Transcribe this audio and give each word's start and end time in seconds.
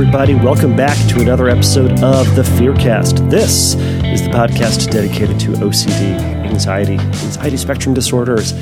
everybody. 0.00 0.34
Welcome 0.34 0.74
back 0.74 0.96
to 1.10 1.20
another 1.20 1.50
episode 1.50 2.02
of 2.02 2.34
the 2.34 2.40
Fearcast. 2.40 3.28
This 3.28 3.74
is 3.74 4.22
the 4.22 4.30
podcast 4.30 4.90
dedicated 4.90 5.38
to 5.40 5.48
OCD, 5.48 6.18
anxiety, 6.42 6.94
anxiety 6.94 7.58
spectrum 7.58 7.94
disorders, 7.94 8.54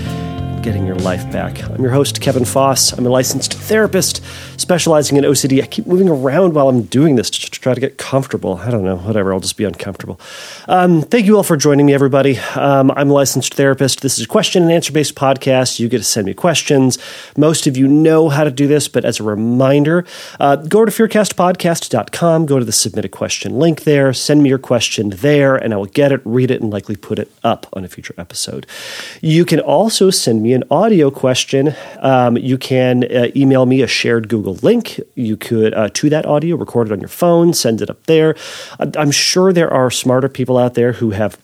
getting 0.62 0.84
your 0.84 0.96
life 0.96 1.30
back. 1.30 1.62
I'm 1.62 1.80
your 1.80 1.92
host, 1.92 2.20
Kevin 2.20 2.44
Foss. 2.44 2.92
I'm 2.92 3.06
a 3.06 3.08
licensed 3.08 3.54
therapist 3.54 4.22
specializing 4.56 5.16
in 5.16 5.24
OCD. 5.24 5.62
I 5.62 5.66
keep 5.66 5.86
moving 5.86 6.08
around 6.08 6.54
while 6.54 6.68
I'm 6.68 6.82
doing 6.82 7.14
this 7.16 7.30
to 7.30 7.50
try 7.50 7.74
to 7.74 7.80
get 7.80 7.96
comfortable. 7.96 8.56
I 8.56 8.70
don't 8.70 8.84
know, 8.84 8.96
whatever, 8.96 9.32
I'll 9.32 9.40
just 9.40 9.56
be 9.56 9.64
uncomfortable. 9.64 10.20
Um, 10.66 11.02
thank 11.02 11.26
you 11.26 11.36
all 11.36 11.42
for 11.42 11.56
joining 11.56 11.86
me, 11.86 11.94
everybody. 11.94 12.38
Um, 12.56 12.90
I'm 12.90 13.08
a 13.08 13.12
licensed 13.12 13.54
therapist. 13.54 14.02
This 14.02 14.18
is 14.18 14.24
a 14.24 14.28
question 14.28 14.62
and 14.62 14.72
answer 14.72 14.92
based 14.92 15.14
podcast. 15.14 15.78
You 15.78 15.88
get 15.88 15.98
to 15.98 16.04
send 16.04 16.26
me 16.26 16.34
questions. 16.34 16.98
Most 17.36 17.66
of 17.66 17.76
you 17.76 17.86
know 17.86 18.28
how 18.28 18.44
to 18.44 18.50
do 18.50 18.66
this, 18.66 18.88
but 18.88 19.04
as 19.04 19.20
a 19.20 19.22
reminder, 19.22 20.04
uh, 20.40 20.56
go 20.56 20.84
to 20.84 20.90
fearcastpodcast.com, 20.90 22.46
go 22.46 22.58
to 22.58 22.64
the 22.64 22.72
submit 22.72 23.04
a 23.04 23.08
question 23.08 23.58
link 23.58 23.84
there, 23.84 24.12
send 24.12 24.42
me 24.42 24.48
your 24.48 24.58
question 24.58 25.10
there, 25.10 25.56
and 25.56 25.72
I 25.72 25.76
will 25.76 25.86
get 25.86 26.10
it, 26.10 26.20
read 26.24 26.50
it, 26.50 26.60
and 26.60 26.70
likely 26.70 26.96
put 26.96 27.18
it 27.18 27.30
up 27.44 27.66
on 27.72 27.84
a 27.84 27.88
future 27.88 28.14
episode. 28.18 28.66
You 29.22 29.44
can 29.44 29.60
also 29.60 30.10
send 30.10 30.42
me 30.42 30.57
an 30.58 30.64
audio 30.72 31.08
question. 31.08 31.74
Um, 32.00 32.36
you 32.36 32.58
can 32.58 33.04
uh, 33.04 33.28
email 33.36 33.64
me 33.64 33.80
a 33.80 33.86
shared 33.86 34.28
Google 34.28 34.54
link. 34.54 35.00
You 35.14 35.36
could 35.36 35.72
uh, 35.72 35.88
to 35.94 36.10
that 36.10 36.26
audio, 36.26 36.56
record 36.56 36.88
it 36.88 36.92
on 36.92 37.00
your 37.00 37.08
phone, 37.08 37.54
send 37.54 37.80
it 37.80 37.88
up 37.88 38.04
there. 38.06 38.34
I'm 38.78 39.12
sure 39.12 39.52
there 39.52 39.72
are 39.72 39.90
smarter 39.90 40.28
people 40.28 40.58
out 40.58 40.74
there 40.74 40.94
who 40.94 41.10
have 41.10 41.38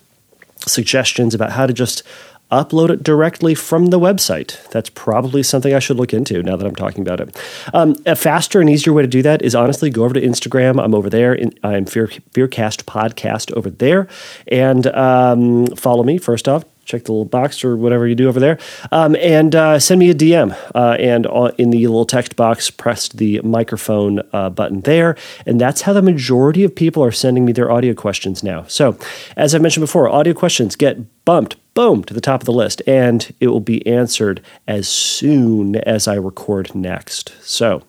suggestions 0.66 1.32
about 1.32 1.52
how 1.52 1.66
to 1.66 1.72
just 1.72 2.02
upload 2.50 2.90
it 2.90 3.02
directly 3.04 3.54
from 3.54 3.86
the 3.86 4.00
website. 4.00 4.68
That's 4.70 4.90
probably 4.90 5.42
something 5.44 5.72
I 5.72 5.78
should 5.78 5.96
look 5.96 6.12
into 6.12 6.42
now 6.42 6.56
that 6.56 6.66
I'm 6.66 6.74
talking 6.74 7.02
about 7.02 7.20
it. 7.20 7.36
Um, 7.72 7.96
a 8.06 8.16
faster 8.16 8.60
and 8.60 8.68
easier 8.68 8.92
way 8.92 9.02
to 9.02 9.08
do 9.08 9.22
that 9.22 9.42
is 9.42 9.54
honestly 9.54 9.90
go 9.90 10.04
over 10.04 10.14
to 10.14 10.20
Instagram. 10.20 10.82
I'm 10.82 10.94
over 10.94 11.08
there. 11.08 11.34
In, 11.34 11.56
I'm 11.62 11.84
Fear, 11.86 12.08
Fearcast 12.32 12.84
Podcast 12.84 13.52
over 13.52 13.70
there. 13.70 14.08
And 14.48 14.86
um, 14.88 15.66
follow 15.76 16.02
me, 16.02 16.18
first 16.18 16.48
off 16.48 16.64
check 16.84 17.04
the 17.04 17.12
little 17.12 17.24
box 17.24 17.64
or 17.64 17.76
whatever 17.76 18.06
you 18.06 18.14
do 18.14 18.28
over 18.28 18.40
there, 18.40 18.58
um, 18.92 19.16
and 19.16 19.54
uh, 19.54 19.78
send 19.78 19.98
me 19.98 20.10
a 20.10 20.14
DM. 20.14 20.56
Uh, 20.74 20.96
and 20.98 21.26
in 21.58 21.70
the 21.70 21.86
little 21.86 22.06
text 22.06 22.36
box, 22.36 22.70
press 22.70 23.08
the 23.08 23.40
microphone 23.42 24.20
uh, 24.32 24.50
button 24.50 24.80
there, 24.82 25.16
and 25.46 25.60
that's 25.60 25.82
how 25.82 25.92
the 25.92 26.02
majority 26.02 26.64
of 26.64 26.74
people 26.74 27.02
are 27.02 27.12
sending 27.12 27.44
me 27.44 27.52
their 27.52 27.70
audio 27.70 27.94
questions 27.94 28.42
now. 28.42 28.64
So, 28.68 28.98
as 29.36 29.54
I 29.54 29.58
mentioned 29.58 29.82
before, 29.82 30.08
audio 30.08 30.34
questions 30.34 30.76
get 30.76 31.24
bumped, 31.24 31.56
boom, 31.74 32.04
to 32.04 32.14
the 32.14 32.20
top 32.20 32.40
of 32.42 32.46
the 32.46 32.52
list, 32.52 32.82
and 32.86 33.34
it 33.40 33.48
will 33.48 33.60
be 33.60 33.86
answered 33.86 34.42
as 34.68 34.88
soon 34.88 35.76
as 35.76 36.06
I 36.06 36.14
record 36.14 36.74
next. 36.74 37.34
So 37.42 37.82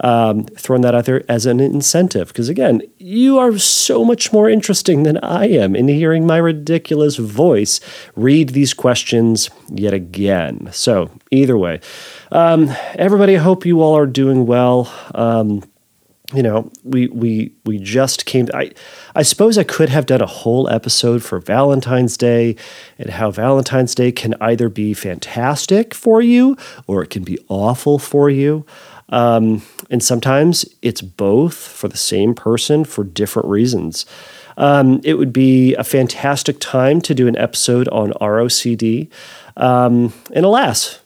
um, 0.00 0.44
throwing 0.44 0.82
that 0.82 0.94
out 0.94 1.04
there 1.06 1.24
as 1.30 1.46
an 1.46 1.60
incentive. 1.60 2.28
Because 2.28 2.48
again, 2.48 2.82
you 2.98 3.38
are 3.38 3.58
so 3.58 4.04
much 4.04 4.32
more 4.32 4.48
interesting 4.48 5.02
than 5.02 5.18
I 5.18 5.48
am 5.48 5.74
in 5.74 5.88
hearing 5.88 6.26
my 6.26 6.38
ridiculous 6.38 7.16
voice 7.16 7.80
read 8.14 8.50
these 8.50 8.74
questions 8.74 9.50
yet 9.68 9.94
again. 9.94 10.68
So, 10.72 11.10
either 11.30 11.56
way, 11.56 11.80
um, 12.32 12.70
everybody, 12.94 13.36
I 13.36 13.40
hope 13.40 13.66
you 13.66 13.82
all 13.82 13.96
are 13.96 14.06
doing 14.06 14.46
well. 14.46 14.92
Um, 15.14 15.62
you 16.34 16.42
know, 16.42 16.70
we 16.82 17.06
we 17.08 17.52
we 17.64 17.78
just 17.78 18.26
came. 18.26 18.48
I 18.52 18.72
I 19.14 19.22
suppose 19.22 19.56
I 19.56 19.62
could 19.62 19.90
have 19.90 20.06
done 20.06 20.20
a 20.20 20.26
whole 20.26 20.68
episode 20.68 21.22
for 21.22 21.38
Valentine's 21.38 22.16
Day 22.16 22.56
and 22.98 23.10
how 23.10 23.30
Valentine's 23.30 23.94
Day 23.94 24.10
can 24.10 24.34
either 24.40 24.68
be 24.68 24.92
fantastic 24.92 25.94
for 25.94 26.20
you 26.20 26.56
or 26.88 27.02
it 27.02 27.10
can 27.10 27.22
be 27.22 27.38
awful 27.48 27.98
for 28.00 28.28
you. 28.28 28.66
Um, 29.08 29.62
and 29.90 30.02
sometimes 30.02 30.64
it's 30.82 31.00
both 31.00 31.54
for 31.54 31.88
the 31.88 31.96
same 31.96 32.34
person 32.34 32.84
for 32.84 33.04
different 33.04 33.48
reasons. 33.48 34.04
Um, 34.56 35.00
it 35.04 35.14
would 35.14 35.32
be 35.32 35.74
a 35.74 35.84
fantastic 35.84 36.58
time 36.60 37.00
to 37.02 37.14
do 37.14 37.28
an 37.28 37.36
episode 37.36 37.88
on 37.88 38.12
ROCD. 38.14 39.08
Um, 39.56 40.12
and 40.32 40.44
alas, 40.44 41.00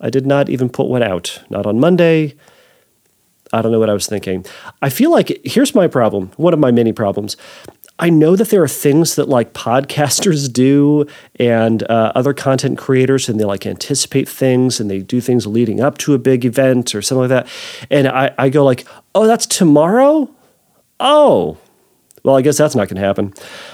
I 0.00 0.10
did 0.10 0.26
not 0.26 0.48
even 0.48 0.68
put 0.68 0.88
one 0.88 1.02
out. 1.02 1.42
Not 1.50 1.66
on 1.66 1.78
Monday. 1.78 2.34
I 3.52 3.62
don't 3.62 3.72
know 3.72 3.80
what 3.80 3.90
I 3.90 3.94
was 3.94 4.06
thinking. 4.06 4.44
I 4.80 4.90
feel 4.90 5.10
like 5.10 5.40
here's 5.44 5.74
my 5.74 5.88
problem, 5.88 6.30
one 6.36 6.54
of 6.54 6.60
my 6.60 6.70
many 6.70 6.92
problems. 6.92 7.36
I 8.02 8.08
know 8.08 8.34
that 8.34 8.48
there 8.48 8.62
are 8.62 8.68
things 8.68 9.14
that 9.16 9.28
like 9.28 9.52
podcasters 9.52 10.50
do 10.50 11.06
and 11.36 11.82
uh, 11.82 12.12
other 12.14 12.32
content 12.32 12.78
creators, 12.78 13.28
and 13.28 13.38
they 13.38 13.44
like 13.44 13.66
anticipate 13.66 14.26
things 14.26 14.80
and 14.80 14.90
they 14.90 15.00
do 15.00 15.20
things 15.20 15.46
leading 15.46 15.82
up 15.82 15.98
to 15.98 16.14
a 16.14 16.18
big 16.18 16.46
event 16.46 16.94
or 16.94 17.02
something 17.02 17.28
like 17.28 17.44
that. 17.44 17.48
And 17.90 18.08
I, 18.08 18.34
I 18.38 18.48
go 18.48 18.64
like, 18.64 18.86
oh, 19.14 19.26
that's 19.26 19.44
tomorrow? 19.44 20.30
Oh, 20.98 21.58
well, 22.22 22.36
I 22.36 22.42
guess 22.42 22.58
that's 22.58 22.74
not 22.74 22.88
going 22.88 23.00
to 23.00 23.06
happen. 23.06 23.32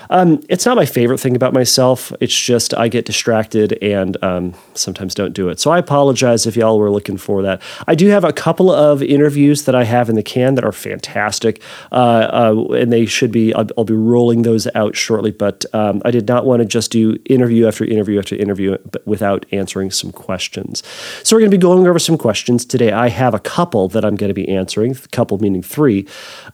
Um, 0.08 0.40
it's 0.48 0.64
not 0.64 0.76
my 0.76 0.86
favorite 0.86 1.18
thing 1.18 1.34
about 1.34 1.52
myself. 1.52 2.12
It's 2.20 2.38
just 2.38 2.74
I 2.74 2.88
get 2.88 3.04
distracted 3.04 3.76
and 3.82 4.22
um, 4.22 4.54
sometimes 4.74 5.14
don't 5.14 5.32
do 5.32 5.48
it. 5.48 5.58
So 5.58 5.72
I 5.72 5.78
apologize 5.78 6.46
if 6.46 6.56
y'all 6.56 6.78
were 6.78 6.90
looking 6.90 7.16
for 7.16 7.42
that. 7.42 7.60
I 7.88 7.96
do 7.96 8.08
have 8.08 8.22
a 8.22 8.32
couple 8.32 8.70
of 8.70 9.02
interviews 9.02 9.64
that 9.64 9.74
I 9.74 9.82
have 9.82 10.08
in 10.08 10.14
the 10.14 10.22
can 10.22 10.54
that 10.54 10.64
are 10.64 10.72
fantastic, 10.72 11.60
uh, 11.90 11.94
uh, 11.94 12.64
and 12.74 12.92
they 12.92 13.06
should 13.06 13.32
be. 13.32 13.52
I'll, 13.54 13.66
I'll, 13.76 13.86
be 13.86 13.94
rolling 13.94 14.42
those 14.42 14.66
out 14.74 14.96
shortly. 14.96 15.30
But 15.30 15.64
um, 15.72 16.02
I 16.04 16.10
did 16.10 16.26
not 16.26 16.44
want 16.44 16.60
to 16.60 16.66
just 16.66 16.90
do 16.90 17.16
interview 17.26 17.66
after 17.66 17.84
interview 17.84 18.18
after 18.18 18.34
interview, 18.34 18.76
without 19.04 19.46
answering 19.52 19.90
some 19.90 20.10
questions. 20.10 20.82
So 21.22 21.36
we're 21.36 21.40
going 21.40 21.52
to 21.52 21.56
be 21.56 21.60
going 21.60 21.86
over 21.86 21.98
some 22.00 22.18
questions 22.18 22.64
today. 22.64 22.90
I 22.90 23.08
have 23.08 23.32
a 23.32 23.38
couple 23.38 23.88
that 23.88 24.04
I'm 24.04 24.16
going 24.16 24.28
to 24.28 24.34
be 24.34 24.48
answering. 24.48 24.92
A 24.92 25.08
couple 25.08 25.38
meaning 25.38 25.62
three. 25.62 26.06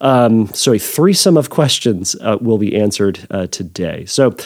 Um, 0.02 0.48
so 0.48 0.72
a 0.72 0.78
threesome 0.78 1.36
of 1.36 1.50
questions 1.50 1.81
uh, 1.86 2.38
will 2.40 2.58
be 2.58 2.76
answered 2.76 3.26
uh, 3.30 3.46
today. 3.46 4.04
So, 4.06 4.36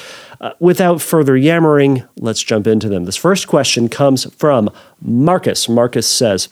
uh, 0.41 0.52
without 0.60 1.00
further 1.00 1.36
yammering, 1.36 2.04
let's 2.19 2.42
jump 2.42 2.66
into 2.66 2.88
them. 2.88 3.04
This 3.04 3.16
first 3.16 3.48
question 3.48 3.88
comes 3.88 4.32
from 4.34 4.70
Marcus. 5.00 5.69
Marcus 5.69 6.06
says, 6.06 6.48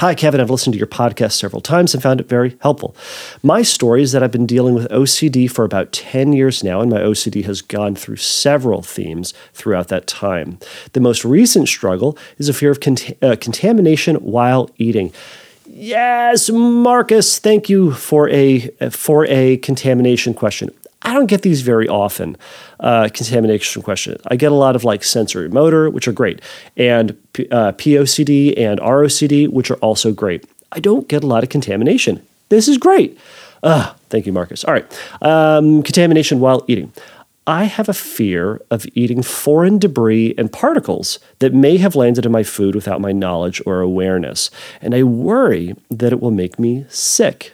Hi, 0.00 0.16
Kevin. 0.16 0.40
I've 0.40 0.50
listened 0.50 0.72
to 0.72 0.78
your 0.78 0.88
podcast 0.88 1.32
several 1.34 1.60
times 1.60 1.94
and 1.94 2.02
found 2.02 2.20
it 2.20 2.28
very 2.28 2.56
helpful. 2.60 2.96
My 3.44 3.62
story 3.62 4.02
is 4.02 4.10
that 4.10 4.24
I've 4.24 4.32
been 4.32 4.44
dealing 4.44 4.74
with 4.74 4.88
OCD 4.88 5.48
for 5.48 5.64
about 5.64 5.92
10 5.92 6.32
years 6.32 6.64
now, 6.64 6.80
and 6.80 6.90
my 6.90 6.98
OCD 6.98 7.44
has 7.44 7.62
gone 7.62 7.94
through 7.94 8.16
several 8.16 8.82
themes 8.82 9.32
throughout 9.52 9.86
that 9.88 10.08
time. 10.08 10.58
The 10.94 11.00
most 11.00 11.24
recent 11.24 11.68
struggle 11.68 12.18
is 12.38 12.48
a 12.48 12.52
fear 12.52 12.72
of 12.72 12.80
cont- 12.80 13.16
uh, 13.22 13.36
contamination 13.40 14.16
while 14.16 14.68
eating. 14.78 15.12
Yes, 15.76 16.50
Marcus, 16.50 17.40
thank 17.40 17.68
you 17.68 17.90
for 17.90 18.28
a 18.28 18.68
for 18.90 19.26
a 19.26 19.56
contamination 19.56 20.32
question. 20.32 20.70
I 21.02 21.12
don't 21.12 21.26
get 21.26 21.42
these 21.42 21.62
very 21.62 21.88
often, 21.88 22.36
uh, 22.78 23.08
contamination 23.12 23.82
questions. 23.82 24.22
I 24.28 24.36
get 24.36 24.52
a 24.52 24.54
lot 24.54 24.76
of 24.76 24.84
like 24.84 25.02
sensory 25.02 25.48
motor, 25.48 25.90
which 25.90 26.06
are 26.06 26.12
great, 26.12 26.40
and 26.76 27.10
uh, 27.50 27.72
POCD 27.72 28.56
and 28.56 28.78
ROCD, 28.78 29.48
which 29.48 29.68
are 29.68 29.76
also 29.78 30.12
great. 30.12 30.44
I 30.70 30.78
don't 30.78 31.08
get 31.08 31.24
a 31.24 31.26
lot 31.26 31.42
of 31.42 31.50
contamination. 31.50 32.24
This 32.50 32.68
is 32.68 32.78
great. 32.78 33.18
Uh, 33.64 33.94
thank 34.10 34.26
you, 34.26 34.32
Marcus. 34.32 34.62
All 34.62 34.74
right. 34.74 34.86
Um, 35.22 35.82
contamination 35.82 36.38
while 36.38 36.64
eating. 36.68 36.92
I 37.46 37.64
have 37.64 37.88
a 37.88 37.94
fear 37.94 38.60
of 38.70 38.86
eating 38.94 39.22
foreign 39.22 39.78
debris 39.78 40.34
and 40.38 40.50
particles 40.50 41.18
that 41.40 41.52
may 41.52 41.76
have 41.76 41.94
landed 41.94 42.24
in 42.24 42.32
my 42.32 42.42
food 42.42 42.74
without 42.74 43.00
my 43.00 43.12
knowledge 43.12 43.60
or 43.66 43.80
awareness, 43.80 44.50
and 44.80 44.94
I 44.94 45.02
worry 45.02 45.74
that 45.90 46.12
it 46.12 46.20
will 46.20 46.30
make 46.30 46.58
me 46.58 46.86
sick. 46.88 47.52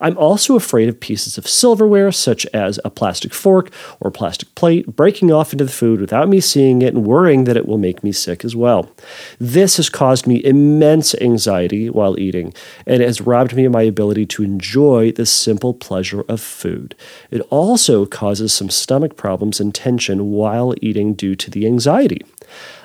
I'm 0.00 0.16
also 0.18 0.56
afraid 0.56 0.88
of 0.88 1.00
pieces 1.00 1.38
of 1.38 1.48
silverware, 1.48 2.12
such 2.12 2.46
as 2.46 2.78
a 2.84 2.90
plastic 2.90 3.34
fork 3.34 3.70
or 4.00 4.10
plastic 4.10 4.54
plate, 4.54 4.86
breaking 4.96 5.32
off 5.32 5.52
into 5.52 5.64
the 5.64 5.70
food 5.70 6.00
without 6.00 6.28
me 6.28 6.40
seeing 6.40 6.82
it 6.82 6.94
and 6.94 7.06
worrying 7.06 7.44
that 7.44 7.56
it 7.56 7.66
will 7.66 7.78
make 7.78 8.02
me 8.02 8.12
sick 8.12 8.44
as 8.44 8.54
well. 8.56 8.90
This 9.38 9.76
has 9.76 9.88
caused 9.88 10.26
me 10.26 10.44
immense 10.44 11.14
anxiety 11.16 11.90
while 11.90 12.18
eating, 12.18 12.52
and 12.86 13.02
it 13.02 13.06
has 13.06 13.20
robbed 13.20 13.54
me 13.54 13.64
of 13.64 13.72
my 13.72 13.82
ability 13.82 14.26
to 14.26 14.42
enjoy 14.42 15.12
the 15.12 15.26
simple 15.26 15.74
pleasure 15.74 16.24
of 16.28 16.40
food. 16.40 16.94
It 17.30 17.40
also 17.50 18.06
causes 18.06 18.52
some 18.52 18.70
stomach 18.70 19.16
problems 19.16 19.60
and 19.60 19.74
tension 19.74 20.30
while 20.30 20.74
eating 20.80 21.14
due 21.14 21.34
to 21.36 21.50
the 21.50 21.66
anxiety. 21.66 22.22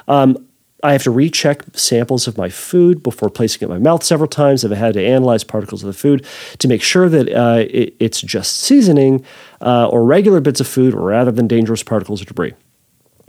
Um, 0.07 0.48
I 0.83 0.93
have 0.93 1.03
to 1.03 1.11
recheck 1.11 1.63
samples 1.73 2.27
of 2.27 2.37
my 2.37 2.49
food 2.49 3.03
before 3.03 3.29
placing 3.29 3.61
it 3.61 3.65
in 3.65 3.69
my 3.69 3.79
mouth 3.79 4.03
several 4.03 4.29
times. 4.29 4.63
I've 4.63 4.71
had 4.71 4.93
to 4.93 5.05
analyze 5.05 5.43
particles 5.43 5.83
of 5.83 5.87
the 5.87 5.93
food 5.93 6.25
to 6.59 6.67
make 6.67 6.81
sure 6.81 7.09
that 7.09 7.29
uh, 7.29 7.65
it, 7.69 7.95
it's 7.99 8.21
just 8.21 8.57
seasoning 8.57 9.25
uh, 9.61 9.87
or 9.89 10.05
regular 10.05 10.39
bits 10.39 10.61
of 10.61 10.67
food 10.67 10.93
rather 10.93 11.31
than 11.31 11.47
dangerous 11.47 11.83
particles 11.83 12.21
or 12.21 12.25
debris. 12.25 12.53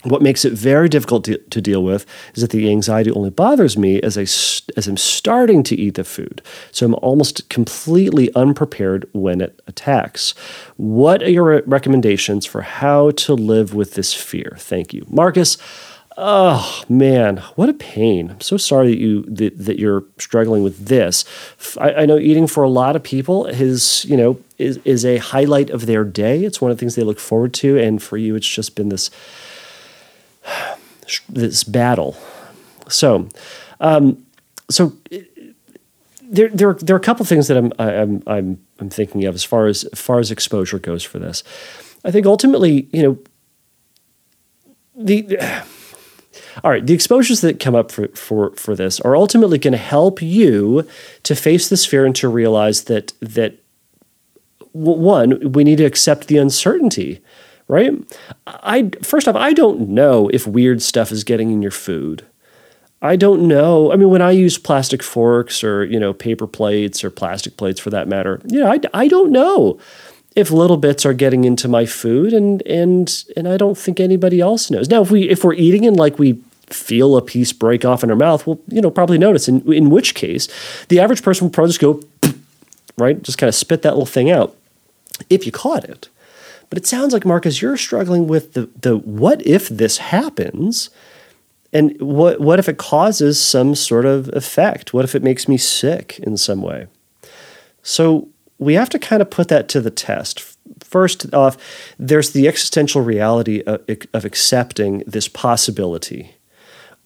What 0.04 0.22
makes 0.22 0.46
it 0.46 0.54
very 0.54 0.88
difficult 0.88 1.24
to, 1.24 1.36
to, 1.36 1.60
deal 1.60 1.84
with 1.84 2.06
is 2.34 2.40
that 2.40 2.52
the 2.52 2.70
anxiety 2.70 3.10
only 3.10 3.28
bothers 3.28 3.76
me 3.76 4.00
as 4.00 4.16
I 4.16 4.22
as 4.22 4.88
I'm 4.88 4.96
starting 4.96 5.62
to 5.64 5.76
eat 5.76 5.96
the 5.96 6.04
food. 6.04 6.40
So 6.72 6.86
I'm 6.86 6.94
almost 6.94 7.50
completely 7.50 8.32
unprepared 8.34 9.06
when 9.12 9.42
it 9.42 9.60
attacks. 9.66 10.30
What 10.78 11.22
are 11.22 11.30
your 11.30 11.62
recommendations 11.66 12.46
for 12.46 12.62
how 12.62 13.10
to 13.10 13.34
live 13.34 13.74
with 13.74 13.92
this 13.92 14.14
fear? 14.14 14.56
Thank 14.58 14.94
you, 14.94 15.04
Marcus. 15.10 15.58
Oh 16.16 16.82
man, 16.88 17.38
what 17.54 17.68
a 17.68 17.72
pain! 17.72 18.30
I'm 18.30 18.40
so 18.40 18.56
sorry 18.56 18.88
that 18.88 18.98
you 18.98 19.22
that, 19.22 19.56
that 19.56 19.78
you're 19.78 20.04
struggling 20.18 20.64
with 20.64 20.86
this. 20.86 21.24
I, 21.78 21.92
I, 21.92 22.06
know 22.06 22.18
eating 22.18 22.48
for 22.48 22.64
a 22.64 22.68
lot 22.68 22.96
of 22.96 23.02
people 23.02 23.46
is 23.46 24.04
you 24.06 24.16
know 24.16 24.40
is 24.58 24.80
is 24.84 25.04
a 25.04 25.18
highlight 25.18 25.70
of 25.70 25.86
their 25.86 26.04
day. 26.04 26.44
It's 26.44 26.60
one 26.60 26.72
of 26.72 26.76
the 26.76 26.80
things 26.80 26.96
they 26.96 27.04
look 27.04 27.20
forward 27.20 27.54
to, 27.54 27.78
and 27.78 28.02
for 28.02 28.16
you, 28.16 28.34
it's 28.34 28.48
just 28.48 28.74
been 28.74 28.88
this 28.88 29.10
this 31.28 31.62
battle. 31.62 32.16
So, 32.88 33.28
um, 33.78 34.26
so 34.68 34.94
there 36.22 36.48
there 36.48 36.74
there 36.74 36.96
are 36.96 36.98
a 36.98 37.02
couple 37.02 37.24
things 37.24 37.46
that 37.48 37.56
I'm 37.56 37.72
I'm 37.78 38.22
I'm 38.26 38.66
I'm 38.80 38.90
thinking 38.90 39.24
of 39.26 39.34
as 39.36 39.44
far 39.44 39.68
as, 39.68 39.84
as 39.84 40.00
far 40.00 40.18
as 40.18 40.30
exposure 40.30 40.80
goes 40.80 41.04
for 41.04 41.18
this. 41.18 41.44
I 42.04 42.10
think 42.10 42.26
ultimately, 42.26 42.88
you 42.92 43.02
know, 43.02 43.18
the 44.96 45.38
all 46.64 46.70
right, 46.70 46.86
the 46.86 46.94
exposures 46.94 47.40
that 47.40 47.60
come 47.60 47.74
up 47.74 47.90
for, 47.90 48.08
for, 48.08 48.54
for 48.56 48.74
this 48.74 49.00
are 49.00 49.16
ultimately 49.16 49.58
going 49.58 49.72
to 49.72 49.78
help 49.78 50.20
you 50.22 50.86
to 51.22 51.34
face 51.34 51.68
this 51.68 51.86
fear 51.86 52.04
and 52.04 52.14
to 52.16 52.28
realize 52.28 52.84
that 52.84 53.12
that 53.20 53.58
one, 54.72 55.52
we 55.52 55.64
need 55.64 55.78
to 55.78 55.84
accept 55.84 56.28
the 56.28 56.38
uncertainty, 56.38 57.20
right? 57.66 57.92
I 58.46 58.90
first 59.02 59.26
off, 59.26 59.36
I 59.36 59.52
don't 59.52 59.88
know 59.88 60.28
if 60.28 60.46
weird 60.46 60.80
stuff 60.82 61.10
is 61.10 61.24
getting 61.24 61.50
in 61.50 61.62
your 61.62 61.70
food. 61.72 62.24
I 63.02 63.16
don't 63.16 63.48
know. 63.48 63.90
I 63.92 63.96
mean, 63.96 64.10
when 64.10 64.22
I 64.22 64.30
use 64.30 64.58
plastic 64.58 65.02
forks 65.02 65.64
or 65.64 65.84
you 65.84 65.98
know 65.98 66.12
paper 66.12 66.46
plates 66.46 67.02
or 67.02 67.10
plastic 67.10 67.56
plates 67.56 67.80
for 67.80 67.90
that 67.90 68.08
matter, 68.08 68.40
you 68.46 68.60
know, 68.60 68.70
I, 68.70 68.80
I 68.94 69.08
don't 69.08 69.32
know 69.32 69.80
if 70.40 70.50
little 70.50 70.76
bits 70.76 71.06
are 71.06 71.12
getting 71.12 71.44
into 71.44 71.68
my 71.68 71.86
food 71.86 72.32
and 72.32 72.62
and 72.62 73.24
and 73.36 73.46
I 73.46 73.56
don't 73.56 73.78
think 73.78 74.00
anybody 74.00 74.40
else 74.40 74.70
knows. 74.70 74.88
Now 74.88 75.02
if 75.02 75.10
we 75.10 75.28
if 75.28 75.44
we're 75.44 75.54
eating 75.54 75.86
and 75.86 75.96
like 75.96 76.18
we 76.18 76.42
feel 76.66 77.16
a 77.16 77.22
piece 77.22 77.52
break 77.52 77.84
off 77.84 78.02
in 78.02 78.10
our 78.10 78.16
mouth, 78.16 78.46
we'll 78.46 78.60
you 78.68 78.80
know 78.80 78.90
probably 78.90 79.18
notice. 79.18 79.48
In 79.48 79.72
in 79.72 79.90
which 79.90 80.14
case, 80.14 80.48
the 80.88 80.98
average 80.98 81.22
person 81.22 81.46
will 81.46 81.52
probably 81.52 81.72
just 81.72 81.80
go 81.80 82.02
right, 82.98 83.22
just 83.22 83.38
kind 83.38 83.48
of 83.48 83.54
spit 83.54 83.82
that 83.82 83.92
little 83.92 84.06
thing 84.06 84.30
out 84.30 84.56
if 85.28 85.46
you 85.46 85.52
caught 85.52 85.84
it. 85.84 86.08
But 86.70 86.78
it 86.78 86.86
sounds 86.86 87.12
like 87.12 87.26
Marcus, 87.26 87.60
you're 87.60 87.76
struggling 87.76 88.26
with 88.26 88.54
the 88.54 88.68
the 88.80 88.96
what 88.98 89.44
if 89.46 89.68
this 89.68 89.98
happens, 89.98 90.90
and 91.72 92.00
what 92.00 92.40
what 92.40 92.58
if 92.58 92.68
it 92.68 92.78
causes 92.78 93.40
some 93.40 93.74
sort 93.74 94.06
of 94.06 94.28
effect? 94.30 94.94
What 94.94 95.04
if 95.04 95.14
it 95.14 95.22
makes 95.22 95.48
me 95.48 95.58
sick 95.58 96.18
in 96.20 96.36
some 96.36 96.62
way? 96.62 96.86
So 97.82 98.28
we 98.60 98.74
have 98.74 98.90
to 98.90 98.98
kind 98.98 99.20
of 99.22 99.30
put 99.30 99.48
that 99.48 99.68
to 99.70 99.80
the 99.80 99.90
test. 99.90 100.56
First 100.84 101.32
off, 101.34 101.56
there's 101.98 102.30
the 102.30 102.46
existential 102.46 103.00
reality 103.00 103.62
of, 103.66 103.82
of, 104.12 104.24
accepting 104.24 105.02
this 105.06 105.26
possibility. 105.26 106.36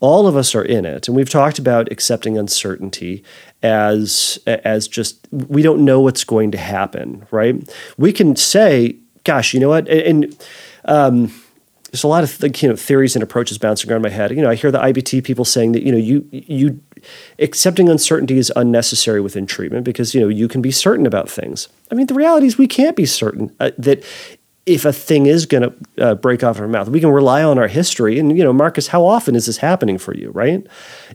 All 0.01 0.27
of 0.27 0.37
us 0.37 0.55
are 0.55 0.65
in 0.65 0.85
it, 0.85 1.09
and 1.09 1.17
we've 1.17 1.31
talked 1.31 1.59
about 1.59 1.91
accepting 1.91 2.37
uncertainty 2.37 3.25
as 3.63 4.39
as 4.47 4.87
just 4.87 5.27
we 5.31 5.63
don't 5.63 5.85
know 5.85 6.01
what's 6.01 6.25
going 6.25 6.51
to 6.51 6.59
happen, 6.59 7.27
right? 7.31 7.57
We 7.97 8.13
can 8.13 8.37
say, 8.37 8.97
"Gosh, 9.23 9.55
you 9.55 9.61
know 9.61 9.71
what?" 9.71 9.89
and, 9.89 10.25
and 10.25 10.47
um, 10.85 11.33
there's 11.95 12.03
a 12.03 12.09
lot 12.09 12.25
of 12.25 12.61
you 12.61 12.69
know 12.69 12.75
theories 12.75 13.15
and 13.15 13.23
approaches 13.23 13.57
bouncing 13.57 13.89
around 13.89 14.03
my 14.03 14.11
head. 14.11 14.33
You 14.33 14.43
know, 14.43 14.51
I 14.51 14.57
hear 14.57 14.73
the 14.73 14.81
IBT 14.81 15.23
people 15.23 15.45
saying 15.45 15.73
that 15.73 15.85
you 15.85 15.93
know 15.93 15.99
you 15.99 16.29
you 16.33 16.81
accepting 17.39 17.89
uncertainty 17.89 18.39
is 18.39 18.53
unnecessary 18.57 19.21
within 19.21 19.47
treatment 19.47 19.85
because 19.85 20.15
you 20.15 20.21
know 20.21 20.29
you 20.29 20.49
can 20.49 20.63
be 20.63 20.71
certain 20.71 21.07
about 21.07 21.31
things. 21.31 21.69
I 21.91 21.95
mean, 21.95 22.07
the 22.07 22.15
reality 22.15 22.47
is 22.47 22.59
we 22.59 22.69
can't 22.69 22.97
be 22.97 23.07
certain 23.07 23.55
uh, 23.61 23.71
that 23.79 24.05
if 24.67 24.85
a 24.85 24.93
thing 24.93 25.27
is 25.27 25.45
going 25.47 25.63
to 25.63 25.75
uh, 26.05 26.15
break 26.15 26.43
off 26.43 26.59
our 26.59 26.69
mouth, 26.69 26.89
we 26.89 27.01
can 27.01 27.11
rely 27.11 27.43
on 27.43 27.59
our 27.59 27.69
history. 27.69 28.19
And 28.19 28.37
you 28.37 28.43
know, 28.43 28.53
Marcus, 28.53 28.89
how 28.89 29.05
often 29.05 29.37
is 29.37 29.47
this 29.47 29.59
happening 29.59 29.99
for 29.99 30.15
you? 30.15 30.31
Right? 30.31 30.67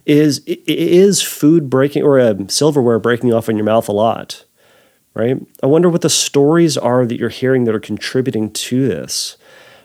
Is 0.06 0.40
is 0.46 1.20
food 1.20 1.68
breaking 1.68 2.02
or 2.02 2.20
um, 2.20 2.48
silverware 2.48 2.98
breaking 2.98 3.32
off 3.32 3.48
in 3.48 3.56
your 3.56 3.64
mouth 3.66 3.88
a 3.88 3.92
lot? 3.92 4.44
Right? 5.14 5.36
I 5.62 5.66
wonder 5.66 5.88
what 5.88 6.02
the 6.02 6.10
stories 6.10 6.78
are 6.78 7.04
that 7.04 7.18
you're 7.18 7.28
hearing 7.28 7.64
that 7.64 7.74
are 7.74 7.80
contributing 7.80 8.52
to 8.52 8.86
this. 8.86 9.36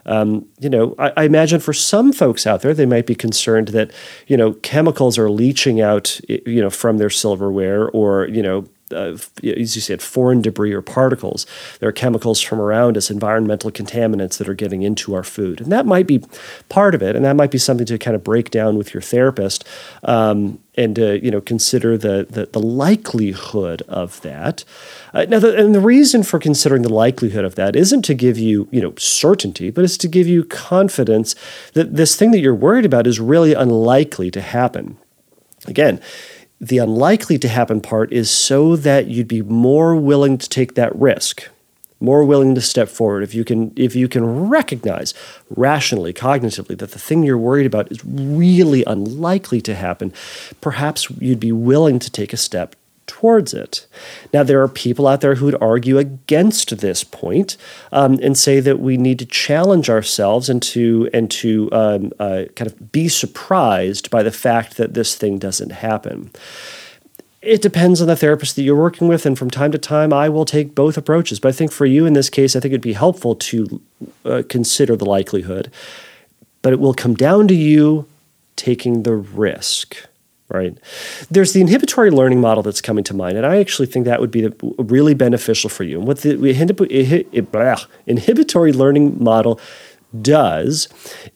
Um, 0.05 0.45
you 0.59 0.69
know, 0.69 0.95
I, 0.99 1.11
I, 1.17 1.23
imagine 1.23 1.59
for 1.59 1.73
some 1.73 2.13
folks 2.13 2.45
out 2.45 2.61
there, 2.61 2.73
they 2.73 2.85
might 2.85 3.07
be 3.07 3.15
concerned 3.15 3.69
that 3.69 3.91
you 4.27 4.37
know 4.37 4.53
chemicals 4.53 5.17
are 5.17 5.31
leaching 5.31 5.81
out, 5.81 6.19
you 6.27 6.61
know, 6.61 6.69
from 6.69 6.97
their 6.97 7.09
silverware, 7.09 7.89
or 7.89 8.27
you 8.27 8.43
know, 8.43 8.65
uh, 8.91 9.17
as 9.43 9.75
you 9.75 9.81
said, 9.81 10.01
foreign 10.01 10.41
debris 10.41 10.71
or 10.71 10.81
particles. 10.81 11.47
There 11.79 11.89
are 11.89 11.93
chemicals 11.93 12.39
from 12.39 12.61
around 12.61 12.97
us, 12.97 13.09
environmental 13.09 13.71
contaminants 13.71 14.37
that 14.37 14.47
are 14.47 14.53
getting 14.53 14.83
into 14.83 15.15
our 15.15 15.23
food, 15.23 15.59
and 15.61 15.71
that 15.71 15.85
might 15.85 16.05
be 16.05 16.23
part 16.69 16.93
of 16.93 17.01
it, 17.01 17.15
and 17.15 17.25
that 17.25 17.35
might 17.35 17.51
be 17.51 17.57
something 17.57 17.85
to 17.87 17.97
kind 17.97 18.15
of 18.15 18.23
break 18.23 18.51
down 18.51 18.77
with 18.77 18.93
your 18.93 19.01
therapist, 19.01 19.67
um, 20.03 20.59
and 20.75 20.99
uh, 20.99 21.13
you 21.13 21.31
know, 21.31 21.41
consider 21.41 21.97
the, 21.97 22.27
the, 22.29 22.45
the 22.45 22.59
likelihood 22.59 23.81
of 23.87 24.21
that. 24.21 24.63
Uh, 25.13 25.25
now, 25.29 25.39
the, 25.39 25.57
and 25.57 25.73
the 25.73 25.79
reason 25.79 26.21
for 26.21 26.37
considering 26.37 26.83
the 26.83 26.93
likelihood 26.93 27.45
of 27.45 27.55
that 27.55 27.75
isn't 27.75 28.03
to 28.03 28.13
give 28.13 28.37
you 28.37 28.67
you 28.71 28.81
know 28.81 28.93
certainty, 28.97 29.71
but 29.71 29.83
it's 29.83 29.97
to 29.97 30.07
give 30.07 30.27
you 30.27 30.43
confidence 30.43 31.33
that 31.73 31.95
this 31.95 32.15
thing 32.15 32.31
that 32.31 32.39
you're 32.39 32.53
worried 32.53 32.85
about 32.85 33.07
is 33.07 33.19
really 33.19 33.53
unlikely 33.53 34.29
to 34.29 34.41
happen. 34.41 34.97
Again 35.65 35.99
the 36.67 36.77
unlikely 36.79 37.37
to 37.39 37.47
happen 37.47 37.79
part 37.81 38.11
is 38.11 38.29
so 38.29 38.75
that 38.75 39.07
you'd 39.07 39.27
be 39.27 39.41
more 39.41 39.95
willing 39.95 40.37
to 40.37 40.49
take 40.49 40.75
that 40.75 40.95
risk 40.95 41.49
more 42.01 42.25
willing 42.25 42.53
to 42.53 42.61
step 42.61 42.89
forward. 42.89 43.23
If 43.23 43.33
you 43.33 43.45
can 43.45 43.73
if 43.75 43.95
you 43.95 44.07
can 44.07 44.49
recognize 44.49 45.13
rationally 45.49 46.13
cognitively 46.13 46.77
that 46.77 46.91
the 46.91 46.99
thing 46.99 47.23
you're 47.23 47.37
worried 47.37 47.65
about 47.65 47.89
is 47.91 48.03
really 48.03 48.83
unlikely 48.85 49.61
to 49.61 49.75
happen 49.75 50.13
perhaps 50.61 51.09
you'd 51.19 51.39
be 51.39 51.51
willing 51.51 51.97
to 51.99 52.11
take 52.11 52.33
a 52.33 52.37
step 52.37 52.75
towards 53.07 53.53
it. 53.53 53.85
Now, 54.33 54.43
there 54.43 54.61
are 54.61 54.67
people 54.67 55.07
out 55.07 55.21
there 55.21 55.35
who 55.35 55.45
would 55.45 55.61
argue 55.61 55.97
against 55.97 56.77
this 56.79 57.03
point, 57.03 57.57
um, 57.91 58.19
and 58.21 58.37
say 58.37 58.59
that 58.59 58.79
we 58.79 58.97
need 58.97 59.19
to 59.19 59.25
challenge 59.25 59.89
ourselves 59.89 60.49
and 60.49 60.61
to 60.63 61.09
and 61.13 61.29
to 61.31 61.69
um, 61.71 62.11
uh, 62.19 62.43
kind 62.55 62.69
of 62.69 62.91
be 62.91 63.07
surprised 63.07 64.09
by 64.09 64.23
the 64.23 64.31
fact 64.31 64.77
that 64.77 64.93
this 64.93 65.15
thing 65.15 65.37
doesn't 65.37 65.71
happen. 65.71 66.31
It 67.41 67.61
depends 67.61 68.01
on 68.01 68.07
the 68.07 68.15
therapist 68.15 68.55
that 68.55 68.63
you're 68.63 68.75
working 68.75 69.07
with, 69.07 69.25
and 69.25 69.37
from 69.37 69.51
time 69.51 69.71
to 69.71 69.77
time, 69.77 70.11
I 70.11 70.29
will 70.29 70.45
take 70.45 70.73
both 70.73 70.97
approaches. 70.97 71.39
But 71.39 71.49
I 71.49 71.51
think 71.51 71.71
for 71.71 71.85
you 71.85 72.07
in 72.07 72.13
this 72.13 72.29
case, 72.29 72.55
I 72.55 72.59
think 72.59 72.71
it'd 72.71 72.81
be 72.81 72.93
helpful 72.93 73.35
to 73.35 73.81
uh, 74.25 74.43
consider 74.49 74.95
the 74.95 75.05
likelihood, 75.05 75.71
but 76.63 76.73
it 76.73 76.79
will 76.79 76.95
come 76.95 77.13
down 77.13 77.47
to 77.49 77.53
you 77.53 78.07
taking 78.55 79.03
the 79.03 79.13
risk 79.15 80.07
right? 80.49 80.77
There's 81.29 81.53
the 81.53 81.61
inhibitory 81.61 82.11
learning 82.11 82.41
model 82.41 82.63
that's 82.63 82.81
coming 82.81 83.03
to 83.05 83.13
mind, 83.13 83.37
and 83.37 83.45
I 83.45 83.57
actually 83.57 83.87
think 83.87 84.05
that 84.05 84.21
would 84.21 84.31
be 84.31 84.49
really 84.77 85.13
beneficial 85.13 85.69
for 85.69 85.83
you. 85.83 85.97
And 85.99 86.07
what 86.07 86.19
the 86.19 86.31
eh, 86.91 87.83
inhibitory 88.05 88.71
learning 88.71 89.23
model 89.23 89.59
does 90.21 90.87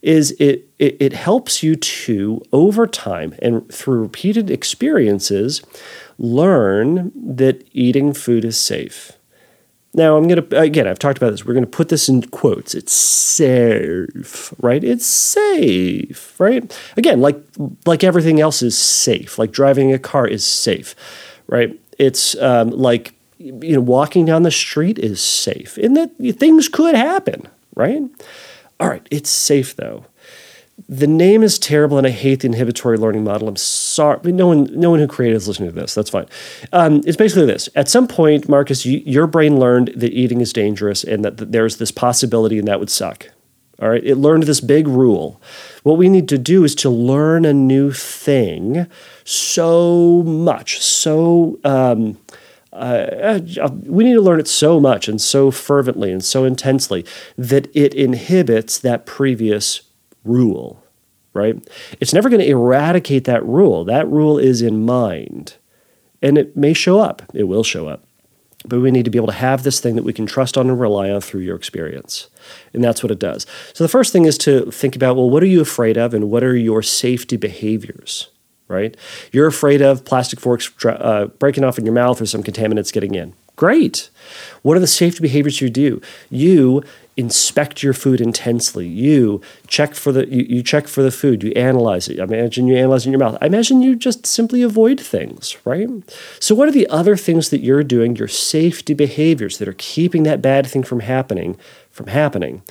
is 0.01 0.31
it, 0.39 0.69
it, 0.79 0.97
it 0.99 1.13
helps 1.13 1.63
you 1.63 1.75
to, 1.75 2.41
over 2.53 2.87
time 2.87 3.35
and 3.41 3.67
through 3.73 4.01
repeated 4.01 4.49
experiences, 4.49 5.61
learn 6.17 7.11
that 7.15 7.67
eating 7.73 8.13
food 8.13 8.45
is 8.45 8.57
safe 8.57 9.18
now, 9.93 10.17
I'm 10.17 10.27
to, 10.43 10.59
again, 10.59 10.87
I've 10.87 10.99
talked 10.99 11.17
about 11.17 11.31
this. 11.31 11.45
We're 11.45 11.53
to 11.65 11.69
put 11.69 11.89
this 11.89 12.09
in 12.09 12.21
quotes. 12.21 12.75
It's 12.75 12.93
safe, 12.93 14.53
right? 14.59 14.83
It's 14.83 15.05
safe, 15.05 16.39
right? 16.39 16.79
Again, 16.95 17.21
like, 17.21 17.41
like 17.85 18.03
everything 18.03 18.39
else 18.39 18.61
is 18.61 18.77
safe, 18.77 19.39
like 19.39 19.51
driving 19.51 19.91
a 19.91 19.99
car 19.99 20.27
is 20.27 20.45
safe, 20.45 20.95
right? 21.47 21.79
It's 21.97 22.35
um, 22.37 22.69
like, 22.69 23.15
you 23.39 23.73
know, 23.73 23.81
walking 23.81 24.25
down 24.25 24.43
the 24.43 24.51
street 24.51 24.99
is 24.99 25.21
safe, 25.21 25.77
In 25.77 25.93
that 25.95 26.11
things 26.37 26.69
could 26.69 26.93
happen, 26.93 27.47
right? 27.75 28.01
All 28.79 28.89
right, 28.89 29.05
it's 29.09 29.29
safe 29.29 29.75
though 29.75 30.05
the 30.89 31.05
name 31.05 31.43
is 31.43 31.59
terrible 31.59 31.99
and 31.99 32.07
I 32.07 32.09
hate 32.09 32.39
the 32.39 32.47
inhibitory 32.47 32.97
learning 32.97 33.23
model. 33.23 33.47
I'm 33.47 33.55
sorry. 33.55 34.31
No 34.31 34.47
one, 34.47 34.67
no 34.73 34.89
one 34.89 34.99
who 34.99 35.07
created 35.07 35.35
is 35.35 35.47
listening 35.47 35.69
to 35.69 35.75
this. 35.75 35.93
That's 35.93 36.09
fine. 36.09 36.25
Um, 36.73 37.03
it's 37.05 37.15
basically 37.15 37.45
this. 37.45 37.69
At 37.75 37.87
some 37.87 38.07
point, 38.07 38.49
Marcus, 38.49 38.87
you, 38.87 38.97
your 39.05 39.27
brain 39.27 39.59
learned 39.59 39.93
that 39.95 40.11
eating 40.11 40.41
is 40.41 40.51
dangerous 40.51 41.03
and 41.03 41.23
that, 41.23 41.37
that 41.37 41.51
there's 41.51 41.77
this 41.77 41.91
possibility 41.91 42.57
and 42.57 42.67
that 42.67 42.79
would 42.79 42.89
suck. 42.89 43.29
All 43.79 43.89
right. 43.89 44.03
It 44.03 44.15
learned 44.15 44.43
this 44.43 44.61
big 44.61 44.87
rule. 44.87 45.39
What 45.83 45.99
we 45.99 46.09
need 46.09 46.27
to 46.29 46.39
do 46.39 46.63
is 46.63 46.73
to 46.75 46.89
learn 46.89 47.45
a 47.45 47.53
new 47.53 47.91
thing 47.91 48.87
so 49.23 50.23
much, 50.23 50.81
so. 50.81 51.59
Um, 51.63 52.17
uh, 52.71 53.39
uh, 53.59 53.69
we 53.85 54.03
need 54.03 54.13
to 54.13 54.21
learn 54.21 54.39
it 54.39 54.47
so 54.47 54.79
much 54.79 55.07
and 55.07 55.19
so 55.19 55.49
fervently 55.49 56.11
and 56.11 56.23
so 56.23 56.45
intensely 56.45 57.03
that 57.35 57.67
it 57.75 57.95
inhibits 57.95 58.77
that 58.77 59.07
previous 59.07 59.81
rule, 60.23 60.83
right? 61.33 61.55
It's 61.99 62.13
never 62.13 62.29
going 62.29 62.41
to 62.41 62.47
eradicate 62.49 63.23
that 63.25 63.45
rule. 63.45 63.83
That 63.85 64.07
rule 64.07 64.37
is 64.37 64.61
in 64.61 64.85
mind. 64.85 65.55
And 66.21 66.37
it 66.37 66.55
may 66.57 66.73
show 66.73 66.99
up, 66.99 67.21
it 67.33 67.45
will 67.45 67.63
show 67.63 67.87
up. 67.87 68.03
but 68.65 68.79
we 68.81 68.91
need 68.91 69.05
to 69.05 69.11
be 69.11 69.17
able 69.17 69.27
to 69.27 69.33
have 69.33 69.63
this 69.63 69.79
thing 69.79 69.95
that 69.95 70.03
we 70.03 70.13
can 70.13 70.25
trust 70.25 70.57
on 70.57 70.69
and 70.69 70.79
rely 70.79 71.09
on 71.09 71.21
through 71.21 71.41
your 71.41 71.55
experience. 71.55 72.27
And 72.73 72.83
that's 72.83 73.01
what 73.01 73.11
it 73.11 73.19
does. 73.19 73.45
So 73.73 73.83
the 73.83 73.87
first 73.87 74.11
thing 74.11 74.25
is 74.25 74.37
to 74.39 74.69
think 74.71 74.95
about 74.95 75.15
well, 75.15 75.29
what 75.29 75.43
are 75.43 75.47
you 75.47 75.61
afraid 75.61 75.97
of 75.97 76.13
and 76.13 76.29
what 76.29 76.43
are 76.43 76.55
your 76.55 76.81
safety 76.81 77.37
behaviors? 77.37 78.29
Right? 78.67 78.95
You're 79.31 79.47
afraid 79.47 79.81
of 79.81 80.05
plastic 80.05 80.39
forks 80.39 80.69
uh, 80.85 81.27
breaking 81.39 81.63
off 81.63 81.79
in 81.79 81.85
your 81.85 81.93
mouth 81.93 82.21
or 82.21 82.25
some 82.27 82.43
contaminants 82.43 82.93
getting 82.93 83.15
in. 83.15 83.33
Great. 83.59 84.09
What 84.61 84.77
are 84.77 84.79
the 84.79 84.87
safety 84.87 85.19
behaviors 85.19 85.59
you 85.59 85.69
do? 85.69 86.01
You 86.29 86.81
inspect 87.17 87.83
your 87.83 87.91
food 87.91 88.21
intensely. 88.21 88.87
You 88.87 89.41
check 89.67 89.95
for 89.95 90.13
the 90.13 90.25
you, 90.29 90.45
you 90.47 90.63
check 90.63 90.87
for 90.87 91.03
the 91.03 91.11
food. 91.11 91.43
You 91.43 91.51
analyze 91.51 92.07
it. 92.07 92.21
I 92.21 92.23
imagine 92.23 92.67
you 92.67 92.77
analyze 92.77 93.05
in 93.05 93.11
your 93.11 93.19
mouth. 93.19 93.37
I 93.41 93.47
imagine 93.47 93.81
you 93.81 93.97
just 93.97 94.25
simply 94.25 94.61
avoid 94.61 94.97
things, 94.97 95.57
right? 95.65 95.89
So 96.39 96.55
what 96.55 96.69
are 96.69 96.71
the 96.71 96.87
other 96.87 97.17
things 97.17 97.49
that 97.49 97.59
you're 97.59 97.83
doing? 97.83 98.15
Your 98.15 98.29
safety 98.29 98.93
behaviors 98.93 99.57
that 99.57 99.67
are 99.67 99.75
keeping 99.77 100.23
that 100.23 100.41
bad 100.41 100.65
thing 100.65 100.83
from 100.83 101.01
happening 101.01 101.57
from 101.91 102.07
happening. 102.07 102.61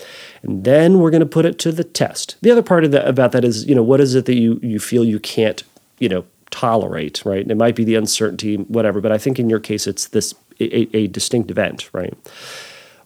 And 0.42 0.64
then 0.64 1.00
we're 1.00 1.10
going 1.10 1.20
to 1.20 1.26
put 1.26 1.44
it 1.44 1.58
to 1.58 1.70
the 1.70 1.84
test. 1.84 2.38
The 2.40 2.50
other 2.50 2.62
part 2.62 2.84
of 2.84 2.92
that 2.92 3.06
about 3.06 3.32
that 3.32 3.44
is, 3.44 3.66
you 3.66 3.74
know, 3.74 3.82
what 3.82 4.00
is 4.00 4.14
it 4.14 4.24
that 4.24 4.36
you 4.36 4.58
you 4.62 4.78
feel 4.78 5.04
you 5.04 5.20
can't, 5.20 5.62
you 5.98 6.08
know, 6.08 6.24
tolerate, 6.50 7.22
right? 7.26 7.46
It 7.46 7.56
might 7.58 7.76
be 7.76 7.84
the 7.84 7.94
uncertainty, 7.94 8.56
whatever, 8.56 9.02
but 9.02 9.12
I 9.12 9.18
think 9.18 9.38
in 9.38 9.50
your 9.50 9.60
case 9.60 9.86
it's 9.86 10.08
this 10.08 10.34
a, 10.60 10.96
a 10.96 11.06
distinct 11.08 11.50
event, 11.50 11.90
right? 11.92 12.16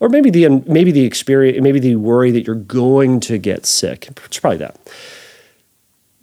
or 0.02 0.08
maybe 0.08 0.30
the 0.30 0.44
um, 0.46 0.64
maybe 0.66 0.90
the 0.90 1.04
experience, 1.04 1.62
maybe 1.62 1.78
the 1.78 1.94
worry 1.94 2.32
that 2.32 2.44
you're 2.44 2.56
going 2.56 3.20
to 3.20 3.38
get 3.38 3.64
sick. 3.64 4.08
It's 4.24 4.40
probably 4.40 4.58
that. 4.58 4.76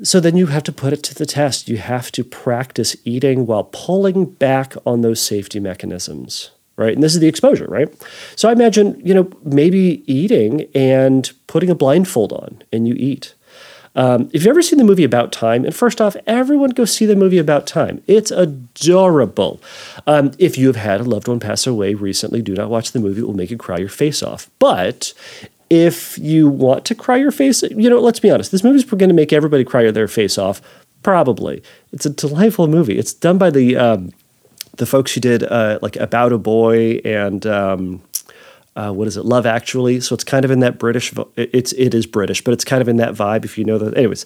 So 0.03 0.19
then 0.19 0.35
you 0.35 0.47
have 0.47 0.63
to 0.63 0.73
put 0.73 0.91
it 0.91 1.01
to 1.03 1.15
the 1.15 1.25
test. 1.25 1.69
You 1.69 1.77
have 1.77 2.11
to 2.11 2.25
practice 2.25 2.97
eating 3.05 3.45
while 3.45 3.63
pulling 3.63 4.25
back 4.25 4.73
on 4.85 4.99
those 4.99 5.21
safety 5.21 5.61
mechanisms, 5.61 6.51
right? 6.75 6.93
And 6.93 7.01
this 7.01 7.13
is 7.13 7.21
the 7.21 7.27
exposure, 7.27 7.67
right? 7.67 7.89
So 8.35 8.49
I 8.49 8.51
imagine, 8.51 9.01
you 9.03 9.13
know, 9.13 9.31
maybe 9.43 10.03
eating 10.11 10.67
and 10.75 11.31
putting 11.47 11.69
a 11.69 11.75
blindfold 11.75 12.33
on 12.33 12.61
and 12.73 12.85
you 12.85 12.95
eat. 12.95 13.33
Um, 13.95 14.29
if 14.33 14.41
you've 14.41 14.47
ever 14.47 14.61
seen 14.61 14.79
the 14.79 14.85
movie 14.85 15.03
About 15.03 15.31
Time, 15.31 15.65
and 15.65 15.75
first 15.75 15.99
off, 15.99 16.15
everyone 16.27 16.69
go 16.71 16.85
see 16.85 17.05
the 17.05 17.15
movie 17.15 17.37
About 17.37 17.67
Time. 17.67 18.01
It's 18.07 18.31
adorable. 18.31 19.61
Um, 20.07 20.31
if 20.37 20.57
you 20.57 20.67
have 20.67 20.75
had 20.75 21.01
a 21.01 21.03
loved 21.03 21.27
one 21.27 21.39
pass 21.39 21.65
away 21.67 21.93
recently, 21.93 22.41
do 22.41 22.53
not 22.53 22.69
watch 22.69 22.91
the 22.91 22.99
movie. 22.99 23.21
It 23.21 23.25
will 23.25 23.33
make 23.33 23.51
you 23.51 23.57
cry 23.57 23.77
your 23.77 23.89
face 23.89 24.21
off. 24.23 24.49
But 24.59 25.13
if 25.69 26.17
you 26.17 26.49
want 26.49 26.85
to 26.85 26.95
cry 26.95 27.17
your 27.17 27.31
face, 27.31 27.61
you 27.63 27.89
know, 27.89 27.99
let's 27.99 28.19
be 28.19 28.31
honest, 28.31 28.51
this 28.51 28.63
movie 28.63 28.77
is 28.77 28.85
going 28.85 29.09
to 29.09 29.13
make 29.13 29.33
everybody 29.33 29.63
cry 29.63 29.89
their 29.91 30.07
face 30.07 30.37
off. 30.37 30.61
Probably. 31.03 31.63
It's 31.91 32.05
a 32.05 32.09
delightful 32.09 32.67
movie. 32.67 32.97
It's 32.97 33.13
done 33.13 33.37
by 33.37 33.49
the 33.49 33.77
um, 33.77 34.11
the 34.77 34.85
folks 34.85 35.13
who 35.13 35.21
did 35.21 35.43
uh, 35.43 35.79
like 35.81 35.95
About 35.95 36.33
a 36.33 36.37
Boy 36.37 37.01
and 37.05 37.45
um, 37.45 38.01
uh, 38.75 38.91
what 38.91 39.07
is 39.07 39.17
it, 39.17 39.25
Love 39.25 39.45
Actually. 39.45 39.99
So 39.99 40.13
it's 40.13 40.23
kind 40.23 40.45
of 40.45 40.51
in 40.51 40.59
that 40.59 40.77
British. 40.77 41.13
It's 41.35 41.73
it 41.73 41.93
is 41.93 42.05
British, 42.05 42.43
but 42.43 42.53
it's 42.53 42.63
kind 42.63 42.81
of 42.81 42.87
in 42.87 42.97
that 42.97 43.13
vibe. 43.13 43.43
If 43.43 43.57
you 43.57 43.65
know 43.65 43.77
that, 43.77 43.97
anyways, 43.97 44.25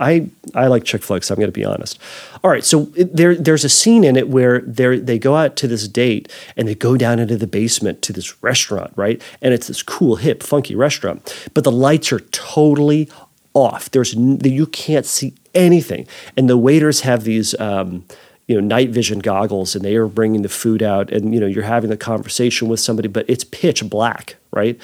I 0.00 0.28
I 0.54 0.66
like 0.66 0.84
chick 0.84 1.02
flicks. 1.02 1.30
I'm 1.30 1.36
going 1.36 1.48
to 1.48 1.52
be 1.52 1.64
honest. 1.64 1.98
All 2.42 2.50
right, 2.50 2.64
so 2.64 2.84
there 2.96 3.34
there's 3.34 3.64
a 3.64 3.68
scene 3.68 4.02
in 4.02 4.16
it 4.16 4.28
where 4.28 4.60
they 4.60 4.98
they 4.98 5.18
go 5.18 5.36
out 5.36 5.56
to 5.56 5.68
this 5.68 5.86
date 5.88 6.32
and 6.56 6.66
they 6.66 6.74
go 6.74 6.96
down 6.96 7.18
into 7.18 7.36
the 7.36 7.46
basement 7.46 8.02
to 8.02 8.12
this 8.12 8.42
restaurant, 8.42 8.92
right? 8.96 9.22
And 9.42 9.52
it's 9.52 9.68
this 9.68 9.82
cool, 9.82 10.16
hip, 10.16 10.42
funky 10.42 10.74
restaurant, 10.74 11.48
but 11.54 11.64
the 11.64 11.72
lights 11.72 12.12
are 12.12 12.20
totally 12.20 13.08
off. 13.54 13.90
There's 13.90 14.14
you 14.14 14.66
can't 14.66 15.06
see 15.06 15.34
anything, 15.54 16.06
and 16.36 16.48
the 16.48 16.58
waiters 16.58 17.02
have 17.02 17.24
these. 17.24 17.58
Um, 17.60 18.04
you 18.46 18.54
know 18.54 18.60
night 18.60 18.90
vision 18.90 19.18
goggles 19.18 19.74
and 19.74 19.84
they 19.84 19.96
are 19.96 20.06
bringing 20.06 20.42
the 20.42 20.48
food 20.48 20.82
out 20.82 21.10
and 21.12 21.34
you 21.34 21.40
know 21.40 21.46
you're 21.46 21.64
having 21.64 21.90
the 21.90 21.96
conversation 21.96 22.68
with 22.68 22.80
somebody 22.80 23.08
but 23.08 23.28
it's 23.28 23.44
pitch 23.44 23.88
black 23.88 24.36
right? 24.52 24.80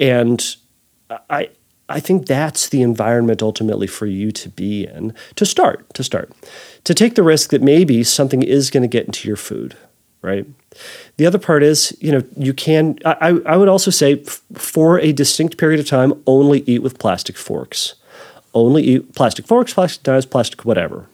And 0.00 0.56
i 1.28 1.50
i 1.88 2.00
think 2.00 2.26
that's 2.26 2.70
the 2.70 2.80
environment 2.82 3.42
ultimately 3.42 3.86
for 3.86 4.06
you 4.06 4.32
to 4.32 4.48
be 4.48 4.84
in 4.86 5.14
to 5.36 5.44
start 5.44 5.92
to 5.94 6.02
start. 6.02 6.32
To 6.84 6.94
take 6.94 7.14
the 7.14 7.22
risk 7.22 7.50
that 7.50 7.62
maybe 7.62 8.02
something 8.02 8.42
is 8.42 8.70
going 8.70 8.82
to 8.82 8.88
get 8.88 9.06
into 9.06 9.28
your 9.28 9.36
food 9.36 9.76
right? 10.22 10.46
The 11.16 11.26
other 11.26 11.38
part 11.38 11.62
is 11.62 11.96
you 12.00 12.12
know 12.12 12.22
you 12.36 12.54
can 12.54 12.98
i, 13.04 13.40
I 13.46 13.56
would 13.56 13.68
also 13.68 13.90
say 13.90 14.22
for 14.54 14.98
a 14.98 15.12
distinct 15.12 15.58
period 15.58 15.80
of 15.80 15.86
time 15.86 16.14
only 16.26 16.60
eat 16.66 16.82
with 16.82 16.98
plastic 16.98 17.36
forks. 17.36 17.94
Only 18.54 18.82
eat 18.82 19.14
plastic 19.14 19.46
forks 19.46 19.74
plastic 19.74 20.06
knives 20.06 20.26
plastic 20.26 20.64
whatever 20.64 21.06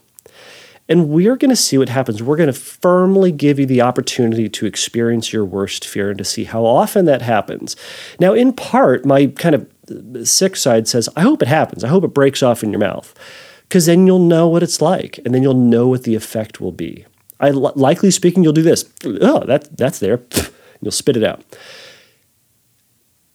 and 0.88 1.10
we're 1.10 1.36
going 1.36 1.50
to 1.50 1.56
see 1.56 1.76
what 1.76 1.90
happens. 1.90 2.22
We're 2.22 2.36
going 2.36 2.52
to 2.52 2.58
firmly 2.58 3.30
give 3.30 3.58
you 3.58 3.66
the 3.66 3.82
opportunity 3.82 4.48
to 4.48 4.66
experience 4.66 5.32
your 5.32 5.44
worst 5.44 5.86
fear 5.86 6.10
and 6.10 6.18
to 6.18 6.24
see 6.24 6.44
how 6.44 6.64
often 6.64 7.04
that 7.04 7.22
happens. 7.22 7.76
Now, 8.18 8.32
in 8.32 8.52
part, 8.54 9.04
my 9.04 9.26
kind 9.26 9.54
of 9.54 9.70
uh, 9.90 10.24
sick 10.24 10.56
side 10.56 10.88
says, 10.88 11.08
I 11.14 11.20
hope 11.20 11.42
it 11.42 11.48
happens. 11.48 11.84
I 11.84 11.88
hope 11.88 12.04
it 12.04 12.14
breaks 12.14 12.42
off 12.42 12.62
in 12.62 12.70
your 12.70 12.80
mouth 12.80 13.14
because 13.62 13.86
then 13.86 14.06
you'll 14.06 14.18
know 14.18 14.48
what 14.48 14.62
it's 14.62 14.80
like 14.80 15.18
and 15.24 15.34
then 15.34 15.42
you'll 15.42 15.54
know 15.54 15.88
what 15.88 16.04
the 16.04 16.14
effect 16.14 16.60
will 16.60 16.72
be. 16.72 17.04
I 17.40 17.50
likely 17.50 18.10
speaking, 18.10 18.42
you'll 18.42 18.52
do 18.52 18.62
this. 18.62 18.84
Oh, 19.04 19.44
that 19.44 19.76
that's 19.76 20.00
there. 20.00 20.20
You'll 20.80 20.92
spit 20.92 21.16
it 21.16 21.24
out. 21.24 21.44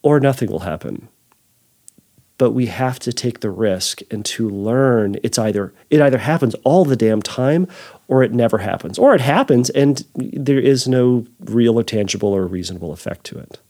Or 0.02 0.18
nothing 0.18 0.50
will 0.50 0.60
happen 0.60 1.08
but 2.38 2.50
we 2.50 2.66
have 2.66 2.98
to 3.00 3.12
take 3.12 3.40
the 3.40 3.50
risk 3.50 4.00
and 4.10 4.24
to 4.24 4.48
learn 4.48 5.16
it's 5.22 5.38
either 5.38 5.72
it 5.90 6.00
either 6.00 6.18
happens 6.18 6.54
all 6.64 6.84
the 6.84 6.96
damn 6.96 7.22
time 7.22 7.68
or 8.08 8.22
it 8.22 8.32
never 8.32 8.58
happens. 8.58 8.98
Or 8.98 9.14
it 9.14 9.20
happens 9.20 9.70
and 9.70 10.04
there 10.14 10.58
is 10.58 10.88
no 10.88 11.26
real 11.40 11.78
or 11.78 11.84
tangible 11.84 12.30
or 12.30 12.46
reasonable 12.46 12.92
effect 12.92 13.24
to 13.26 13.38
it. 13.38 13.60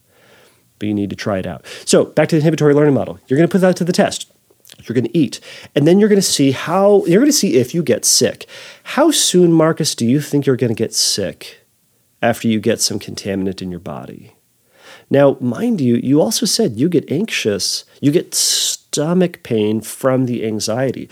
But 0.79 0.87
you 0.87 0.93
need 0.93 1.09
to 1.11 1.15
try 1.15 1.37
it 1.37 1.47
out. 1.47 1.65
So 1.85 2.05
back 2.05 2.29
to 2.29 2.35
the 2.35 2.41
inhibitory 2.41 2.73
learning 2.73 2.95
model. 2.95 3.19
You're 3.27 3.37
going 3.37 3.47
to 3.47 3.51
put 3.51 3.61
that 3.61 3.77
to 3.77 3.83
the 3.83 3.93
test. 3.93 4.31
You're 4.83 4.95
going 4.95 5.05
to 5.05 5.17
eat. 5.17 5.39
And 5.73 5.87
then 5.87 5.99
you're 5.99 6.09
going 6.09 6.17
to 6.19 6.21
see 6.21 6.51
how 6.51 7.05
you're 7.05 7.21
going 7.21 7.31
to 7.31 7.37
see 7.37 7.55
if 7.55 7.73
you 7.73 7.83
get 7.83 8.03
sick. 8.03 8.47
How 8.83 9.11
soon 9.11 9.53
marcus 9.53 9.95
do 9.95 10.05
you 10.05 10.19
think 10.19 10.45
you're 10.45 10.55
going 10.57 10.73
to 10.73 10.83
get 10.83 10.93
sick 10.93 11.61
after 12.21 12.47
you 12.47 12.59
get 12.59 12.81
some 12.81 12.99
contaminant 12.99 13.61
in 13.61 13.69
your 13.69 13.79
body 13.79 14.34
now, 15.09 15.37
mind 15.39 15.81
you, 15.81 15.95
you 15.95 16.21
also 16.21 16.45
said 16.45 16.79
you 16.79 16.89
get 16.89 17.09
anxious, 17.11 17.85
you 18.01 18.11
get 18.11 18.33
stomach 18.33 19.43
pain 19.43 19.81
from 19.81 20.25
the 20.25 20.45
anxiety. 20.45 21.09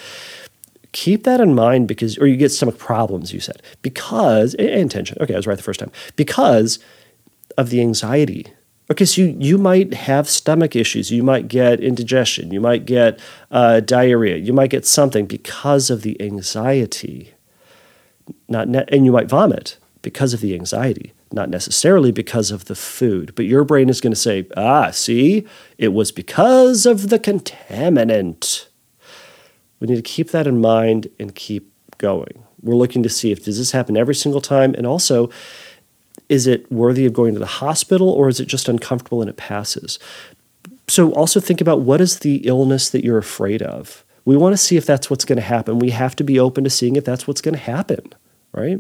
Keep 0.92 1.24
that 1.24 1.42
in 1.42 1.56
mind 1.56 1.88
because, 1.88 2.18
or 2.18 2.28
you 2.28 2.38
get 2.38 2.52
stomach 2.52 2.78
problems, 2.78 3.34
you 3.34 3.40
said, 3.40 3.62
because, 3.82 4.54
and 4.56 4.90
tension. 4.90 5.18
Okay, 5.22 5.34
I 5.34 5.38
was 5.38 5.48
right 5.48 5.58
the 5.58 5.64
first 5.64 5.80
time. 5.80 5.92
Because 6.16 6.80
of 7.58 7.70
the 7.70 7.82
anxiety. 7.82 8.48
Okay, 8.92 9.06
so 9.06 9.22
you, 9.22 9.36
you 9.40 9.58
might 9.58 9.94
have 9.94 10.30
stomach 10.30 10.76
issues. 10.76 11.12
You 11.12 11.24
might 11.24 11.48
get 11.48 11.80
indigestion. 11.80 12.52
You 12.52 12.62
might 12.62 12.86
get 12.86 13.20
uh, 13.50 13.80
diarrhea. 13.80 14.38
You 14.38 14.54
might 14.54 14.70
get 14.70 14.86
something 14.86 15.26
because 15.26 15.90
of 15.90 16.02
the 16.02 16.20
anxiety. 16.22 17.34
Not 18.48 18.68
and 18.68 19.06
you 19.06 19.12
might 19.12 19.28
vomit 19.28 19.78
because 20.02 20.34
of 20.34 20.42
the 20.42 20.54
anxiety 20.54 21.14
not 21.34 21.50
necessarily 21.50 22.12
because 22.12 22.52
of 22.52 22.66
the 22.66 22.76
food, 22.76 23.34
but 23.36 23.46
your 23.46 23.64
brain 23.64 23.90
is 23.90 24.00
going 24.00 24.14
to 24.14 24.20
say, 24.20 24.48
ah, 24.56 24.92
see, 24.92 25.48
it 25.78 25.90
was 25.90 26.12
because 26.12 26.86
of 26.86 27.10
the 27.10 27.20
contaminant. 27.20 28.68
We 29.80 29.88
need 29.88 29.96
to 29.96 30.02
keep 30.04 30.30
that 30.30 30.48
in 30.48 30.62
mind 30.62 31.08
and 31.20 31.34
keep 31.34 31.74
going. 31.98 32.44
We're 32.62 32.76
looking 32.76 33.04
to 33.04 33.10
see 33.10 33.32
if 33.32 33.44
does 33.44 33.58
this 33.58 33.72
happen 33.72 33.98
every 33.98 34.16
single 34.16 34.42
time 34.42 34.76
and 34.76 34.86
also 34.86 35.30
is 36.30 36.48
it 36.48 36.72
worthy 36.72 37.06
of 37.06 37.14
going 37.14 37.34
to 37.34 37.40
the 37.40 37.46
hospital 37.46 38.10
or 38.10 38.30
is 38.30 38.40
it 38.40 38.48
just 38.48 38.70
uncomfortable 38.70 39.22
and 39.22 39.30
it 39.30 39.36
passes? 39.36 40.00
So 40.88 41.12
also 41.14 41.40
think 41.40 41.60
about 41.60 41.82
what 41.82 42.00
is 42.00 42.20
the 42.20 42.38
illness 42.48 42.90
that 42.92 43.04
you're 43.04 43.18
afraid 43.18 43.62
of. 43.62 44.06
We 44.24 44.38
want 44.38 44.54
to 44.54 44.58
see 44.58 44.78
if 44.78 44.86
that's 44.86 45.10
what's 45.10 45.26
going 45.26 45.38
to 45.38 45.42
happen. 45.42 45.80
We 45.80 45.90
have 45.90 46.16
to 46.18 46.24
be 46.24 46.40
open 46.40 46.64
to 46.64 46.70
seeing 46.70 46.96
if 46.96 47.04
that's 47.04 47.28
what's 47.28 47.42
going 47.42 47.56
to 47.56 47.60
happen 47.60 48.14
right? 48.54 48.80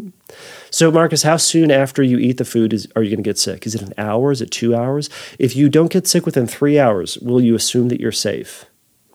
So, 0.69 0.91
Marcus, 0.91 1.23
how 1.23 1.37
soon 1.37 1.71
after 1.71 2.03
you 2.03 2.17
eat 2.17 2.37
the 2.37 2.45
food 2.45 2.73
is, 2.73 2.87
are 2.95 3.03
you 3.03 3.09
going 3.09 3.23
to 3.23 3.29
get 3.29 3.37
sick? 3.37 3.65
Is 3.65 3.75
it 3.75 3.81
an 3.81 3.93
hour? 3.97 4.31
Is 4.31 4.41
it 4.41 4.51
two 4.51 4.75
hours? 4.75 5.09
If 5.39 5.55
you 5.55 5.69
don't 5.69 5.91
get 5.91 6.07
sick 6.07 6.25
within 6.25 6.47
three 6.47 6.79
hours, 6.79 7.17
will 7.19 7.41
you 7.41 7.55
assume 7.55 7.89
that 7.89 7.99
you're 7.99 8.11
safe? 8.11 8.65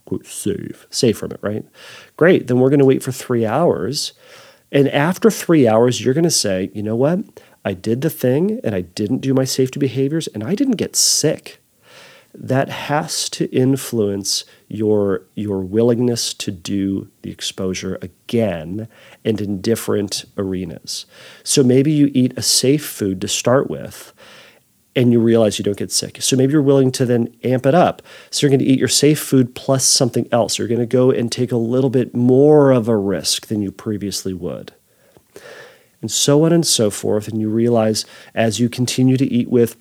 Quote, 0.04 0.26
safe. 0.26 0.86
Safe 0.90 1.16
from 1.16 1.32
it, 1.32 1.40
right? 1.42 1.64
Great. 2.16 2.46
Then 2.46 2.58
we're 2.58 2.70
going 2.70 2.78
to 2.78 2.84
wait 2.84 3.02
for 3.02 3.12
three 3.12 3.46
hours. 3.46 4.12
And 4.72 4.88
after 4.88 5.30
three 5.30 5.66
hours, 5.66 6.04
you're 6.04 6.14
going 6.14 6.24
to 6.24 6.30
say, 6.30 6.70
you 6.74 6.82
know 6.82 6.96
what? 6.96 7.20
I 7.64 7.74
did 7.74 8.00
the 8.02 8.10
thing 8.10 8.60
and 8.64 8.74
I 8.74 8.82
didn't 8.82 9.18
do 9.18 9.34
my 9.34 9.44
safety 9.44 9.78
behaviors 9.78 10.26
and 10.28 10.42
I 10.42 10.54
didn't 10.54 10.76
get 10.76 10.96
sick 10.96 11.60
that 12.34 12.68
has 12.68 13.28
to 13.30 13.46
influence 13.54 14.44
your 14.68 15.22
your 15.34 15.60
willingness 15.60 16.34
to 16.34 16.50
do 16.50 17.08
the 17.22 17.30
exposure 17.30 17.98
again 18.02 18.88
and 19.24 19.40
in 19.40 19.60
different 19.60 20.24
arenas. 20.36 21.06
So 21.42 21.62
maybe 21.62 21.90
you 21.92 22.10
eat 22.14 22.34
a 22.36 22.42
safe 22.42 22.84
food 22.86 23.20
to 23.22 23.28
start 23.28 23.70
with 23.70 24.12
and 24.96 25.12
you 25.12 25.20
realize 25.20 25.58
you 25.58 25.64
don't 25.64 25.78
get 25.78 25.92
sick. 25.92 26.20
So 26.22 26.36
maybe 26.36 26.52
you're 26.52 26.62
willing 26.62 26.90
to 26.92 27.06
then 27.06 27.34
amp 27.44 27.66
it 27.66 27.74
up. 27.74 28.02
So 28.30 28.46
you're 28.46 28.50
going 28.50 28.60
to 28.60 28.66
eat 28.66 28.78
your 28.80 28.88
safe 28.88 29.20
food 29.20 29.54
plus 29.54 29.84
something 29.84 30.28
else. 30.32 30.58
You're 30.58 30.68
going 30.68 30.80
to 30.80 30.86
go 30.86 31.10
and 31.10 31.30
take 31.30 31.52
a 31.52 31.56
little 31.56 31.90
bit 31.90 32.14
more 32.14 32.72
of 32.72 32.88
a 32.88 32.96
risk 32.96 33.46
than 33.46 33.62
you 33.62 33.70
previously 33.72 34.34
would. 34.34 34.72
and 36.00 36.10
so 36.10 36.44
on 36.44 36.52
and 36.52 36.66
so 36.66 36.90
forth. 36.90 37.28
And 37.28 37.40
you 37.40 37.48
realize 37.48 38.04
as 38.34 38.60
you 38.60 38.68
continue 38.68 39.16
to 39.16 39.26
eat 39.26 39.50
with 39.50 39.76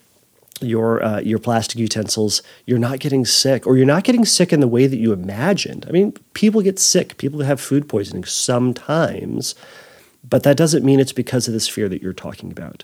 your 0.61 1.03
uh, 1.03 1.19
your 1.19 1.39
plastic 1.39 1.77
utensils, 1.77 2.41
you're 2.65 2.79
not 2.79 2.99
getting 2.99 3.25
sick, 3.25 3.65
or 3.67 3.77
you're 3.77 3.85
not 3.85 4.03
getting 4.03 4.25
sick 4.25 4.53
in 4.53 4.59
the 4.59 4.67
way 4.67 4.87
that 4.87 4.97
you 4.97 5.13
imagined. 5.13 5.85
I 5.87 5.91
mean, 5.91 6.13
people 6.33 6.61
get 6.61 6.79
sick. 6.79 7.17
People 7.17 7.41
have 7.41 7.59
food 7.61 7.87
poisoning 7.87 8.23
sometimes, 8.23 9.55
but 10.27 10.43
that 10.43 10.57
doesn't 10.57 10.83
mean 10.83 10.99
it's 10.99 11.13
because 11.13 11.47
of 11.47 11.53
this 11.53 11.67
fear 11.67 11.87
that 11.89 12.01
you're 12.01 12.13
talking 12.13 12.51
about. 12.51 12.83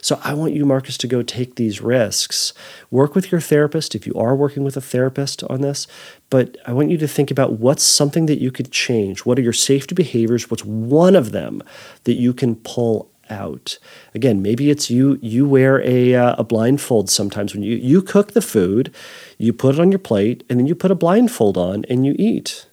So 0.00 0.20
I 0.22 0.34
want 0.34 0.54
you, 0.54 0.64
Marcus, 0.64 0.96
to 0.98 1.06
go 1.06 1.22
take 1.22 1.56
these 1.56 1.80
risks. 1.80 2.52
Work 2.90 3.14
with 3.14 3.32
your 3.32 3.40
therapist 3.40 3.94
if 3.94 4.06
you 4.06 4.14
are 4.14 4.36
working 4.36 4.64
with 4.64 4.76
a 4.76 4.80
therapist 4.80 5.42
on 5.44 5.60
this. 5.60 5.86
But 6.30 6.56
I 6.66 6.72
want 6.72 6.90
you 6.90 6.98
to 6.98 7.08
think 7.08 7.30
about 7.30 7.54
what's 7.54 7.82
something 7.82 8.26
that 8.26 8.40
you 8.40 8.50
could 8.50 8.70
change. 8.70 9.20
What 9.20 9.38
are 9.38 9.42
your 9.42 9.52
safety 9.52 9.94
behaviors? 9.94 10.50
What's 10.50 10.64
one 10.64 11.16
of 11.16 11.32
them 11.32 11.62
that 12.04 12.14
you 12.14 12.32
can 12.32 12.56
pull 12.56 13.10
out. 13.30 13.78
Again, 14.14 14.42
maybe 14.42 14.70
it's 14.70 14.90
you 14.90 15.18
you 15.22 15.48
wear 15.48 15.82
a 15.82 16.14
uh, 16.14 16.34
a 16.36 16.44
blindfold 16.44 17.10
sometimes 17.10 17.54
when 17.54 17.62
you 17.62 17.76
you 17.76 18.02
cook 18.02 18.32
the 18.32 18.42
food, 18.42 18.94
you 19.38 19.52
put 19.52 19.74
it 19.74 19.80
on 19.80 19.92
your 19.92 19.98
plate 19.98 20.44
and 20.48 20.58
then 20.58 20.66
you 20.66 20.74
put 20.74 20.90
a 20.90 20.94
blindfold 20.94 21.56
on 21.56 21.84
and 21.88 22.04
you 22.06 22.14
eat. 22.18 22.66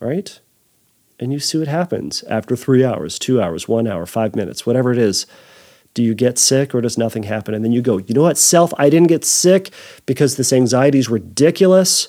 Right? 0.00 0.40
And 1.18 1.32
you 1.32 1.38
see 1.38 1.58
what 1.58 1.68
happens 1.68 2.22
after 2.24 2.54
3 2.54 2.84
hours, 2.84 3.18
2 3.18 3.40
hours, 3.40 3.66
1 3.66 3.86
hour, 3.86 4.04
5 4.04 4.36
minutes, 4.36 4.66
whatever 4.66 4.92
it 4.92 4.98
is. 4.98 5.26
Do 5.94 6.02
you 6.02 6.14
get 6.14 6.36
sick 6.36 6.74
or 6.74 6.82
does 6.82 6.98
nothing 6.98 7.22
happen? 7.22 7.54
And 7.54 7.64
then 7.64 7.72
you 7.72 7.80
go, 7.80 7.96
"You 7.96 8.14
know 8.14 8.22
what, 8.22 8.36
self, 8.36 8.74
I 8.76 8.90
didn't 8.90 9.08
get 9.08 9.24
sick 9.24 9.70
because 10.04 10.36
this 10.36 10.52
anxiety 10.52 10.98
is 10.98 11.08
ridiculous. 11.08 12.08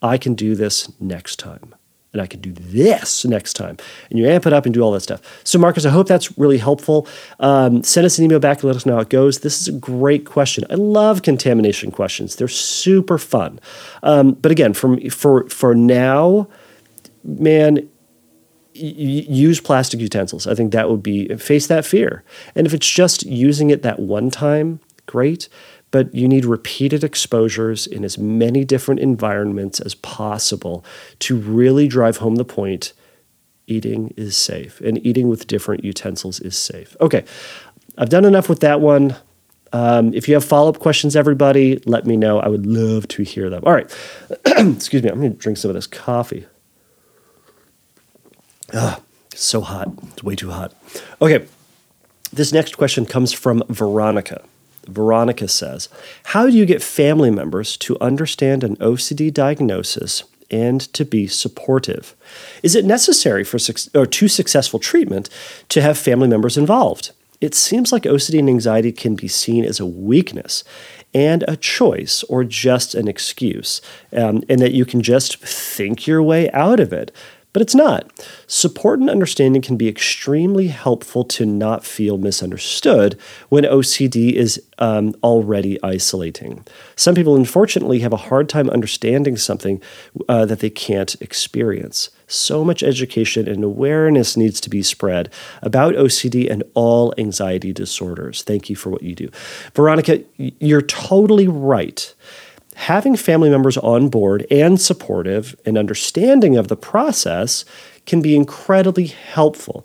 I 0.00 0.16
can 0.16 0.34
do 0.34 0.54
this 0.54 0.92
next 1.00 1.40
time." 1.40 1.74
And 2.16 2.22
I 2.22 2.26
can 2.26 2.40
do 2.40 2.52
this 2.52 3.24
next 3.24 3.52
time. 3.54 3.76
And 4.10 4.18
you 4.18 4.26
amp 4.26 4.46
it 4.46 4.52
up 4.52 4.64
and 4.64 4.74
do 4.74 4.80
all 4.80 4.92
that 4.92 5.00
stuff. 5.00 5.20
So, 5.44 5.58
Marcus, 5.58 5.84
I 5.84 5.90
hope 5.90 6.08
that's 6.08 6.36
really 6.38 6.58
helpful. 6.58 7.06
Um, 7.40 7.82
send 7.82 8.06
us 8.06 8.18
an 8.18 8.24
email 8.24 8.40
back 8.40 8.58
and 8.58 8.64
let 8.64 8.76
us 8.76 8.86
know 8.86 8.94
how 8.94 9.00
it 9.00 9.10
goes. 9.10 9.40
This 9.40 9.60
is 9.60 9.68
a 9.68 9.78
great 9.78 10.24
question. 10.24 10.64
I 10.70 10.74
love 10.74 11.22
contamination 11.22 11.90
questions, 11.90 12.36
they're 12.36 12.48
super 12.48 13.18
fun. 13.18 13.60
Um, 14.02 14.32
but 14.32 14.50
again, 14.50 14.72
from, 14.72 15.08
for, 15.10 15.48
for 15.48 15.74
now, 15.74 16.48
man, 17.22 17.88
use 18.72 19.60
plastic 19.60 20.00
utensils. 20.00 20.46
I 20.46 20.54
think 20.54 20.72
that 20.72 20.90
would 20.90 21.02
be 21.02 21.28
face 21.36 21.66
that 21.66 21.84
fear. 21.84 22.24
And 22.54 22.66
if 22.66 22.74
it's 22.74 22.88
just 22.88 23.24
using 23.24 23.70
it 23.70 23.82
that 23.82 23.98
one 23.98 24.30
time, 24.30 24.80
great 25.06 25.48
but 25.96 26.14
you 26.14 26.28
need 26.28 26.44
repeated 26.44 27.02
exposures 27.02 27.86
in 27.86 28.04
as 28.04 28.18
many 28.18 28.66
different 28.66 29.00
environments 29.00 29.80
as 29.80 29.94
possible 29.94 30.84
to 31.18 31.34
really 31.34 31.88
drive 31.88 32.18
home 32.18 32.34
the 32.34 32.44
point 32.44 32.92
eating 33.66 34.12
is 34.14 34.36
safe 34.36 34.78
and 34.82 35.04
eating 35.06 35.26
with 35.30 35.46
different 35.46 35.82
utensils 35.82 36.38
is 36.38 36.54
safe. 36.54 36.94
Okay, 37.00 37.24
I've 37.96 38.10
done 38.10 38.26
enough 38.26 38.50
with 38.50 38.60
that 38.60 38.82
one. 38.82 39.16
Um, 39.72 40.12
if 40.12 40.28
you 40.28 40.34
have 40.34 40.44
follow 40.44 40.68
up 40.68 40.80
questions, 40.80 41.16
everybody, 41.16 41.78
let 41.86 42.04
me 42.04 42.18
know. 42.18 42.40
I 42.40 42.48
would 42.48 42.66
love 42.66 43.08
to 43.08 43.22
hear 43.22 43.48
them. 43.48 43.62
All 43.64 43.72
right, 43.72 43.90
excuse 44.44 45.02
me, 45.02 45.08
I'm 45.08 45.18
going 45.18 45.32
to 45.32 45.38
drink 45.38 45.56
some 45.56 45.70
of 45.70 45.74
this 45.76 45.86
coffee. 45.86 46.44
Ah, 48.74 49.00
it's 49.32 49.42
so 49.42 49.62
hot. 49.62 49.88
It's 50.12 50.22
way 50.22 50.36
too 50.36 50.50
hot. 50.50 50.74
Okay, 51.22 51.46
this 52.34 52.52
next 52.52 52.76
question 52.76 53.06
comes 53.06 53.32
from 53.32 53.62
Veronica. 53.70 54.44
Veronica 54.88 55.48
says, 55.48 55.88
How 56.24 56.46
do 56.46 56.52
you 56.52 56.66
get 56.66 56.82
family 56.82 57.30
members 57.30 57.76
to 57.78 57.98
understand 58.00 58.64
an 58.64 58.76
OCD 58.76 59.32
diagnosis 59.32 60.24
and 60.50 60.80
to 60.92 61.04
be 61.04 61.26
supportive? 61.26 62.14
Is 62.62 62.74
it 62.74 62.84
necessary 62.84 63.44
for 63.44 63.58
or 63.94 64.06
to 64.06 64.28
successful 64.28 64.78
treatment 64.78 65.28
to 65.68 65.82
have 65.82 65.98
family 65.98 66.28
members 66.28 66.56
involved? 66.56 67.10
It 67.40 67.54
seems 67.54 67.92
like 67.92 68.04
OCD 68.04 68.38
and 68.38 68.48
anxiety 68.48 68.92
can 68.92 69.14
be 69.14 69.28
seen 69.28 69.64
as 69.64 69.78
a 69.78 69.86
weakness 69.86 70.64
and 71.12 71.44
a 71.46 71.56
choice 71.56 72.22
or 72.24 72.44
just 72.44 72.94
an 72.94 73.08
excuse, 73.08 73.80
um, 74.12 74.42
and 74.48 74.60
that 74.60 74.72
you 74.72 74.84
can 74.84 75.02
just 75.02 75.38
think 75.38 76.06
your 76.06 76.22
way 76.22 76.50
out 76.52 76.80
of 76.80 76.92
it 76.92 77.10
but 77.56 77.62
it's 77.62 77.74
not. 77.74 78.12
Support 78.46 79.00
and 79.00 79.08
understanding 79.08 79.62
can 79.62 79.78
be 79.78 79.88
extremely 79.88 80.66
helpful 80.66 81.24
to 81.24 81.46
not 81.46 81.86
feel 81.86 82.18
misunderstood 82.18 83.18
when 83.48 83.64
OCD 83.64 84.34
is 84.34 84.62
um, 84.76 85.14
already 85.22 85.82
isolating. 85.82 86.66
Some 86.96 87.14
people, 87.14 87.34
unfortunately, 87.34 88.00
have 88.00 88.12
a 88.12 88.18
hard 88.18 88.50
time 88.50 88.68
understanding 88.68 89.38
something 89.38 89.80
uh, 90.28 90.44
that 90.44 90.60
they 90.60 90.68
can't 90.68 91.14
experience. 91.22 92.10
So 92.26 92.62
much 92.62 92.82
education 92.82 93.48
and 93.48 93.64
awareness 93.64 94.36
needs 94.36 94.60
to 94.60 94.68
be 94.68 94.82
spread 94.82 95.32
about 95.62 95.94
OCD 95.94 96.50
and 96.50 96.62
all 96.74 97.14
anxiety 97.16 97.72
disorders. 97.72 98.42
Thank 98.42 98.68
you 98.68 98.76
for 98.76 98.90
what 98.90 99.02
you 99.02 99.14
do. 99.14 99.30
Veronica, 99.74 100.22
you're 100.36 100.82
totally 100.82 101.48
right 101.48 102.14
having 102.76 103.16
family 103.16 103.48
members 103.48 103.78
on 103.78 104.08
board 104.08 104.46
and 104.50 104.80
supportive 104.80 105.56
and 105.64 105.78
understanding 105.78 106.56
of 106.56 106.68
the 106.68 106.76
process 106.76 107.64
can 108.04 108.20
be 108.20 108.36
incredibly 108.36 109.06
helpful. 109.06 109.84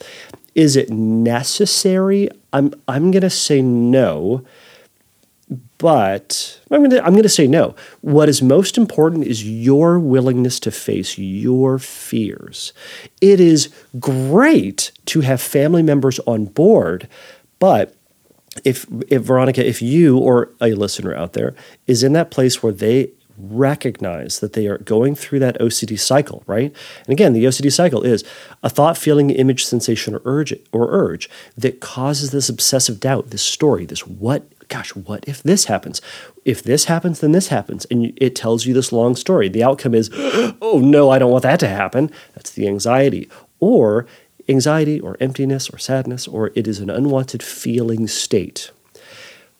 Is 0.55 0.75
it 0.75 0.89
necessary? 0.89 2.29
I'm 2.51 2.73
I'm 2.87 3.11
going 3.11 3.21
to 3.21 3.29
say 3.29 3.61
no. 3.61 4.45
But 5.77 6.59
I'm 6.69 6.79
going 6.79 6.91
to 6.91 7.03
I'm 7.03 7.13
going 7.13 7.23
to 7.23 7.29
say 7.29 7.47
no. 7.47 7.75
What 8.01 8.29
is 8.29 8.41
most 8.41 8.77
important 8.77 9.25
is 9.25 9.49
your 9.49 9.97
willingness 9.97 10.59
to 10.61 10.71
face 10.71 11.17
your 11.17 11.79
fears. 11.79 12.73
It 13.21 13.39
is 13.39 13.73
great 13.99 14.91
to 15.07 15.21
have 15.21 15.41
family 15.41 15.81
members 15.81 16.19
on 16.19 16.45
board, 16.45 17.07
but 17.59 17.95
if 18.63 18.85
if 19.07 19.21
Veronica, 19.21 19.65
if 19.65 19.81
you 19.81 20.17
or 20.17 20.49
a 20.59 20.73
listener 20.73 21.15
out 21.15 21.33
there 21.33 21.55
is 21.87 22.03
in 22.03 22.13
that 22.13 22.31
place 22.31 22.61
where 22.61 22.73
they 22.73 23.11
recognize 23.37 24.39
that 24.39 24.53
they 24.53 24.67
are 24.67 24.77
going 24.79 25.15
through 25.15 25.39
that 25.39 25.59
OCD 25.59 25.99
cycle, 25.99 26.43
right? 26.45 26.75
And 27.05 27.09
again, 27.09 27.33
the 27.33 27.45
OCD 27.45 27.71
cycle 27.71 28.03
is 28.03 28.23
a 28.61 28.69
thought, 28.69 28.97
feeling, 28.97 29.31
image, 29.31 29.65
sensation, 29.65 30.15
or 30.15 30.21
urge 30.25 30.53
or 30.71 30.91
urge 30.91 31.29
that 31.57 31.79
causes 31.79 32.31
this 32.31 32.49
obsessive 32.49 32.99
doubt, 32.99 33.31
this 33.31 33.41
story, 33.41 33.85
this 33.85 34.05
what 34.05 34.43
gosh, 34.67 34.95
what 34.95 35.27
if 35.27 35.43
this 35.43 35.65
happens? 35.65 36.01
If 36.45 36.63
this 36.63 36.85
happens, 36.85 37.19
then 37.19 37.33
this 37.33 37.49
happens. 37.49 37.85
And 37.91 38.13
it 38.15 38.35
tells 38.35 38.65
you 38.65 38.73
this 38.73 38.93
long 38.93 39.17
story. 39.17 39.49
The 39.49 39.63
outcome 39.63 39.93
is, 39.93 40.09
oh 40.13 40.79
no, 40.81 41.09
I 41.09 41.19
don't 41.19 41.31
want 41.31 41.43
that 41.43 41.59
to 41.59 41.67
happen. 41.67 42.09
That's 42.35 42.51
the 42.51 42.67
anxiety. 42.67 43.29
Or 43.59 44.07
anxiety 44.51 44.99
or 44.99 45.17
emptiness 45.19 45.69
or 45.69 45.79
sadness, 45.79 46.27
or 46.27 46.51
it 46.53 46.67
is 46.67 46.79
an 46.79 46.89
unwanted 46.89 47.41
feeling 47.41 48.07
state. 48.07 48.71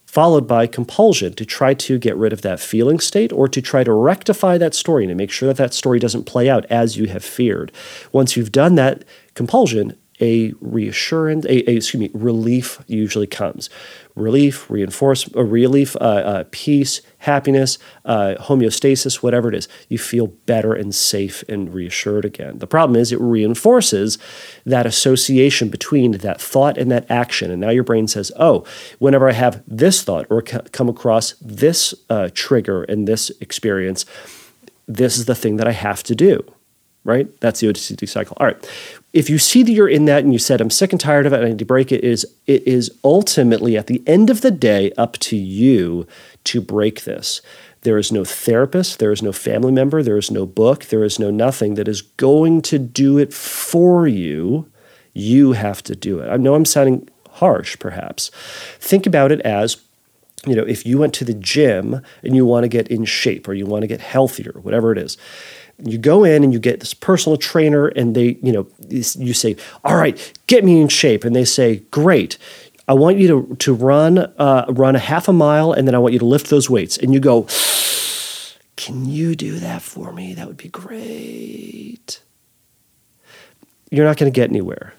Followed 0.06 0.46
by 0.46 0.68
compulsion 0.68 1.34
to 1.36 1.46
try 1.46 1.74
to 1.74 1.98
get 1.98 2.18
rid 2.18 2.34
of 2.34 2.42
that 2.42 2.60
feeling 2.60 3.00
state 3.00 3.32
or 3.32 3.48
to 3.48 3.62
try 3.62 3.84
to 3.86 3.94
rectify 3.94 4.58
that 4.58 4.76
story 4.76 5.06
and 5.06 5.10
to 5.10 5.16
make 5.16 5.32
sure 5.32 5.48
that 5.48 5.56
that 5.58 5.74
story 5.74 6.00
doesn't 6.00 6.26
play 6.26 6.50
out 6.50 6.66
as 6.66 6.98
you 6.98 7.08
have 7.08 7.24
feared. 7.24 7.72
Once 8.12 8.36
you've 8.36 8.52
done 8.52 8.76
that 8.76 9.06
compulsion, 9.34 9.98
a 10.22 10.54
reassurance, 10.62 11.46
a, 11.46 11.70
a, 11.70 11.76
excuse 11.76 12.00
me, 12.00 12.10
relief 12.14 12.82
usually 12.88 13.28
comes. 13.28 13.70
Relief, 14.16 14.70
reinforce, 14.70 15.28
a 15.36 15.44
relief, 15.44 15.96
uh, 15.96 16.00
uh, 16.00 16.44
peace, 16.52 17.02
happiness, 17.20 17.80
uh, 18.06 18.36
homeostasis, 18.40 19.16
whatever 19.16 19.50
it 19.50 19.56
is. 19.56 19.68
You 19.90 19.98
feel 19.98 20.28
better 20.28 20.74
and 20.74 20.94
safe 20.94 21.44
and 21.50 21.74
reassured 21.74 22.26
again. 22.26 22.60
The 22.60 22.68
problem 22.68 23.00
is 23.00 23.12
it 23.12 23.20
reinforces 23.20 24.18
that 24.66 24.86
association 24.86 25.70
between 25.70 26.12
that 26.12 26.40
thought 26.40 26.78
and 26.78 26.92
that 26.92 27.10
action. 27.10 27.52
And 27.52 27.62
now 27.62 27.70
your 27.70 27.84
brain 27.84 28.08
says, 28.08 28.32
oh, 28.38 28.66
whenever 29.00 29.28
I 29.28 29.34
have 29.34 29.64
this 29.66 30.04
thought 30.04 30.28
or 30.30 30.42
come 30.42 30.90
across 30.90 31.34
this 31.42 31.96
uh, 32.10 32.30
trigger 32.34 32.84
and 32.84 33.08
this 33.08 33.32
experience, 33.42 34.06
this 34.88 35.18
is 35.18 35.26
the 35.26 35.36
thing 35.36 35.56
that 35.58 35.68
I 35.68 35.74
have 35.74 36.04
to 36.04 36.16
do 36.16 36.44
right? 37.04 37.28
That's 37.40 37.60
the 37.60 37.68
OCD 37.68 38.08
cycle. 38.08 38.38
All 38.40 38.46
right. 38.46 38.70
If 39.14 39.30
you 39.30 39.38
see 39.38 39.64
that 39.64 39.72
you're 39.72 39.90
in 39.90 40.06
that 40.06 40.24
and 40.24 40.32
you 40.32 40.40
said, 40.40 40.62
I'm 40.62 40.70
sick 40.70 40.92
and 40.92 41.00
tired 41.00 41.26
of 41.26 41.34
it, 41.34 41.44
I 41.44 41.50
need 41.50 41.60
to 41.60 41.66
break 41.66 41.92
it, 41.92 42.04
is 42.04 42.26
it 42.48 42.66
is 42.68 42.92
ultimately 43.04 43.78
at 43.78 43.88
the 43.88 44.02
end 44.08 44.30
of 44.30 44.42
the 44.42 44.52
day 44.52 44.92
up 44.98 45.14
to 45.20 45.36
you 45.36 46.08
to 46.46 46.62
break 46.62 47.04
this. 47.04 47.42
There 47.82 47.98
is 47.98 48.12
no 48.12 48.24
therapist, 48.24 49.00
there 49.00 49.12
is 49.12 49.24
no 49.24 49.32
family 49.32 49.72
member, 49.72 50.04
there 50.04 50.18
is 50.18 50.30
no 50.30 50.46
book, 50.46 50.86
there 50.86 51.04
is 51.04 51.18
no 51.18 51.32
nothing 51.32 51.74
that 51.76 51.88
is 51.88 52.04
going 52.04 52.62
to 52.64 52.78
do 52.78 53.18
it 53.18 53.34
for 53.34 54.08
you. 54.08 54.70
You 55.14 55.54
have 55.54 55.84
to 55.84 55.96
do 55.96 56.20
it. 56.20 56.30
I 56.30 56.38
know 56.38 56.54
I'm 56.54 56.66
sounding 56.66 57.10
harsh, 57.32 57.78
perhaps. 57.80 58.30
Think 58.80 59.08
about 59.08 59.32
it 59.32 59.42
as 59.42 59.82
you 60.46 60.56
know, 60.56 60.64
if 60.64 60.86
you 60.88 60.98
went 60.98 61.14
to 61.16 61.26
the 61.26 61.36
gym 61.36 62.02
and 62.24 62.36
you 62.36 62.46
want 62.46 62.64
to 62.64 62.68
get 62.68 62.88
in 62.88 63.06
shape 63.06 63.48
or 63.48 63.54
you 63.54 63.68
want 63.68 63.84
to 63.84 63.88
get 63.88 64.02
healthier, 64.02 64.54
whatever 64.62 64.92
it 64.92 64.98
is, 64.98 65.16
you 65.80 65.98
go 65.98 66.24
in 66.24 66.44
and 66.44 66.54
you 66.54 66.60
get 66.60 66.80
this 66.80 66.94
personal 66.94 67.38
trainer 67.38 67.88
and 67.88 68.16
they 68.16 68.38
you 68.42 68.52
know 68.52 68.68
you 68.90 69.34
say 69.34 69.56
all 69.84 69.96
right 69.96 70.34
get 70.48 70.64
me 70.64 70.82
in 70.82 70.88
shape. 70.88 71.24
And 71.24 71.36
they 71.36 71.46
say 71.46 71.78
great. 71.92 72.38
I 72.88 72.94
want 72.94 73.18
you 73.18 73.28
to, 73.28 73.56
to 73.58 73.74
run 73.74 74.18
uh, 74.18 74.66
run 74.70 74.96
a 74.96 75.00
half 75.00 75.28
a 75.28 75.34
mile 75.34 75.72
and 75.72 75.88
then 75.88 75.96
i 75.96 75.98
want 75.98 76.14
you 76.14 76.20
to 76.20 76.26
lift 76.26 76.50
those 76.50 76.70
weights. 76.70 76.98
And 76.98 77.14
you 77.14 77.20
go 77.20 77.48
can 78.76 79.06
you 79.06 79.36
do 79.36 79.60
that 79.60 79.82
for 79.82 80.12
me? 80.12 80.34
That 80.34 80.48
would 80.48 80.58
be 80.58 80.70
great. 80.70 82.20
You're 83.92 84.06
not 84.06 84.18
going 84.18 84.32
to 84.32 84.36
get 84.36 84.50
anywhere. 84.50 84.96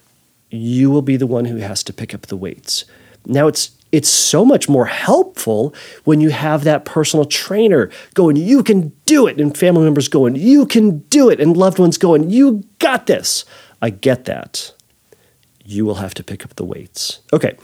You 0.51 0.91
will 0.91 1.03
be 1.03 1.17
the 1.17 1.27
one 1.27 1.47
who 1.47 1.57
has 1.57 1.83
to 1.85 1.93
pick 1.93 2.15
up 2.15 2.23
the 2.23 2.37
weights. 2.37 2.85
Now 3.27 3.49
it's 3.49 3.73
it's 3.93 4.09
so 4.09 4.45
much 4.45 4.69
more 4.69 4.87
helpful 4.87 5.75
when 6.05 6.21
you 6.21 6.31
have 6.31 6.65
that 6.65 6.85
personal 6.87 7.27
trainer 7.27 7.91
going, 8.15 8.37
you 8.37 8.65
can 8.65 8.89
do 9.05 9.27
it, 9.27 9.39
and 9.39 9.57
family 9.57 9.85
members 9.85 10.09
going, 10.09 10.35
you 10.35 10.67
can 10.67 11.01
do 11.11 11.29
it, 11.29 11.39
and 11.39 11.57
loved 11.57 11.79
ones 11.79 11.99
going, 11.99 12.31
you 12.31 12.65
got 12.79 13.07
this. 13.07 13.45
I 13.83 13.91
get 13.91 14.25
that. 14.25 14.73
You 15.65 15.85
will 15.85 15.97
have 15.97 16.15
to 16.15 16.25
pick 16.25 16.45
up 16.45 16.57
the 16.57 16.65
weights. 16.65 17.21
Okay. 17.33 17.57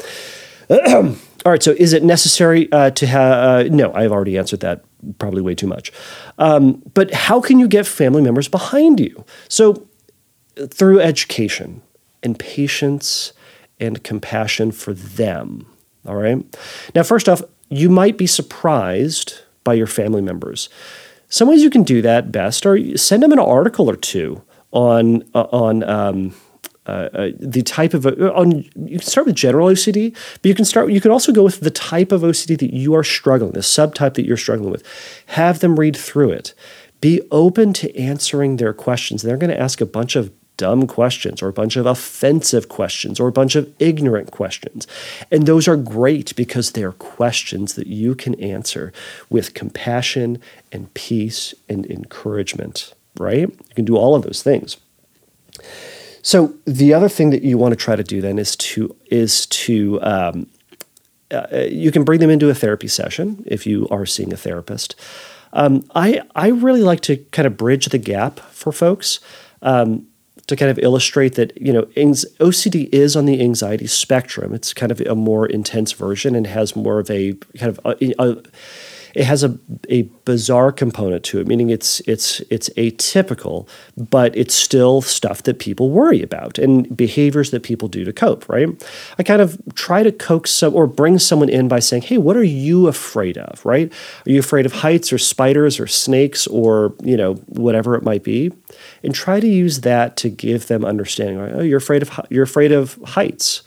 All 0.70 1.52
right. 1.52 1.62
So, 1.62 1.72
is 1.72 1.92
it 1.92 2.02
necessary 2.02 2.70
uh, 2.72 2.90
to 2.90 3.06
have? 3.06 3.32
Uh, 3.32 3.62
no, 3.74 3.92
I've 3.94 4.12
already 4.12 4.36
answered 4.36 4.60
that. 4.60 4.84
Probably 5.18 5.40
way 5.40 5.54
too 5.54 5.66
much. 5.66 5.92
Um, 6.38 6.82
but 6.94 7.12
how 7.14 7.40
can 7.40 7.58
you 7.58 7.68
get 7.68 7.86
family 7.86 8.20
members 8.20 8.48
behind 8.48 9.00
you? 9.00 9.24
So, 9.48 9.88
through 10.68 11.00
education 11.00 11.80
and 12.22 12.38
patience 12.38 13.32
and 13.80 14.02
compassion 14.02 14.72
for 14.72 14.92
them. 14.92 15.66
All 16.06 16.16
right. 16.16 16.44
Now, 16.94 17.02
first 17.02 17.28
off, 17.28 17.42
you 17.68 17.90
might 17.90 18.16
be 18.16 18.26
surprised 18.26 19.40
by 19.64 19.74
your 19.74 19.86
family 19.86 20.22
members. 20.22 20.68
Some 21.28 21.48
ways 21.48 21.62
you 21.62 21.70
can 21.70 21.82
do 21.82 22.00
that 22.02 22.32
best 22.32 22.64
are 22.64 22.96
send 22.96 23.22
them 23.22 23.32
an 23.32 23.38
article 23.38 23.90
or 23.90 23.96
two 23.96 24.42
on 24.72 25.22
uh, 25.34 25.46
on 25.52 25.82
um, 25.84 26.34
uh, 26.86 27.10
uh, 27.12 27.28
the 27.38 27.62
type 27.62 27.92
of 27.92 28.06
uh, 28.06 28.32
on 28.34 28.64
you 28.74 28.98
can 28.98 29.00
start 29.00 29.26
with 29.26 29.36
general 29.36 29.68
OCD, 29.68 30.16
but 30.40 30.48
you 30.48 30.54
can 30.54 30.64
start 30.64 30.90
you 30.90 31.02
can 31.02 31.10
also 31.10 31.32
go 31.32 31.42
with 31.42 31.60
the 31.60 31.70
type 31.70 32.12
of 32.12 32.22
OCD 32.22 32.58
that 32.58 32.74
you 32.74 32.94
are 32.94 33.04
struggling, 33.04 33.52
the 33.52 33.60
subtype 33.60 34.14
that 34.14 34.24
you're 34.24 34.38
struggling 34.38 34.70
with. 34.70 34.82
Have 35.26 35.60
them 35.60 35.78
read 35.78 35.96
through 35.96 36.30
it. 36.30 36.54
Be 37.02 37.20
open 37.30 37.74
to 37.74 37.94
answering 37.96 38.56
their 38.56 38.72
questions. 38.72 39.22
They're 39.22 39.36
going 39.36 39.50
to 39.50 39.60
ask 39.60 39.82
a 39.82 39.86
bunch 39.86 40.16
of 40.16 40.32
dumb 40.58 40.86
questions 40.86 41.40
or 41.40 41.48
a 41.48 41.52
bunch 41.52 41.76
of 41.76 41.86
offensive 41.86 42.68
questions 42.68 43.18
or 43.18 43.28
a 43.28 43.32
bunch 43.32 43.56
of 43.56 43.72
ignorant 43.78 44.30
questions. 44.30 44.86
And 45.30 45.46
those 45.46 45.66
are 45.66 45.76
great 45.76 46.36
because 46.36 46.72
they're 46.72 46.92
questions 46.92 47.74
that 47.74 47.86
you 47.86 48.14
can 48.14 48.34
answer 48.34 48.92
with 49.30 49.54
compassion 49.54 50.42
and 50.70 50.92
peace 50.92 51.54
and 51.70 51.86
encouragement, 51.86 52.92
right? 53.18 53.48
You 53.48 53.74
can 53.74 53.86
do 53.86 53.96
all 53.96 54.14
of 54.14 54.22
those 54.22 54.42
things. 54.42 54.76
So 56.20 56.54
the 56.66 56.92
other 56.92 57.08
thing 57.08 57.30
that 57.30 57.42
you 57.42 57.56
want 57.56 57.72
to 57.72 57.76
try 57.76 57.96
to 57.96 58.04
do 58.04 58.20
then 58.20 58.38
is 58.38 58.54
to 58.56 58.94
is 59.10 59.46
to 59.46 60.02
um, 60.02 60.46
uh, 61.30 61.46
you 61.70 61.90
can 61.90 62.04
bring 62.04 62.20
them 62.20 62.30
into 62.30 62.50
a 62.50 62.54
therapy 62.54 62.88
session 62.88 63.44
if 63.46 63.66
you 63.66 63.88
are 63.90 64.04
seeing 64.04 64.32
a 64.32 64.36
therapist. 64.36 64.94
Um, 65.52 65.84
I 65.94 66.20
I 66.34 66.48
really 66.48 66.82
like 66.82 67.00
to 67.02 67.16
kind 67.32 67.46
of 67.46 67.56
bridge 67.56 67.86
the 67.86 67.98
gap 67.98 68.40
for 68.40 68.72
folks. 68.72 69.20
Um, 69.62 70.06
to 70.48 70.56
kind 70.56 70.70
of 70.70 70.78
illustrate 70.78 71.34
that 71.36 71.56
you 71.60 71.72
know 71.72 71.82
OCD 71.84 72.88
is 72.92 73.14
on 73.14 73.26
the 73.26 73.40
anxiety 73.40 73.86
spectrum. 73.86 74.52
It's 74.52 74.74
kind 74.74 74.90
of 74.90 75.00
a 75.02 75.14
more 75.14 75.46
intense 75.46 75.92
version 75.92 76.34
and 76.34 76.46
has 76.46 76.74
more 76.74 76.98
of 76.98 77.10
a 77.10 77.34
kind 77.58 77.70
of 77.70 77.80
uh, 77.84 77.94
a, 78.00 78.14
a, 78.18 78.42
it 79.14 79.24
has 79.24 79.42
a, 79.42 79.58
a 79.88 80.02
bizarre 80.24 80.72
component 80.72 81.24
to 81.24 81.40
it, 81.40 81.46
meaning 81.46 81.70
it's 81.70 82.00
it's 82.00 82.40
it's 82.50 82.68
atypical, 82.70 83.68
but 83.96 84.36
it's 84.36 84.54
still 84.54 85.02
stuff 85.02 85.42
that 85.44 85.58
people 85.58 85.90
worry 85.90 86.22
about 86.22 86.58
and 86.58 86.96
behaviors 86.96 87.50
that 87.50 87.62
people 87.62 87.88
do 87.88 88.04
to 88.04 88.12
cope. 88.12 88.48
Right? 88.48 88.68
I 89.18 89.22
kind 89.22 89.42
of 89.42 89.60
try 89.74 90.02
to 90.02 90.12
coax 90.12 90.50
some 90.50 90.74
or 90.74 90.86
bring 90.86 91.18
someone 91.18 91.48
in 91.48 91.68
by 91.68 91.80
saying, 91.80 92.02
"Hey, 92.02 92.18
what 92.18 92.36
are 92.36 92.44
you 92.44 92.86
afraid 92.88 93.38
of? 93.38 93.64
Right? 93.64 93.92
Are 94.26 94.30
you 94.30 94.40
afraid 94.40 94.66
of 94.66 94.72
heights 94.72 95.12
or 95.12 95.18
spiders 95.18 95.80
or 95.80 95.86
snakes 95.86 96.46
or 96.46 96.94
you 97.02 97.16
know 97.16 97.34
whatever 97.46 97.94
it 97.94 98.02
might 98.02 98.22
be?" 98.22 98.52
And 99.02 99.14
try 99.14 99.40
to 99.40 99.48
use 99.48 99.80
that 99.80 100.16
to 100.18 100.28
give 100.28 100.66
them 100.66 100.84
understanding. 100.84 101.38
Right? 101.38 101.52
Oh, 101.54 101.62
you're 101.62 101.78
afraid 101.78 102.02
of 102.02 102.20
you're 102.30 102.44
afraid 102.44 102.72
of 102.72 102.98
heights. 103.04 103.62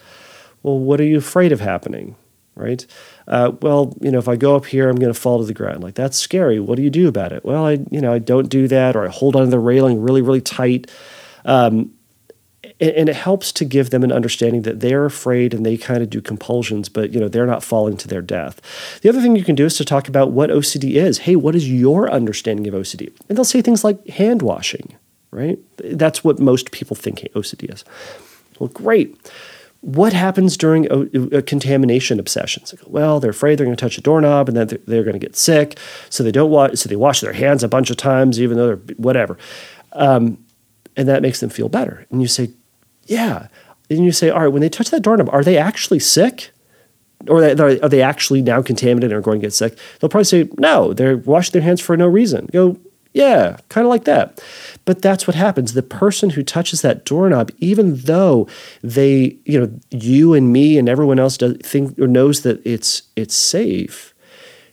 Well, 0.63 0.77
what 0.77 0.99
are 1.01 1.05
you 1.05 1.17
afraid 1.17 1.51
of 1.51 1.59
happening? 1.59 2.15
Right? 2.55 2.85
Uh, 3.31 3.53
well, 3.61 3.97
you 4.01 4.11
know, 4.11 4.19
if 4.19 4.27
I 4.27 4.35
go 4.35 4.57
up 4.57 4.65
here, 4.65 4.89
I'm 4.89 4.97
going 4.97 5.11
to 5.11 5.19
fall 5.19 5.39
to 5.39 5.45
the 5.45 5.53
ground. 5.53 5.81
Like 5.81 5.95
that's 5.95 6.17
scary. 6.17 6.59
What 6.59 6.75
do 6.75 6.83
you 6.83 6.89
do 6.89 7.07
about 7.07 7.31
it? 7.31 7.45
Well, 7.45 7.65
I, 7.65 7.79
you 7.89 8.01
know, 8.01 8.11
I 8.11 8.19
don't 8.19 8.49
do 8.49 8.67
that, 8.67 8.97
or 8.97 9.05
I 9.05 9.09
hold 9.09 9.37
onto 9.37 9.49
the 9.49 9.57
railing 9.57 10.01
really, 10.01 10.21
really 10.21 10.41
tight. 10.41 10.91
Um, 11.45 11.93
and, 12.81 12.91
and 12.91 13.09
it 13.09 13.15
helps 13.15 13.53
to 13.53 13.63
give 13.63 13.89
them 13.89 14.03
an 14.03 14.11
understanding 14.11 14.63
that 14.63 14.81
they're 14.81 15.05
afraid 15.05 15.53
and 15.53 15.65
they 15.65 15.77
kind 15.77 16.03
of 16.03 16.09
do 16.09 16.21
compulsions, 16.21 16.89
but 16.89 17.13
you 17.13 17.21
know 17.21 17.29
they're 17.29 17.47
not 17.47 17.63
falling 17.63 17.95
to 17.97 18.07
their 18.09 18.21
death. 18.21 18.59
The 19.01 19.07
other 19.07 19.21
thing 19.21 19.37
you 19.37 19.45
can 19.45 19.55
do 19.55 19.65
is 19.65 19.77
to 19.77 19.85
talk 19.85 20.09
about 20.09 20.31
what 20.31 20.49
OCD 20.49 20.95
is. 20.95 21.19
Hey, 21.19 21.37
what 21.37 21.55
is 21.55 21.71
your 21.71 22.11
understanding 22.11 22.67
of 22.67 22.73
OCD? 22.73 23.13
And 23.29 23.37
they'll 23.37 23.45
say 23.45 23.61
things 23.61 23.85
like 23.85 24.05
hand 24.07 24.41
washing, 24.41 24.97
right? 25.31 25.57
That's 25.77 26.21
what 26.21 26.39
most 26.39 26.71
people 26.71 26.97
think 26.97 27.19
OCD 27.33 27.73
is. 27.73 27.85
Well, 28.59 28.67
great 28.67 29.17
what 29.81 30.13
happens 30.13 30.57
during 30.57 30.87
a, 30.91 31.37
a 31.37 31.41
contamination 31.41 32.19
obsessions? 32.19 32.73
Well, 32.85 33.19
they're 33.19 33.31
afraid 33.31 33.57
they're 33.57 33.65
going 33.65 33.75
to 33.75 33.83
touch 33.83 33.97
a 33.97 34.01
doorknob 34.01 34.47
and 34.47 34.55
then 34.55 34.67
they're, 34.67 34.79
they're 34.85 35.03
going 35.03 35.13
to 35.13 35.19
get 35.19 35.35
sick, 35.35 35.77
so 36.09 36.23
they 36.23 36.31
don't 36.31 36.51
wash. 36.51 36.79
So 36.79 36.87
they 36.87 36.95
wash 36.95 37.21
their 37.21 37.33
hands 37.33 37.63
a 37.63 37.67
bunch 37.67 37.89
of 37.89 37.97
times, 37.97 38.39
even 38.39 38.57
though 38.57 38.75
they're 38.75 38.95
whatever, 38.97 39.37
um, 39.93 40.43
and 40.95 41.07
that 41.07 41.21
makes 41.21 41.39
them 41.39 41.49
feel 41.49 41.69
better. 41.69 42.05
And 42.11 42.21
you 42.21 42.27
say, 42.27 42.51
yeah, 43.05 43.47
and 43.89 44.05
you 44.05 44.11
say, 44.11 44.29
all 44.29 44.41
right, 44.41 44.47
when 44.47 44.61
they 44.61 44.69
touch 44.69 44.89
that 44.91 45.01
doorknob, 45.01 45.29
are 45.33 45.43
they 45.43 45.57
actually 45.57 45.99
sick? 45.99 46.51
Or 47.27 47.43
are 47.43 47.89
they 47.89 48.01
actually 48.01 48.41
now 48.41 48.63
contaminated 48.63 49.15
or 49.15 49.21
going 49.21 49.39
to 49.39 49.45
get 49.45 49.53
sick? 49.53 49.77
They'll 49.99 50.09
probably 50.09 50.23
say, 50.23 50.49
no, 50.57 50.91
they're 50.91 51.17
washing 51.17 51.51
their 51.53 51.61
hands 51.61 51.79
for 51.79 51.95
no 51.95 52.07
reason. 52.07 52.47
Go, 52.51 52.77
yeah, 53.13 53.57
kind 53.67 53.85
of 53.85 53.89
like 53.89 54.05
that. 54.05 54.41
But 54.85 55.01
that's 55.01 55.27
what 55.27 55.35
happens. 55.35 55.73
The 55.73 55.83
person 55.83 56.31
who 56.31 56.43
touches 56.43 56.81
that 56.81 57.03
doorknob, 57.03 57.51
even 57.57 57.97
though 57.97 58.47
they, 58.81 59.37
you 59.45 59.59
know, 59.59 59.79
you 59.89 60.33
and 60.33 60.51
me 60.53 60.77
and 60.77 60.87
everyone 60.87 61.19
else 61.19 61.37
does 61.37 61.57
think 61.63 61.99
or 61.99 62.07
knows 62.07 62.41
that 62.43 62.61
it's 62.65 63.03
it's 63.15 63.35
safe, 63.35 64.13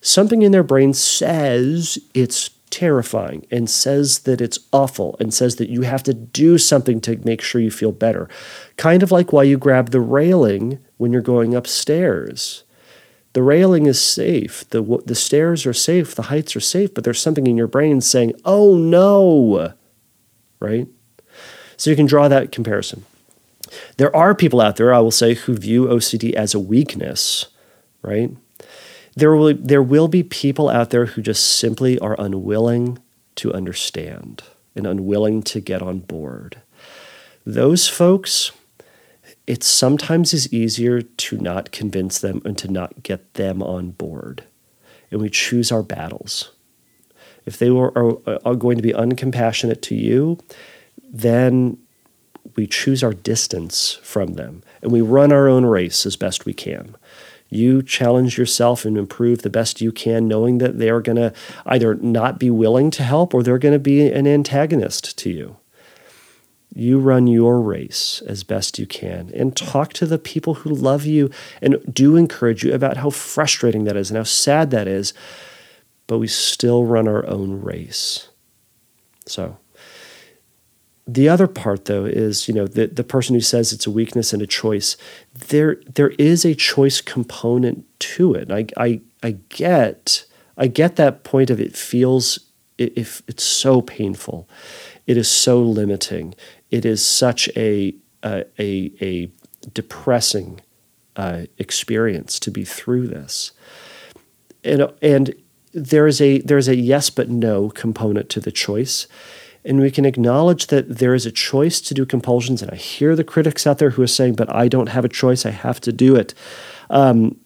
something 0.01 0.43
in 0.43 0.53
their 0.53 0.63
brain 0.63 0.95
says 0.95 1.99
it's 2.15 2.51
terrifying 2.71 3.47
and 3.51 3.69
says 3.69 4.21
that 4.21 4.41
it's 4.41 4.59
awful 4.73 5.17
and 5.19 5.33
says 5.33 5.57
that 5.57 5.71
you 5.71 5.83
have 5.83 6.03
to 6.05 6.15
do 6.15 6.59
something 6.59 7.01
to 7.01 7.17
make 7.25 7.41
sure 7.41 7.61
you 7.61 7.71
feel 7.71 7.93
better. 7.93 8.29
Kind 8.77 9.03
of 9.03 9.11
like 9.11 9.33
why 9.33 9.43
you 9.43 9.59
grab 9.59 9.91
the 9.91 10.01
railing 10.01 10.79
when 10.97 11.13
you're 11.13 11.23
going 11.23 11.55
upstairs 11.55 12.63
the 13.35 13.43
railing 13.43 13.87
is 13.87 14.01
safe, 14.01 14.69
the, 14.71 15.03
the 15.05 15.15
stairs 15.15 15.67
are 15.67 15.75
safe, 15.75 16.15
the 16.15 16.23
heights 16.23 16.57
are 16.57 16.61
safe, 16.61 16.95
but 16.95 17.05
there's 17.05 17.21
something 17.21 17.47
in 17.47 17.57
your 17.57 17.67
brain 17.67 18.01
saying, 18.01 18.33
oh 18.45 18.77
no, 18.77 19.75
right? 20.61 20.89
So 21.77 21.91
you 21.91 21.97
can 21.97 22.07
draw 22.07 22.29
that 22.29 22.53
comparison. 22.53 23.05
There 23.99 24.15
are 24.17 24.35
people 24.35 24.61
out 24.61 24.77
there, 24.77 24.95
I 24.95 25.01
will 25.01 25.11
say, 25.11 25.35
who 25.35 25.55
view 25.55 25.87
OCD 25.87 26.33
as 26.33 26.55
a 26.55 26.59
weakness, 26.59 27.47
right? 28.03 28.31
There 29.15 29.35
will, 29.37 29.55
there 29.55 29.83
will 29.83 30.09
be 30.09 30.23
people 30.23 30.69
out 30.69 30.91
there 30.91 31.07
who 31.07 31.23
just 31.23 31.45
simply 31.45 31.99
are 31.99 32.17
unwilling 32.19 32.99
to 33.37 33.53
understand 33.53 34.43
and 34.75 34.87
unwilling 34.87 35.43
to 35.43 35.61
get 35.61 35.83
on 35.83 36.01
board. 36.01 36.63
Those 37.45 37.89
folks, 37.89 38.53
it 39.49 39.65
sometimes 39.65 40.35
is 40.35 40.53
easier 40.53 41.01
to 41.01 41.39
not 41.39 41.73
convince 41.73 42.19
them 42.19 42.43
and 42.45 42.59
to 42.59 42.71
not 42.71 43.03
get 43.03 43.33
them 43.35 43.63
on 43.63 43.93
board. 43.93 44.45
And 45.11 45.23
we 45.23 45.31
choose 45.31 45.73
our 45.73 45.83
battles. 45.83 46.53
If 47.47 47.59
they 47.59 47.71
were, 47.71 47.91
are, 47.97 48.39
are 48.45 48.55
going 48.55 48.77
to 48.77 48.83
be 48.83 48.93
uncompassionate 48.93 49.81
to 49.83 49.95
you, 49.95 50.39
then 51.03 51.79
we 52.57 52.67
choose 52.67 53.03
our 53.03 53.15
distance 53.15 53.99
from 54.03 54.35
them 54.35 54.63
and 54.83 54.93
we 54.93 55.01
run 55.01 55.33
our 55.33 55.49
own 55.49 55.65
race 55.65 56.05
as 56.05 56.15
best 56.15 56.45
we 56.45 56.53
can. 56.53 56.95
You 57.49 57.83
challenge 57.83 58.37
yourself 58.37 58.85
and 58.85 58.99
improve 58.99 59.41
the 59.41 59.49
best 59.49 59.81
you 59.81 59.93
can, 59.93 60.29
knowing 60.29 60.59
that 60.59 60.79
they 60.79 60.91
are 60.91 61.01
going 61.01 61.17
to 61.17 61.33
either 61.65 61.95
not 61.95 62.39
be 62.39 62.51
willing 62.51 62.91
to 62.91 63.03
help 63.03 63.33
or 63.33 63.43
they're 63.43 63.57
going 63.57 63.73
to 63.73 63.79
be 63.79 64.13
an 64.13 64.27
antagonist 64.27 65.17
to 65.21 65.31
you 65.31 65.57
you 66.75 66.99
run 66.99 67.27
your 67.27 67.61
race 67.61 68.23
as 68.27 68.45
best 68.45 68.79
you 68.79 68.87
can 68.87 69.31
and 69.35 69.57
talk 69.57 69.93
to 69.95 70.07
the 70.07 70.19
people 70.19 70.55
who 70.55 70.71
love 70.71 71.07
you 71.07 71.31
and 71.63 71.79
do 71.93 72.17
encourage 72.17 72.63
you 72.63 72.73
about 72.73 72.99
how 72.99 73.11
frustrating 73.11 73.85
that 73.85 73.97
is 73.97 74.11
and 74.11 74.17
how 74.17 74.25
sad 74.25 74.71
that 74.71 74.87
is. 74.87 75.13
But 76.07 76.19
we 76.19 76.27
still 76.27 76.85
run 76.85 77.09
our 77.09 77.27
own 77.27 77.61
race. 77.61 78.29
So, 79.27 79.59
the 81.09 81.29
other 81.29 81.47
part 81.47 81.87
though 81.87 82.05
is 82.05 82.47
you 82.47 82.55
know 82.55 82.67
the, 82.67 82.87
the 82.87 83.03
person 83.03 83.35
who 83.35 83.41
says 83.41 83.73
it's 83.73 83.87
a 83.87 83.91
weakness 83.91 84.35
and 84.35 84.43
a 84.43 84.47
choice 84.47 84.97
there 85.49 85.81
there 85.95 86.11
is 86.11 86.45
a 86.45 86.55
choice 86.55 87.01
component 87.01 87.87
to 87.99 88.35
it 88.35 88.53
I, 88.53 88.67
I 88.77 89.01
i 89.23 89.39
get 89.49 90.27
i 90.59 90.67
get 90.67 90.97
that 90.97 91.25
point 91.25 91.49
of 91.49 91.61
it 91.61 91.75
feels 91.75 92.39
if 92.77 93.23
it's 93.27 93.43
so 93.43 93.81
painful 93.81 94.49
it 95.07 95.17
is 95.17 95.31
so 95.31 95.63
limiting 95.63 96.35
it 96.71 96.85
is 96.85 97.05
such 97.05 97.49
a 97.57 97.95
a, 98.25 98.45
a, 98.59 98.93
a 99.01 99.31
depressing 99.73 100.61
uh, 101.17 101.43
experience 101.57 102.41
to 102.41 102.51
be 102.51 102.65
through 102.65 103.07
this, 103.09 103.53
and 104.65 104.93
and 105.03 105.35
there 105.73 106.07
is 106.07 106.21
a 106.21 106.41
there 106.41 106.59
is 106.59 106.69
a 106.69 106.77
yes 106.77 107.11
but 107.11 107.29
no 107.29 107.71
component 107.71 108.29
to 108.31 108.41
the 108.41 108.53
choice, 108.53 109.07
and 109.65 109.81
we 109.81 109.91
can 109.91 110.05
acknowledge 110.05 110.69
that 110.69 110.99
there 110.99 111.15
is 111.15 111.27
a 111.27 111.33
choice 111.33 111.81
to 111.83 111.95
do 111.95 112.07
compulsions. 112.07 112.63
And 112.63 112.71
I 112.71 112.77
hear 112.77 113.15
the 113.15 113.25
critics 113.25 113.67
out 113.67 113.79
there 113.79 113.91
who 113.91 114.03
are 114.03 114.07
saying, 114.07 114.35
but 114.35 114.53
I 114.55 114.69
don't 114.69 114.89
have 114.89 115.05
a 115.05 115.09
choice, 115.09 115.45
I 115.45 115.51
have 115.51 115.81
to 115.83 115.93
do 115.93 116.17
it. 116.17 116.35
Um, 116.91 117.37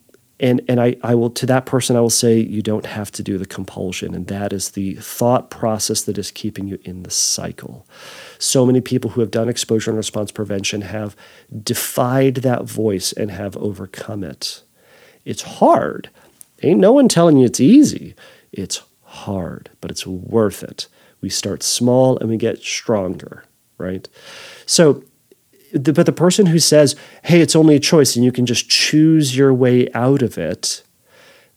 and 0.40 0.60
and 0.68 0.80
I, 0.80 0.96
I 1.02 1.14
will 1.14 1.30
to 1.30 1.46
that 1.46 1.66
person 1.66 1.96
I 1.96 2.00
will 2.00 2.10
say 2.10 2.38
you 2.38 2.62
don't 2.62 2.86
have 2.86 3.10
to 3.12 3.22
do 3.22 3.38
the 3.38 3.46
compulsion 3.46 4.14
and 4.14 4.26
that 4.26 4.52
is 4.52 4.70
the 4.70 4.94
thought 4.94 5.50
process 5.50 6.02
that 6.02 6.18
is 6.18 6.30
keeping 6.30 6.66
you 6.66 6.78
in 6.82 7.02
the 7.02 7.10
cycle. 7.10 7.86
So 8.38 8.66
many 8.66 8.80
people 8.80 9.10
who 9.10 9.20
have 9.20 9.30
done 9.30 9.48
exposure 9.48 9.90
and 9.90 9.96
response 9.96 10.32
prevention 10.32 10.82
have 10.82 11.16
defied 11.62 12.36
that 12.36 12.64
voice 12.64 13.12
and 13.12 13.30
have 13.30 13.56
overcome 13.56 14.24
it. 14.24 14.62
It's 15.24 15.42
hard. 15.42 16.10
Ain't 16.62 16.80
no 16.80 16.92
one 16.92 17.08
telling 17.08 17.36
you 17.36 17.46
it's 17.46 17.60
easy. 17.60 18.14
It's 18.52 18.82
hard, 19.02 19.70
but 19.80 19.90
it's 19.90 20.06
worth 20.06 20.62
it. 20.62 20.88
We 21.20 21.28
start 21.28 21.62
small 21.62 22.18
and 22.18 22.28
we 22.28 22.36
get 22.36 22.58
stronger, 22.58 23.44
right? 23.78 24.08
So 24.66 25.04
the, 25.72 25.92
but 25.92 26.06
the 26.06 26.12
person 26.12 26.46
who 26.46 26.58
says, 26.58 26.94
hey, 27.24 27.40
it's 27.40 27.56
only 27.56 27.74
a 27.74 27.80
choice 27.80 28.16
and 28.16 28.24
you 28.24 28.32
can 28.32 28.46
just 28.46 28.68
choose 28.68 29.36
your 29.36 29.52
way 29.52 29.90
out 29.92 30.22
of 30.22 30.38
it, 30.38 30.82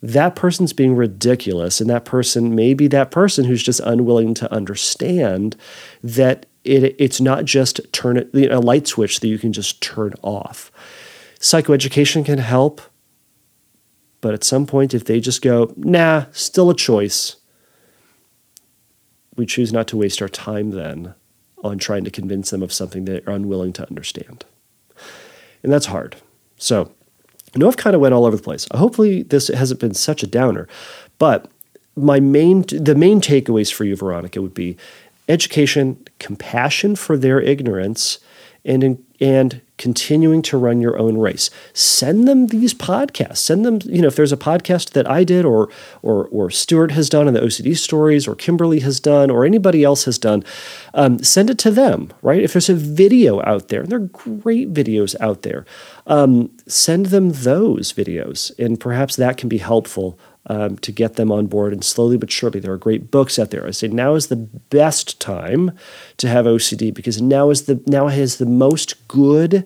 that 0.01 0.35
person's 0.35 0.73
being 0.73 0.95
ridiculous. 0.95 1.81
And 1.81 1.89
that 1.89 2.05
person 2.05 2.55
may 2.55 2.73
be 2.73 2.87
that 2.87 3.11
person 3.11 3.45
who's 3.45 3.63
just 3.63 3.79
unwilling 3.81 4.33
to 4.35 4.51
understand 4.51 5.55
that 6.03 6.45
it, 6.63 6.95
it's 6.97 7.21
not 7.21 7.45
just 7.45 7.81
turn 7.91 8.17
it, 8.17 8.33
a 8.33 8.59
light 8.59 8.87
switch 8.87 9.19
that 9.19 9.27
you 9.27 9.37
can 9.37 9.53
just 9.53 9.81
turn 9.81 10.13
off. 10.21 10.71
Psychoeducation 11.39 12.25
can 12.25 12.39
help, 12.39 12.81
but 14.21 14.33
at 14.33 14.43
some 14.43 14.65
point, 14.65 14.93
if 14.93 15.05
they 15.05 15.19
just 15.19 15.41
go, 15.41 15.73
nah, 15.75 16.25
still 16.31 16.69
a 16.69 16.75
choice, 16.75 17.35
we 19.35 19.45
choose 19.45 19.73
not 19.73 19.87
to 19.89 19.97
waste 19.97 20.21
our 20.21 20.29
time 20.29 20.71
then 20.71 21.13
on 21.63 21.77
trying 21.77 22.03
to 22.03 22.11
convince 22.11 22.49
them 22.49 22.61
of 22.61 22.73
something 22.73 23.05
they 23.05 23.21
are 23.21 23.33
unwilling 23.33 23.73
to 23.73 23.87
understand. 23.87 24.45
And 25.63 25.71
that's 25.71 25.87
hard. 25.87 26.17
So 26.57 26.91
I 27.55 27.59
know 27.59 27.67
I've 27.67 27.77
kind 27.77 27.95
of 27.95 28.01
went 28.01 28.13
all 28.13 28.25
over 28.25 28.35
the 28.35 28.43
place. 28.43 28.67
Hopefully 28.73 29.23
this 29.23 29.47
hasn't 29.47 29.79
been 29.79 29.93
such 29.93 30.23
a 30.23 30.27
downer, 30.27 30.67
but 31.17 31.49
my 31.95 32.19
main 32.19 32.63
the 32.63 32.95
main 32.95 33.21
takeaways 33.21 33.73
for 33.73 33.85
you, 33.85 33.95
Veronica, 33.95 34.41
would 34.41 34.53
be 34.53 34.77
education, 35.29 36.05
compassion 36.19 36.95
for 36.95 37.17
their 37.17 37.39
ignorance, 37.39 38.19
and 38.63 39.03
and 39.19 39.61
continuing 39.77 40.41
to 40.43 40.57
run 40.57 40.81
your 40.81 40.97
own 40.97 41.17
race. 41.17 41.49
Send 41.73 42.27
them 42.27 42.47
these 42.47 42.73
podcasts. 42.73 43.37
Send 43.37 43.65
them, 43.65 43.79
you 43.83 44.01
know, 44.01 44.07
if 44.07 44.15
there's 44.15 44.31
a 44.31 44.37
podcast 44.37 44.91
that 44.91 45.09
I 45.09 45.23
did 45.23 45.45
or 45.45 45.69
or 46.01 46.27
or 46.27 46.49
Stuart 46.49 46.91
has 46.91 47.09
done 47.09 47.27
in 47.27 47.33
the 47.33 47.41
OCD 47.41 47.77
stories 47.77 48.27
or 48.27 48.35
Kimberly 48.35 48.79
has 48.81 48.99
done 48.99 49.29
or 49.29 49.45
anybody 49.45 49.83
else 49.83 50.05
has 50.05 50.17
done, 50.17 50.43
um, 50.93 51.19
send 51.19 51.49
it 51.49 51.57
to 51.59 51.71
them, 51.71 52.11
right? 52.21 52.41
If 52.41 52.53
there's 52.53 52.69
a 52.69 52.75
video 52.75 53.41
out 53.43 53.67
there, 53.67 53.81
and 53.81 53.91
there 53.91 53.99
are 53.99 54.07
great 54.07 54.73
videos 54.73 55.15
out 55.19 55.41
there. 55.41 55.65
Um, 56.07 56.51
send 56.67 57.07
them 57.07 57.31
those 57.31 57.93
videos, 57.93 58.57
and 58.59 58.79
perhaps 58.79 59.15
that 59.15 59.37
can 59.37 59.49
be 59.49 59.57
helpful 59.57 60.17
um, 60.47 60.77
to 60.79 60.91
get 60.91 61.15
them 61.15 61.31
on 61.31 61.47
board. 61.47 61.73
And 61.73 61.83
slowly 61.83 62.17
but 62.17 62.31
surely, 62.31 62.59
there 62.59 62.73
are 62.73 62.77
great 62.77 63.11
books 63.11 63.39
out 63.39 63.51
there. 63.51 63.65
I 63.65 63.71
say 63.71 63.87
now 63.87 64.15
is 64.15 64.27
the 64.27 64.35
best 64.35 65.19
time 65.19 65.71
to 66.17 66.27
have 66.27 66.45
OCD 66.45 66.93
because 66.93 67.21
now 67.21 67.49
is 67.49 67.63
the 67.63 67.81
now 67.87 68.07
has 68.07 68.37
the 68.37 68.45
most 68.45 69.07
good 69.07 69.65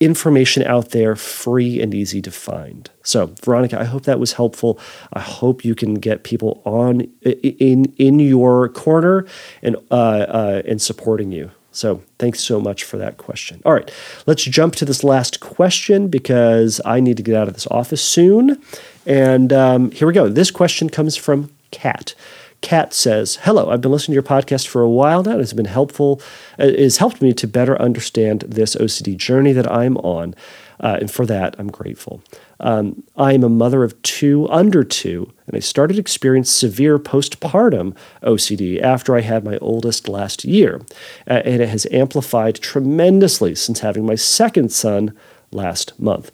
information 0.00 0.62
out 0.64 0.90
there, 0.90 1.16
free 1.16 1.80
and 1.80 1.94
easy 1.94 2.20
to 2.22 2.30
find. 2.30 2.90
So, 3.02 3.34
Veronica, 3.42 3.80
I 3.80 3.84
hope 3.84 4.04
that 4.04 4.20
was 4.20 4.34
helpful. 4.34 4.78
I 5.12 5.20
hope 5.20 5.64
you 5.64 5.74
can 5.74 5.94
get 5.94 6.22
people 6.22 6.60
on 6.64 7.02
in 7.22 7.86
in 7.96 8.18
your 8.20 8.68
corner 8.70 9.26
and 9.62 9.76
uh, 9.90 10.26
uh, 10.28 10.62
and 10.66 10.80
supporting 10.80 11.32
you. 11.32 11.50
So, 11.72 12.02
thanks 12.18 12.40
so 12.40 12.60
much 12.60 12.84
for 12.84 12.96
that 12.98 13.16
question. 13.18 13.60
All 13.64 13.74
right, 13.74 13.90
let's 14.26 14.44
jump 14.44 14.76
to 14.76 14.84
this 14.84 15.04
last 15.04 15.40
question 15.40 16.08
because 16.08 16.80
I 16.84 17.00
need 17.00 17.16
to 17.18 17.22
get 17.22 17.34
out 17.34 17.48
of 17.48 17.54
this 17.54 17.66
office 17.68 18.02
soon. 18.02 18.62
And 19.06 19.52
um, 19.52 19.90
here 19.92 20.08
we 20.08 20.12
go. 20.12 20.28
This 20.28 20.50
question 20.50 20.90
comes 20.90 21.16
from 21.16 21.50
Kat. 21.70 22.14
Kat 22.60 22.92
says, 22.92 23.36
"Hello, 23.42 23.70
I've 23.70 23.80
been 23.80 23.92
listening 23.92 24.14
to 24.14 24.14
your 24.14 24.22
podcast 24.22 24.66
for 24.66 24.82
a 24.82 24.90
while 24.90 25.22
now. 25.22 25.34
It 25.34 25.38
has 25.38 25.52
been 25.52 25.66
helpful. 25.66 26.20
Uh, 26.58 26.64
it 26.64 26.80
has 26.80 26.96
helped 26.96 27.22
me 27.22 27.32
to 27.34 27.46
better 27.46 27.80
understand 27.80 28.40
this 28.40 28.74
OCD 28.74 29.16
journey 29.16 29.52
that 29.52 29.70
I'm 29.70 29.96
on, 29.98 30.34
uh, 30.80 30.96
and 31.00 31.10
for 31.10 31.26
that 31.26 31.54
I'm 31.58 31.70
grateful. 31.70 32.22
Um, 32.58 33.04
I 33.16 33.34
am 33.34 33.44
a 33.44 33.48
mother 33.48 33.84
of 33.84 34.00
two, 34.02 34.48
under 34.48 34.82
two, 34.82 35.30
and 35.46 35.54
I 35.54 35.60
started 35.60 35.98
experiencing 35.98 36.70
severe 36.70 36.98
postpartum 36.98 37.94
OCD 38.22 38.80
after 38.80 39.14
I 39.14 39.20
had 39.20 39.44
my 39.44 39.58
oldest 39.58 40.08
last 40.08 40.44
year, 40.44 40.80
uh, 41.28 41.42
and 41.44 41.60
it 41.60 41.68
has 41.68 41.86
amplified 41.92 42.56
tremendously 42.56 43.54
since 43.54 43.80
having 43.80 44.06
my 44.06 44.14
second 44.16 44.72
son 44.72 45.12
last 45.52 45.98
month. 46.00 46.32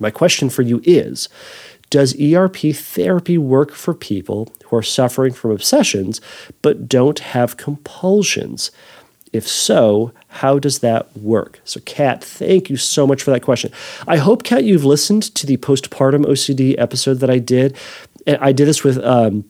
My 0.00 0.10
question 0.10 0.50
for 0.50 0.62
you 0.62 0.82
is." 0.84 1.28
Does 1.90 2.20
ERP 2.20 2.74
therapy 2.74 3.38
work 3.38 3.72
for 3.72 3.94
people 3.94 4.52
who 4.66 4.76
are 4.76 4.82
suffering 4.82 5.32
from 5.32 5.50
obsessions 5.50 6.20
but 6.62 6.88
don't 6.88 7.18
have 7.20 7.56
compulsions? 7.56 8.70
If 9.32 9.46
so, 9.46 10.12
how 10.28 10.58
does 10.58 10.78
that 10.80 11.14
work? 11.16 11.60
So, 11.64 11.80
Kat, 11.84 12.24
thank 12.24 12.70
you 12.70 12.76
so 12.76 13.06
much 13.06 13.22
for 13.22 13.30
that 13.32 13.42
question. 13.42 13.70
I 14.06 14.16
hope, 14.16 14.44
Kat, 14.44 14.64
you've 14.64 14.84
listened 14.84 15.22
to 15.34 15.46
the 15.46 15.56
postpartum 15.58 16.24
OCD 16.24 16.74
episode 16.78 17.14
that 17.14 17.30
I 17.30 17.38
did. 17.38 17.76
I 18.26 18.52
did 18.52 18.66
this 18.66 18.82
with 18.82 18.98
um, 19.04 19.44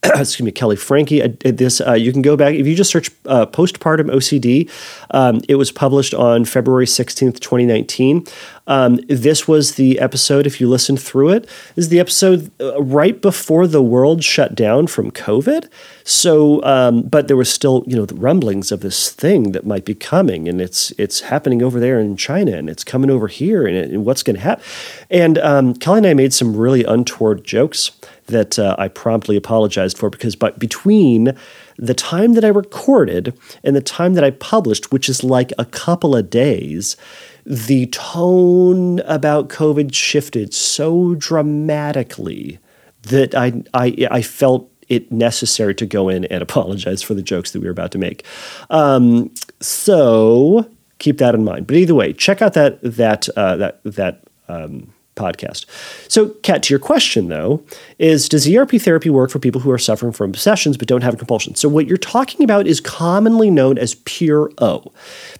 excuse 0.04 0.44
me, 0.44 0.52
Kelly 0.52 0.76
Frankie. 0.76 1.22
Uh, 1.22 1.28
this 1.42 1.80
uh, 1.80 1.94
you 1.94 2.12
can 2.12 2.22
go 2.22 2.36
back 2.36 2.54
if 2.54 2.68
you 2.68 2.76
just 2.76 2.90
search 2.90 3.10
uh, 3.26 3.46
postpartum 3.46 4.08
OCD. 4.10 4.70
Um, 5.10 5.40
it 5.48 5.56
was 5.56 5.72
published 5.72 6.14
on 6.14 6.44
February 6.44 6.86
sixteenth, 6.86 7.40
twenty 7.40 7.66
nineteen. 7.66 8.24
Um, 8.68 9.00
this 9.08 9.48
was 9.48 9.74
the 9.74 9.98
episode. 9.98 10.46
If 10.46 10.60
you 10.60 10.68
listened 10.68 11.00
through 11.00 11.30
it, 11.30 11.42
this 11.74 11.86
is 11.86 11.88
the 11.88 11.98
episode 11.98 12.52
uh, 12.60 12.80
right 12.80 13.20
before 13.20 13.66
the 13.66 13.82
world 13.82 14.22
shut 14.22 14.54
down 14.54 14.86
from 14.86 15.10
COVID. 15.10 15.68
So, 16.04 16.62
um, 16.62 17.02
but 17.02 17.26
there 17.26 17.36
was 17.36 17.50
still 17.50 17.82
you 17.88 17.96
know 17.96 18.06
the 18.06 18.14
rumblings 18.14 18.70
of 18.70 18.82
this 18.82 19.10
thing 19.10 19.50
that 19.50 19.66
might 19.66 19.84
be 19.84 19.96
coming, 19.96 20.48
and 20.48 20.60
it's 20.60 20.92
it's 20.92 21.22
happening 21.22 21.60
over 21.60 21.80
there 21.80 21.98
in 21.98 22.16
China, 22.16 22.52
and 22.52 22.70
it's 22.70 22.84
coming 22.84 23.10
over 23.10 23.26
here, 23.26 23.66
and, 23.66 23.76
and 23.76 24.04
what's 24.04 24.22
going 24.22 24.36
to 24.36 24.42
happen. 24.42 24.64
And 25.10 25.38
um, 25.38 25.74
Kelly 25.74 25.98
and 25.98 26.06
I 26.06 26.14
made 26.14 26.32
some 26.32 26.54
really 26.54 26.84
untoward 26.84 27.42
jokes 27.42 27.90
that 28.28 28.58
uh, 28.58 28.76
I 28.78 28.88
promptly 28.88 29.36
apologized 29.36 29.98
for 29.98 30.08
because 30.08 30.36
but 30.36 30.58
between 30.58 31.36
the 31.76 31.94
time 31.94 32.34
that 32.34 32.44
I 32.44 32.48
recorded 32.48 33.38
and 33.64 33.74
the 33.74 33.82
time 33.82 34.14
that 34.14 34.24
I 34.24 34.30
published, 34.30 34.92
which 34.92 35.08
is 35.08 35.22
like 35.22 35.52
a 35.58 35.64
couple 35.64 36.16
of 36.16 36.30
days, 36.30 36.96
the 37.44 37.86
tone 37.86 39.00
about 39.00 39.48
COVID 39.48 39.92
shifted 39.92 40.54
so 40.54 41.14
dramatically 41.14 42.58
that 43.02 43.34
I 43.34 43.62
I, 43.74 44.06
I 44.10 44.22
felt 44.22 44.70
it 44.88 45.12
necessary 45.12 45.74
to 45.74 45.86
go 45.86 46.08
in 46.08 46.24
and 46.26 46.42
apologize 46.48 47.02
for 47.02 47.14
the 47.14 47.22
jokes 47.22 47.50
that 47.52 47.60
we 47.60 47.66
were 47.66 47.72
about 47.72 47.92
to 47.92 47.98
make. 47.98 48.24
Um, 48.70 49.32
so 49.60 50.68
keep 50.98 51.18
that 51.18 51.34
in 51.34 51.44
mind. 51.44 51.66
But 51.66 51.76
either 51.76 51.94
way, 51.94 52.12
check 52.12 52.42
out 52.42 52.54
that 52.54 52.78
that 52.82 53.28
uh, 53.30 53.56
that 53.56 53.80
that. 53.84 54.22
Um, 54.48 54.94
podcast. 55.18 55.66
So, 56.10 56.30
Kat, 56.42 56.62
to 56.64 56.72
your 56.72 56.78
question 56.78 57.28
though, 57.28 57.62
is 57.98 58.28
does 58.28 58.48
ERP 58.48 58.72
therapy 58.72 59.10
work 59.10 59.30
for 59.30 59.38
people 59.38 59.60
who 59.60 59.70
are 59.70 59.78
suffering 59.78 60.12
from 60.12 60.30
obsessions 60.30 60.76
but 60.76 60.88
don't 60.88 61.02
have 61.02 61.18
compulsions? 61.18 61.60
So, 61.60 61.68
what 61.68 61.86
you're 61.86 61.98
talking 61.98 62.44
about 62.44 62.66
is 62.66 62.80
commonly 62.80 63.50
known 63.50 63.78
as 63.78 63.96
pure 64.04 64.50
O. 64.58 64.92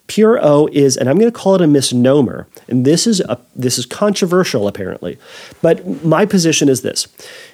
Pure 0.08 0.40
O 0.42 0.68
is, 0.72 0.96
and 0.96 1.08
I'm 1.08 1.18
going 1.18 1.30
to 1.30 1.38
call 1.38 1.54
it 1.54 1.62
a 1.62 1.66
misnomer, 1.66 2.46
and 2.68 2.84
this 2.84 3.06
is 3.06 3.20
a, 3.20 3.38
this 3.54 3.78
is 3.78 3.86
controversial 3.86 4.66
apparently, 4.66 5.18
but 5.62 6.04
my 6.04 6.26
position 6.26 6.68
is 6.68 6.82
this: 6.82 7.08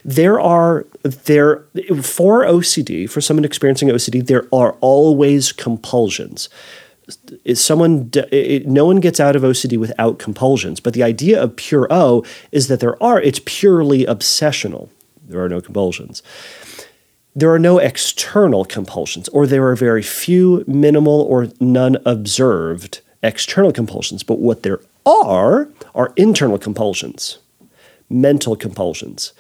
there 0.04 0.40
are 0.40 0.86
there 1.02 1.58
for 2.02 2.44
OCD 2.44 3.08
for 3.08 3.20
someone 3.20 3.44
experiencing 3.44 3.88
OCD, 3.88 4.26
there 4.26 4.46
are 4.52 4.72
always 4.80 5.52
compulsions 5.52 6.48
is 7.44 7.62
someone 7.62 8.10
it, 8.32 8.66
no 8.66 8.86
one 8.86 9.00
gets 9.00 9.20
out 9.20 9.36
of 9.36 9.42
OCD 9.42 9.78
without 9.78 10.18
compulsions 10.18 10.80
but 10.80 10.94
the 10.94 11.02
idea 11.02 11.42
of 11.42 11.56
pure 11.56 11.86
O 11.90 12.24
is 12.52 12.68
that 12.68 12.80
there 12.80 13.00
are 13.02 13.20
it's 13.20 13.40
purely 13.44 14.04
obsessional. 14.04 14.88
There 15.26 15.42
are 15.42 15.48
no 15.48 15.60
compulsions. 15.60 16.22
There 17.36 17.52
are 17.52 17.58
no 17.58 17.78
external 17.78 18.64
compulsions 18.64 19.28
or 19.30 19.46
there 19.46 19.66
are 19.68 19.76
very 19.76 20.02
few 20.02 20.64
minimal 20.66 21.22
or 21.22 21.48
none 21.60 21.98
observed 22.04 23.00
external 23.22 23.72
compulsions 23.72 24.22
but 24.22 24.38
what 24.38 24.62
there 24.62 24.80
are 25.04 25.68
are 25.94 26.12
internal 26.16 26.58
compulsions 26.58 27.38
mental 28.10 28.54
compulsions. 28.54 29.32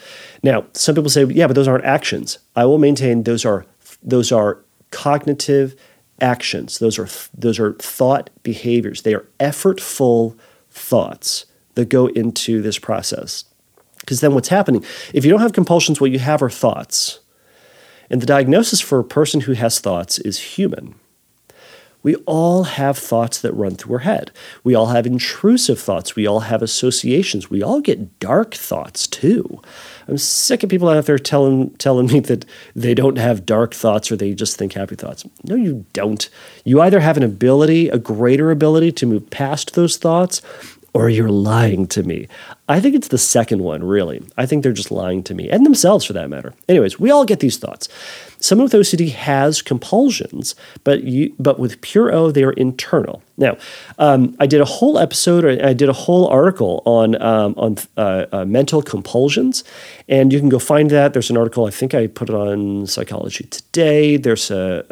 Now 0.42 0.64
some 0.72 0.94
people 0.94 1.10
say 1.10 1.24
yeah 1.24 1.46
but 1.46 1.54
those 1.54 1.68
aren't 1.68 1.84
actions. 1.84 2.38
I 2.56 2.64
will 2.66 2.78
maintain 2.78 3.22
those 3.22 3.44
are 3.44 3.64
those 4.02 4.32
are 4.32 4.58
cognitive 4.90 5.74
actions. 6.20 6.78
Those 6.78 6.98
are 6.98 7.08
those 7.36 7.58
are 7.58 7.72
thought 7.74 8.30
behaviors. 8.42 9.02
They 9.02 9.14
are 9.14 9.26
effortful 9.40 10.36
thoughts 10.70 11.46
that 11.74 11.88
go 11.88 12.06
into 12.06 12.62
this 12.62 12.78
process. 12.78 13.44
Because 14.00 14.20
then 14.20 14.34
what's 14.34 14.48
happening, 14.48 14.84
if 15.14 15.24
you 15.24 15.30
don't 15.30 15.40
have 15.40 15.52
compulsions, 15.52 16.00
what 16.00 16.10
you 16.10 16.18
have 16.18 16.42
are 16.42 16.50
thoughts. 16.50 17.20
And 18.10 18.20
the 18.20 18.26
diagnosis 18.26 18.80
for 18.80 18.98
a 18.98 19.04
person 19.04 19.42
who 19.42 19.52
has 19.52 19.80
thoughts 19.80 20.18
is 20.18 20.38
human. 20.38 20.94
We 22.04 22.14
all 22.26 22.62
have 22.64 22.96
thoughts 22.96 23.40
that 23.40 23.52
run 23.54 23.74
through 23.74 23.94
our 23.94 24.00
head. 24.00 24.30
We 24.62 24.76
all 24.76 24.86
have 24.86 25.06
intrusive 25.06 25.80
thoughts. 25.80 26.14
We 26.14 26.26
all 26.26 26.40
have 26.40 26.62
associations. 26.62 27.50
We 27.50 27.62
all 27.62 27.80
get 27.80 28.20
dark 28.20 28.54
thoughts 28.54 29.08
too. 29.08 29.60
I'm 30.06 30.18
sick 30.18 30.62
of 30.62 30.70
people 30.70 30.88
out 30.88 31.06
there 31.06 31.18
telling 31.18 31.70
telling 31.70 32.06
me 32.06 32.20
that 32.20 32.44
they 32.76 32.94
don't 32.94 33.16
have 33.16 33.46
dark 33.46 33.74
thoughts 33.74 34.12
or 34.12 34.16
they 34.16 34.34
just 34.34 34.56
think 34.56 34.74
happy 34.74 34.94
thoughts. 34.94 35.24
No, 35.42 35.56
you 35.56 35.86
don't. 35.92 36.28
You 36.64 36.80
either 36.80 37.00
have 37.00 37.16
an 37.16 37.22
ability, 37.24 37.88
a 37.88 37.98
greater 37.98 38.52
ability 38.52 38.92
to 38.92 39.06
move 39.06 39.30
past 39.30 39.74
those 39.74 39.96
thoughts, 39.96 40.42
or 40.92 41.08
you're 41.08 41.28
lying 41.28 41.86
to 41.88 42.02
me. 42.02 42.28
I 42.68 42.80
think 42.80 42.94
it's 42.94 43.08
the 43.08 43.18
second 43.18 43.62
one, 43.62 43.82
really. 43.82 44.22
I 44.36 44.46
think 44.46 44.62
they're 44.62 44.72
just 44.72 44.92
lying 44.92 45.22
to 45.24 45.34
me 45.34 45.50
and 45.50 45.66
themselves 45.66 46.04
for 46.04 46.12
that 46.12 46.30
matter. 46.30 46.54
Anyways, 46.68 47.00
we 47.00 47.10
all 47.10 47.24
get 47.24 47.40
these 47.40 47.56
thoughts. 47.56 47.88
Someone 48.44 48.64
with 48.64 48.74
OCD 48.74 49.10
has 49.12 49.62
compulsions, 49.62 50.54
but 50.84 51.04
you, 51.04 51.34
but 51.38 51.58
with 51.58 51.80
pure 51.80 52.12
O, 52.12 52.30
they 52.30 52.44
are 52.44 52.52
internal. 52.52 53.22
Now, 53.38 53.56
um, 53.98 54.36
I 54.38 54.46
did 54.46 54.60
a 54.60 54.66
whole 54.66 54.98
episode, 54.98 55.46
or 55.46 55.66
I 55.66 55.72
did 55.72 55.88
a 55.88 55.94
whole 55.94 56.26
article 56.26 56.82
on 56.84 57.20
um, 57.22 57.54
on 57.56 57.78
uh, 57.96 58.26
uh, 58.32 58.44
mental 58.44 58.82
compulsions, 58.82 59.64
and 60.10 60.30
you 60.30 60.40
can 60.40 60.50
go 60.50 60.58
find 60.58 60.90
that. 60.90 61.14
There's 61.14 61.30
an 61.30 61.38
article. 61.38 61.64
I 61.64 61.70
think 61.70 61.94
I 61.94 62.06
put 62.06 62.28
it 62.28 62.34
on 62.34 62.86
Psychology 62.86 63.44
Today. 63.44 64.18
There's 64.18 64.50
a, 64.50 64.84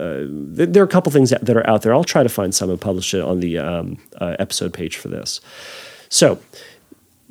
there 0.49 0.83
are 0.83 0.87
a 0.87 0.88
couple 0.88 1.12
things 1.12 1.29
that, 1.29 1.45
that, 1.45 1.55
are 1.55 1.69
out 1.69 1.83
there. 1.83 1.93
I'll 1.93 2.05
try 2.05 2.23
to 2.23 2.31
find 2.31 2.55
some 2.55 2.71
and 2.71 2.81
publish 2.81 3.12
it 3.12 3.21
on 3.21 3.41
the 3.41 3.59
um, 3.59 3.99
uh, 4.19 4.35
episode 4.38 4.73
page 4.73 4.97
for 4.97 5.09
this. 5.09 5.43
So 6.09 6.41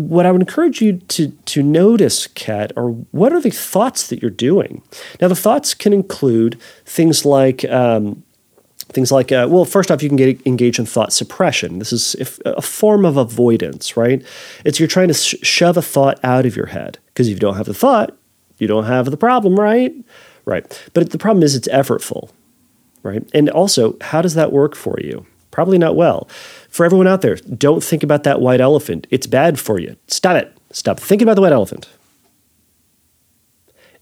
what 0.09 0.25
I 0.25 0.31
would 0.31 0.41
encourage 0.41 0.81
you 0.81 0.97
to, 0.97 1.29
to 1.29 1.63
notice, 1.63 2.27
Kat, 2.27 2.71
are 2.75 2.89
what 2.89 3.33
are 3.33 3.41
the 3.41 3.49
thoughts 3.49 4.07
that 4.07 4.21
you're 4.21 4.31
doing? 4.31 4.81
Now, 5.19 5.27
the 5.27 5.35
thoughts 5.35 5.73
can 5.73 5.93
include 5.93 6.59
things 6.85 7.25
like 7.25 7.65
um, 7.65 8.23
things 8.91 9.11
like 9.11 9.31
uh, 9.31 9.47
well, 9.49 9.65
first 9.65 9.91
off, 9.91 10.03
you 10.03 10.09
can 10.09 10.17
get 10.17 10.45
engaged 10.45 10.79
in 10.79 10.85
thought 10.85 11.13
suppression. 11.13 11.79
This 11.79 11.93
is 11.93 12.15
if, 12.15 12.39
a 12.45 12.61
form 12.61 13.05
of 13.05 13.17
avoidance, 13.17 13.95
right? 13.95 14.25
It's 14.65 14.79
you're 14.79 14.87
trying 14.87 15.07
to 15.07 15.13
sh- 15.13 15.35
shove 15.41 15.77
a 15.77 15.81
thought 15.81 16.19
out 16.23 16.45
of 16.45 16.55
your 16.55 16.67
head 16.67 16.99
because 17.07 17.27
if 17.27 17.33
you 17.33 17.39
don't 17.39 17.55
have 17.55 17.65
the 17.65 17.73
thought, 17.73 18.15
you 18.57 18.67
don't 18.67 18.85
have 18.85 19.09
the 19.09 19.17
problem, 19.17 19.59
right? 19.59 19.93
Right. 20.45 20.89
But 20.93 21.11
the 21.11 21.17
problem 21.17 21.43
is 21.43 21.55
it's 21.55 21.67
effortful, 21.67 22.29
right? 23.03 23.27
And 23.33 23.49
also, 23.49 23.97
how 24.01 24.21
does 24.21 24.33
that 24.35 24.51
work 24.51 24.75
for 24.75 24.97
you? 24.99 25.25
Probably 25.51 25.77
not 25.77 25.95
well. 25.95 26.27
For 26.71 26.85
everyone 26.85 27.07
out 27.07 27.21
there, 27.21 27.35
don't 27.35 27.83
think 27.83 28.01
about 28.01 28.23
that 28.23 28.39
white 28.41 28.61
elephant. 28.61 29.05
It's 29.09 29.27
bad 29.27 29.59
for 29.59 29.79
you. 29.79 29.97
Stop 30.07 30.37
it. 30.37 30.57
Stop 30.71 30.99
thinking 30.99 31.27
about 31.27 31.35
the 31.35 31.41
white 31.41 31.51
elephant. 31.51 31.89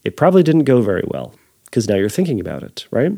It 0.03 0.15
probably 0.15 0.43
didn't 0.43 0.63
go 0.63 0.81
very 0.81 1.03
well 1.07 1.33
because 1.69 1.87
now 1.87 1.95
you're 1.95 2.09
thinking 2.09 2.39
about 2.39 2.63
it, 2.63 2.87
right? 2.89 3.11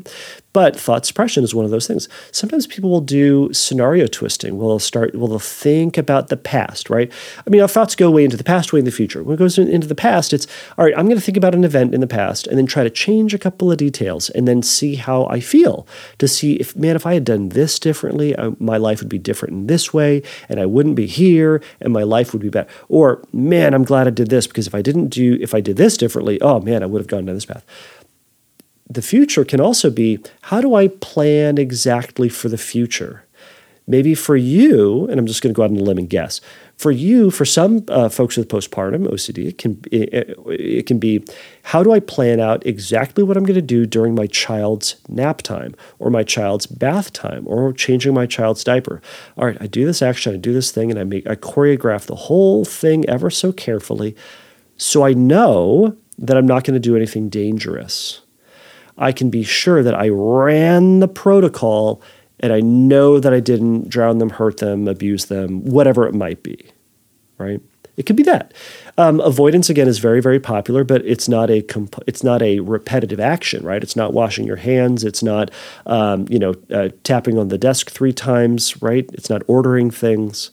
But 0.52 0.78
thought 0.78 1.06
suppression 1.06 1.42
is 1.42 1.54
one 1.54 1.64
of 1.64 1.70
those 1.70 1.86
things. 1.86 2.06
Sometimes 2.30 2.66
people 2.66 2.90
will 2.90 3.00
do 3.00 3.50
scenario 3.54 4.06
twisting. 4.06 4.58
Well, 4.58 4.68
they'll 4.68 4.78
start, 4.78 5.14
well, 5.14 5.28
they'll 5.28 5.38
think 5.38 5.96
about 5.96 6.28
the 6.28 6.36
past, 6.36 6.90
right? 6.90 7.10
I 7.46 7.48
mean, 7.48 7.62
our 7.62 7.68
thoughts 7.68 7.94
go 7.94 8.10
way 8.10 8.24
into 8.24 8.36
the 8.36 8.44
past, 8.44 8.70
way 8.70 8.80
in 8.80 8.84
the 8.84 8.90
future. 8.90 9.22
When 9.22 9.34
it 9.34 9.38
goes 9.38 9.56
into 9.56 9.86
the 9.86 9.94
past, 9.94 10.34
it's, 10.34 10.46
all 10.76 10.84
right, 10.84 10.92
I'm 10.96 11.06
going 11.06 11.16
to 11.16 11.24
think 11.24 11.38
about 11.38 11.54
an 11.54 11.64
event 11.64 11.94
in 11.94 12.02
the 12.02 12.06
past 12.06 12.46
and 12.46 12.58
then 12.58 12.66
try 12.66 12.84
to 12.84 12.90
change 12.90 13.32
a 13.32 13.38
couple 13.38 13.72
of 13.72 13.78
details 13.78 14.28
and 14.30 14.46
then 14.46 14.62
see 14.62 14.96
how 14.96 15.24
I 15.26 15.40
feel 15.40 15.86
to 16.18 16.28
see 16.28 16.56
if, 16.56 16.76
man, 16.76 16.96
if 16.96 17.06
I 17.06 17.14
had 17.14 17.24
done 17.24 17.50
this 17.50 17.78
differently, 17.78 18.36
uh, 18.36 18.50
my 18.58 18.76
life 18.76 19.00
would 19.00 19.08
be 19.08 19.18
different 19.18 19.54
in 19.54 19.66
this 19.68 19.94
way 19.94 20.22
and 20.50 20.60
I 20.60 20.66
wouldn't 20.66 20.96
be 20.96 21.06
here 21.06 21.62
and 21.80 21.94
my 21.94 22.02
life 22.02 22.34
would 22.34 22.42
be 22.42 22.50
better. 22.50 22.68
Or, 22.90 23.22
man, 23.32 23.72
I'm 23.72 23.84
glad 23.84 24.06
I 24.06 24.10
did 24.10 24.28
this 24.28 24.46
because 24.46 24.66
if 24.66 24.74
I 24.74 24.82
didn't 24.82 25.08
do, 25.08 25.38
if 25.40 25.54
I 25.54 25.62
did 25.62 25.78
this 25.78 25.96
differently, 25.96 26.38
oh 26.42 26.60
man, 26.60 26.82
I 26.82 26.86
would 26.86 27.00
have 27.00 27.08
gone 27.08 27.24
down 27.24 27.36
this 27.36 27.46
path 27.46 27.64
the 28.94 29.02
future 29.02 29.44
can 29.44 29.60
also 29.60 29.90
be 29.90 30.18
how 30.42 30.60
do 30.60 30.74
I 30.74 30.88
plan 30.88 31.58
exactly 31.58 32.28
for 32.28 32.48
the 32.48 32.58
future? 32.58 33.24
Maybe 33.84 34.14
for 34.14 34.36
you, 34.36 35.08
and 35.08 35.18
I'm 35.18 35.26
just 35.26 35.42
going 35.42 35.52
to 35.52 35.56
go 35.56 35.64
out 35.64 35.70
on 35.70 35.76
a 35.76 35.80
limb 35.80 35.98
and 35.98 36.08
guess. 36.08 36.40
For 36.76 36.92
you, 36.92 37.32
for 37.32 37.44
some 37.44 37.84
uh, 37.88 38.08
folks 38.08 38.36
with 38.36 38.48
postpartum 38.48 39.08
OCD, 39.08 39.48
it 39.48 39.58
can 39.58 39.80
it, 39.90 40.36
it 40.46 40.86
can 40.86 41.00
be 41.00 41.24
how 41.64 41.82
do 41.82 41.90
I 41.92 41.98
plan 41.98 42.38
out 42.38 42.64
exactly 42.64 43.24
what 43.24 43.36
I'm 43.36 43.44
going 43.44 43.56
to 43.56 43.62
do 43.62 43.84
during 43.84 44.14
my 44.14 44.28
child's 44.28 44.96
nap 45.08 45.42
time, 45.42 45.74
or 45.98 46.10
my 46.10 46.22
child's 46.22 46.66
bath 46.66 47.12
time, 47.12 47.42
or 47.46 47.72
changing 47.72 48.14
my 48.14 48.26
child's 48.26 48.62
diaper. 48.62 49.02
All 49.36 49.46
right, 49.46 49.58
I 49.60 49.66
do 49.66 49.84
this 49.84 50.00
action, 50.00 50.32
I 50.32 50.36
do 50.36 50.52
this 50.52 50.70
thing, 50.70 50.90
and 50.90 51.00
I 51.00 51.04
make 51.04 51.26
I 51.26 51.34
choreograph 51.34 52.06
the 52.06 52.14
whole 52.14 52.64
thing 52.64 53.08
ever 53.08 53.30
so 53.30 53.52
carefully, 53.52 54.14
so 54.76 55.04
I 55.04 55.12
know 55.12 55.96
that 56.18 56.36
I'm 56.36 56.46
not 56.46 56.62
going 56.62 56.74
to 56.74 56.80
do 56.80 56.94
anything 56.94 57.28
dangerous. 57.28 58.20
I 58.98 59.12
can 59.12 59.30
be 59.30 59.42
sure 59.42 59.82
that 59.82 59.94
I 59.94 60.08
ran 60.08 61.00
the 61.00 61.08
protocol 61.08 62.02
and 62.40 62.52
I 62.52 62.60
know 62.60 63.20
that 63.20 63.32
I 63.32 63.40
didn't 63.40 63.88
drown 63.88 64.18
them, 64.18 64.30
hurt 64.30 64.58
them, 64.58 64.88
abuse 64.88 65.26
them, 65.26 65.64
whatever 65.64 66.06
it 66.06 66.14
might 66.14 66.42
be, 66.42 66.58
right? 67.38 67.60
It 67.96 68.06
could 68.06 68.16
be 68.16 68.22
that. 68.24 68.54
Um, 68.96 69.20
avoidance 69.20 69.68
again 69.68 69.86
is 69.86 69.98
very, 69.98 70.20
very 70.20 70.40
popular, 70.40 70.82
but 70.82 71.04
it's 71.04 71.28
not 71.28 71.50
a 71.50 71.62
comp- 71.62 72.02
it's 72.06 72.24
not 72.24 72.42
a 72.42 72.60
repetitive 72.60 73.20
action, 73.20 73.64
right? 73.64 73.82
It's 73.82 73.96
not 73.96 74.14
washing 74.14 74.46
your 74.46 74.56
hands. 74.56 75.04
It's 75.04 75.22
not 75.22 75.50
um, 75.86 76.26
you 76.28 76.38
know 76.38 76.54
uh, 76.70 76.88
tapping 77.04 77.38
on 77.38 77.48
the 77.48 77.58
desk 77.58 77.90
three 77.90 78.12
times, 78.12 78.80
right? 78.82 79.08
It's 79.12 79.28
not 79.28 79.42
ordering 79.46 79.90
things, 79.90 80.52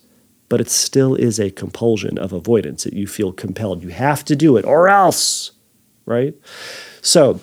but 0.50 0.60
it 0.60 0.70
still 0.70 1.16
is 1.16 1.40
a 1.40 1.50
compulsion 1.50 2.18
of 2.18 2.34
avoidance 2.34 2.84
that 2.84 2.94
you 2.94 3.08
feel 3.08 3.32
compelled. 3.32 3.84
You 3.84 3.90
have 3.90 4.26
to 4.26 4.36
do 4.36 4.58
it, 4.58 4.66
or 4.66 4.90
else, 4.90 5.52
right? 6.06 6.36
So 7.02 7.40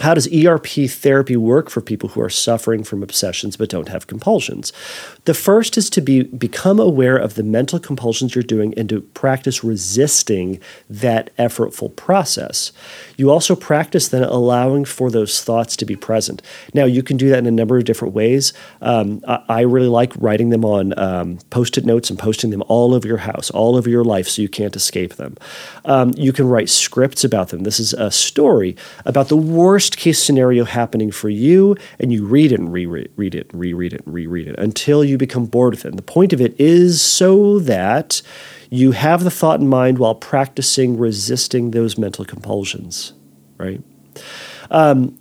how 0.00 0.14
does 0.14 0.32
ERP 0.32 0.88
therapy 0.88 1.36
work 1.36 1.70
for 1.70 1.80
people 1.80 2.10
who 2.10 2.20
are 2.20 2.28
suffering 2.28 2.84
from 2.84 3.02
obsessions 3.02 3.56
but 3.56 3.70
don't 3.70 3.88
have 3.88 4.06
compulsions? 4.06 4.72
The 5.24 5.34
first 5.34 5.78
is 5.78 5.88
to 5.90 6.00
be 6.00 6.24
become 6.24 6.78
aware 6.78 7.16
of 7.16 7.34
the 7.34 7.42
mental 7.42 7.78
compulsions 7.78 8.34
you're 8.34 8.44
doing 8.44 8.74
and 8.76 8.88
to 8.90 9.00
practice 9.00 9.64
resisting 9.64 10.60
that 10.90 11.34
effortful 11.36 11.94
process. 11.96 12.72
You 13.16 13.30
also 13.30 13.56
practice 13.56 14.08
then 14.08 14.24
allowing 14.24 14.84
for 14.84 15.10
those 15.10 15.42
thoughts 15.42 15.76
to 15.76 15.86
be 15.86 15.96
present. 15.96 16.42
Now, 16.74 16.84
you 16.84 17.02
can 17.02 17.16
do 17.16 17.30
that 17.30 17.38
in 17.38 17.46
a 17.46 17.50
number 17.50 17.78
of 17.78 17.84
different 17.84 18.14
ways. 18.14 18.52
Um, 18.82 19.22
I, 19.26 19.42
I, 19.48 19.60
really 19.62 19.88
like 19.88 20.12
writing 20.18 20.50
them 20.50 20.64
on 20.64 20.96
um, 20.98 21.38
post 21.50 21.78
it 21.78 21.84
notes 21.84 22.10
and 22.10 22.18
posting 22.18 22.50
them 22.50 22.62
all 22.68 22.94
over 22.94 23.08
your 23.08 23.16
house, 23.18 23.50
all 23.50 23.76
over 23.76 23.88
your 23.88 24.04
life, 24.04 24.28
so 24.28 24.42
you 24.42 24.48
can't 24.48 24.76
escape 24.76 25.14
them. 25.14 25.36
Um, 25.84 26.12
you 26.16 26.32
can 26.32 26.48
write 26.48 26.68
scripts 26.68 27.24
about 27.24 27.48
them. 27.48 27.62
This 27.62 27.80
is 27.80 27.92
a 27.94 28.10
story 28.10 28.76
about 29.04 29.28
the 29.28 29.36
worst 29.36 29.85
case 29.94 30.20
scenario 30.20 30.64
happening 30.64 31.12
for 31.12 31.28
you, 31.28 31.76
and 32.00 32.12
you 32.12 32.26
read 32.26 32.50
it 32.50 32.58
and 32.58 32.72
reread 32.72 33.34
it, 33.34 33.52
and 33.52 33.60
reread 33.60 33.92
it, 33.92 34.02
and 34.04 34.12
reread 34.12 34.48
it 34.48 34.58
until 34.58 35.04
you 35.04 35.16
become 35.16 35.46
bored 35.46 35.74
with 35.74 35.84
it. 35.84 35.90
And 35.90 35.98
the 35.98 36.02
point 36.02 36.32
of 36.32 36.40
it 36.40 36.58
is 36.58 37.00
so 37.00 37.60
that 37.60 38.22
you 38.70 38.90
have 38.90 39.22
the 39.22 39.30
thought 39.30 39.60
in 39.60 39.68
mind 39.68 39.98
while 39.98 40.16
practicing 40.16 40.98
resisting 40.98 41.70
those 41.70 41.96
mental 41.96 42.24
compulsions, 42.24 43.12
right? 43.58 43.80
Um, 44.70 45.16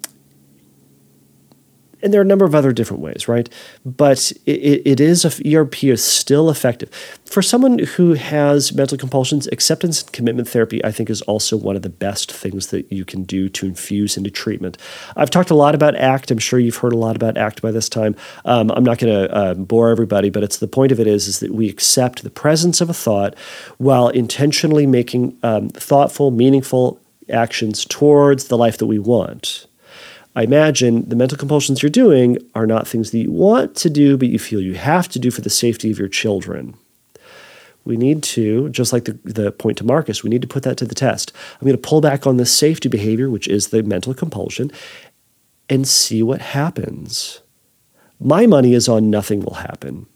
and 2.06 2.14
there 2.14 2.22
are 2.22 2.24
a 2.24 2.28
number 2.28 2.46
of 2.46 2.54
other 2.54 2.72
different 2.72 3.02
ways, 3.02 3.28
right? 3.28 3.50
But 3.84 4.32
it, 4.46 4.84
it 4.86 5.00
is 5.00 5.26
a, 5.26 5.58
ERP 5.58 5.86
is 5.86 6.04
still 6.04 6.52
effective 6.52 6.90
for 7.26 7.42
someone 7.42 7.80
who 7.80 8.14
has 8.14 8.72
mental 8.74 8.96
compulsions. 8.96 9.48
Acceptance 9.48 10.04
and 10.04 10.12
commitment 10.12 10.48
therapy, 10.48 10.86
I 10.86 10.92
think, 10.92 11.10
is 11.10 11.24
also 11.24 11.58
one 11.58 11.76
of 11.76 11.82
the 11.82 11.90
best 11.90 12.32
things 12.32 12.68
that 12.68 12.92
you 12.92 13.06
can 13.06 13.24
do 13.24 13.50
to 13.50 13.66
infuse 13.66 14.18
into 14.18 14.30
treatment. 14.30 14.78
I've 15.18 15.32
talked 15.32 15.50
a 15.50 15.56
lot 15.56 15.74
about 15.74 15.96
ACT. 15.96 16.30
I'm 16.30 16.38
sure 16.38 16.60
you've 16.60 16.78
heard 16.78 16.94
a 16.94 16.98
lot 16.98 17.16
about 17.16 17.38
ACT 17.38 17.64
by 17.64 17.72
this 17.72 17.90
time. 17.90 18.16
Um, 18.46 18.70
I'm 18.70 18.84
not 18.84 19.00
going 19.00 19.12
to 19.12 19.36
uh, 19.36 19.54
bore 19.56 19.90
everybody, 19.90 20.30
but 20.30 20.44
it's 20.44 20.60
the 20.60 20.68
point 20.68 20.92
of 20.92 21.00
it 21.00 21.08
is 21.08 21.28
is 21.28 21.40
that 21.40 21.56
we 21.56 21.68
accept 21.70 22.22
the 22.22 22.30
presence 22.30 22.82
of 22.82 22.90
a 22.92 22.94
thought 22.94 23.36
while 23.80 24.10
intentionally 24.10 24.86
making 24.86 25.40
um, 25.42 25.70
thoughtful, 25.70 26.30
meaningful 26.30 27.02
actions 27.32 27.84
towards 27.84 28.46
the 28.46 28.58
life 28.60 28.78
that 28.78 28.86
we 28.86 29.00
want. 29.00 29.66
I 30.36 30.44
imagine 30.44 31.08
the 31.08 31.16
mental 31.16 31.38
compulsions 31.38 31.82
you're 31.82 31.90
doing 31.90 32.38
are 32.54 32.68
not 32.68 32.88
things 32.88 33.12
that 33.12 33.20
you 33.20 33.32
want 33.32 33.76
to 33.78 33.90
do, 33.90 34.18
but 34.18 34.28
you 34.28 34.38
feel 34.38 34.60
you 34.60 34.74
have 34.74 35.08
to 35.10 35.20
do 35.20 35.32
for 35.32 35.42
the 35.42 35.50
safety 35.50 35.90
of 35.92 35.98
your 35.98 36.10
children. 36.10 36.76
We 37.86 37.96
need 37.96 38.22
to, 38.24 38.68
just 38.70 38.92
like 38.92 39.06
the, 39.06 39.18
the 39.24 39.52
point 39.52 39.78
to 39.78 39.86
Marcus, 39.86 40.24
we 40.24 40.30
need 40.30 40.42
to 40.42 40.48
put 40.48 40.64
that 40.64 40.76
to 40.78 40.86
the 40.86 40.96
test. 40.96 41.32
I'm 41.54 41.66
going 41.66 41.80
to 41.80 41.90
pull 41.90 42.02
back 42.02 42.28
on 42.28 42.36
the 42.36 42.46
safety 42.46 42.90
behavior, 42.90 43.30
which 43.30 43.48
is 43.48 43.70
the 43.70 43.84
mental 43.84 44.14
compulsion, 44.14 44.72
and 45.70 45.88
see 45.88 46.22
what 46.22 46.42
happens. 46.42 47.42
My 48.20 48.46
money 48.46 48.74
is 48.74 48.90
on 48.90 49.10
nothing 49.10 49.42
will 49.42 49.56
happen. 49.56 50.08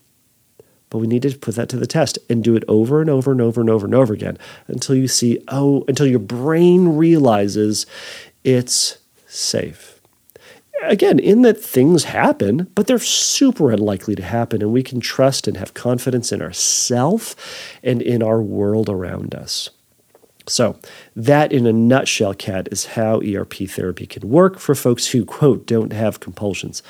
But 0.89 0.97
we 0.97 1.07
need 1.07 1.21
to 1.21 1.37
put 1.37 1.55
that 1.55 1.69
to 1.69 1.77
the 1.77 1.87
test 1.87 2.17
and 2.29 2.43
do 2.43 2.55
it 2.55 2.63
over 2.67 2.99
and 2.99 3.09
over 3.09 3.31
and 3.31 3.39
over 3.39 3.61
and 3.61 3.69
over 3.69 3.85
and 3.85 3.95
over 3.95 4.13
again 4.13 4.37
until 4.67 4.95
you 4.95 5.07
see, 5.07 5.41
oh, 5.47 5.85
until 5.87 6.07
your 6.07 6.19
brain 6.19 6.97
realizes 6.97 7.85
it's 8.43 8.97
safe 9.27 9.98
again, 10.83 11.19
in 11.19 11.41
that 11.43 11.61
things 11.61 12.05
happen, 12.05 12.69
but 12.75 12.87
they're 12.87 12.99
super 12.99 13.71
unlikely 13.71 14.15
to 14.15 14.23
happen, 14.23 14.61
and 14.61 14.71
we 14.71 14.83
can 14.83 14.99
trust 14.99 15.47
and 15.47 15.57
have 15.57 15.73
confidence 15.73 16.31
in 16.31 16.41
ourself 16.41 17.35
and 17.83 18.01
in 18.01 18.23
our 18.23 18.41
world 18.41 18.89
around 18.89 19.35
us. 19.35 19.69
So, 20.47 20.79
that 21.15 21.51
in 21.51 21.67
a 21.67 21.73
nutshell, 21.73 22.33
Kat, 22.33 22.69
is 22.71 22.85
how 22.87 23.21
ERP 23.21 23.69
therapy 23.69 24.07
can 24.07 24.27
work 24.27 24.57
for 24.57 24.73
folks 24.73 25.07
who, 25.07 25.23
quote, 25.23 25.67
don't 25.67 25.93
have 25.93 26.19
compulsions. 26.19 26.81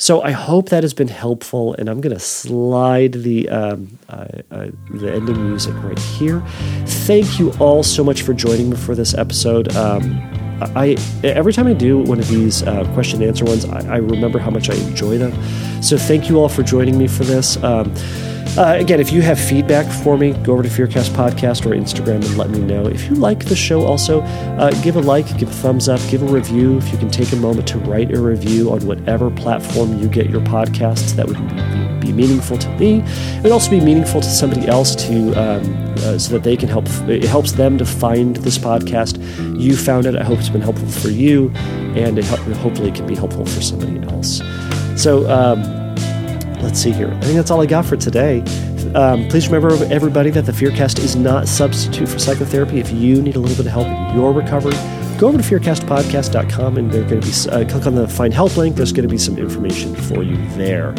So 0.00 0.22
I 0.22 0.30
hope 0.30 0.70
that 0.70 0.82
has 0.82 0.94
been 0.94 1.08
helpful, 1.08 1.74
and 1.74 1.86
I'm 1.86 2.00
going 2.00 2.14
to 2.14 2.20
slide 2.20 3.12
the 3.12 3.50
um, 3.50 3.98
uh, 4.08 4.26
uh, 4.50 4.68
the 4.94 5.12
ending 5.12 5.46
music 5.46 5.74
right 5.82 5.98
here. 5.98 6.40
Thank 6.86 7.38
you 7.38 7.52
all 7.58 7.82
so 7.82 8.02
much 8.02 8.22
for 8.22 8.32
joining 8.32 8.70
me 8.70 8.78
for 8.78 8.94
this 8.94 9.12
episode. 9.12 9.76
Um, 9.76 10.49
I 10.60 10.96
every 11.24 11.52
time 11.52 11.66
I 11.66 11.72
do 11.72 11.98
one 11.98 12.18
of 12.18 12.28
these 12.28 12.62
uh, 12.62 12.84
question 12.94 13.20
and 13.22 13.28
answer 13.28 13.44
ones, 13.44 13.64
I, 13.64 13.94
I, 13.94 13.96
remember 13.96 14.38
how 14.38 14.50
much 14.50 14.70
I 14.70 14.74
enjoy 14.74 15.18
them. 15.18 15.32
So 15.82 15.96
thank 15.96 16.28
you 16.28 16.38
all 16.38 16.48
for 16.48 16.62
joining 16.62 16.98
me 16.98 17.06
for 17.06 17.24
this. 17.24 17.62
Um, 17.62 17.92
uh, 18.58 18.76
again, 18.78 19.00
if 19.00 19.12
you 19.12 19.22
have 19.22 19.38
feedback 19.38 19.86
for 20.02 20.16
me, 20.18 20.32
go 20.32 20.52
over 20.52 20.62
to 20.62 20.68
Fearcast 20.68 21.10
Podcast 21.10 21.64
or 21.66 21.70
Instagram 21.70 22.16
and 22.16 22.36
let 22.36 22.50
me 22.50 22.58
know. 22.58 22.86
If 22.86 23.08
you 23.08 23.14
like 23.14 23.44
the 23.44 23.54
show, 23.54 23.82
also 23.84 24.22
uh, 24.22 24.70
give 24.82 24.96
a 24.96 25.00
like, 25.00 25.38
give 25.38 25.48
a 25.48 25.52
thumbs 25.52 25.88
up, 25.88 26.00
give 26.10 26.22
a 26.22 26.26
review. 26.26 26.78
If 26.78 26.90
you 26.90 26.98
can 26.98 27.10
take 27.10 27.32
a 27.32 27.36
moment 27.36 27.68
to 27.68 27.78
write 27.78 28.12
a 28.12 28.20
review 28.20 28.72
on 28.72 28.86
whatever 28.86 29.30
platform 29.30 30.00
you 30.00 30.08
get 30.08 30.28
your 30.28 30.40
podcasts, 30.40 31.12
that 31.12 31.26
would 31.26 31.36
be, 31.36 32.10
meaningful 32.10 32.58
to 32.58 32.68
me. 32.76 33.00
It 33.04 33.42
would 33.44 33.52
also 33.52 33.70
be 33.70 33.78
meaningful 33.80 34.20
to 34.20 34.28
somebody 34.28 34.66
else 34.66 34.96
to 34.96 35.32
um, 35.34 35.94
uh, 35.98 36.18
so 36.18 36.32
that 36.32 36.42
they 36.42 36.56
can 36.56 36.68
help. 36.68 36.86
It 37.08 37.22
helps 37.22 37.52
them 37.52 37.78
to 37.78 37.86
find 37.86 38.34
this 38.36 38.58
podcast. 38.58 39.16
You 39.58 39.76
found 39.76 40.06
it. 40.06 40.16
I 40.16 40.24
hope 40.24 40.40
it's 40.40 40.48
been 40.48 40.60
helpful 40.60 40.88
for 40.88 41.08
you, 41.08 41.50
and 41.94 42.18
it 42.18 42.24
hopefully 42.24 42.88
it 42.88 42.96
can 42.96 43.06
be 43.06 43.14
helpful 43.14 43.46
for 43.46 43.62
somebody 43.62 44.00
else. 44.12 44.42
So. 45.00 45.30
Um, 45.30 45.79
let's 46.62 46.78
see 46.78 46.92
here. 46.92 47.08
I 47.08 47.20
think 47.20 47.36
that's 47.36 47.50
all 47.50 47.60
I 47.60 47.66
got 47.66 47.84
for 47.84 47.96
today. 47.96 48.40
Um, 48.94 49.28
please 49.28 49.48
remember, 49.48 49.84
everybody, 49.92 50.30
that 50.30 50.46
the 50.46 50.52
Fearcast 50.52 50.98
is 50.98 51.16
not 51.16 51.48
substitute 51.48 52.08
for 52.08 52.18
psychotherapy. 52.18 52.80
If 52.80 52.90
you 52.90 53.22
need 53.22 53.36
a 53.36 53.38
little 53.38 53.56
bit 53.56 53.66
of 53.66 53.72
help 53.72 53.86
in 53.86 54.16
your 54.16 54.32
recovery, 54.32 54.72
go 55.18 55.28
over 55.28 55.38
to 55.38 55.44
fearcastpodcast.com 55.44 56.76
and 56.76 56.90
they're 56.90 57.08
going 57.08 57.20
to 57.20 57.26
be 57.26 57.50
uh, 57.50 57.68
click 57.70 57.86
on 57.86 57.94
the 57.94 58.08
find 58.08 58.34
help 58.34 58.56
link. 58.56 58.76
There's 58.76 58.92
going 58.92 59.06
to 59.06 59.12
be 59.12 59.18
some 59.18 59.38
information 59.38 59.94
for 59.94 60.22
you 60.22 60.36
there. 60.56 60.94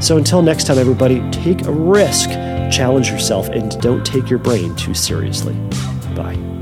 So 0.00 0.16
until 0.16 0.42
next 0.42 0.64
time, 0.66 0.78
everybody, 0.78 1.28
take 1.30 1.66
a 1.66 1.72
risk, 1.72 2.30
challenge 2.70 3.10
yourself, 3.10 3.48
and 3.48 3.78
don't 3.80 4.04
take 4.04 4.30
your 4.30 4.38
brain 4.38 4.74
too 4.76 4.94
seriously. 4.94 5.54
Bye. 6.14 6.57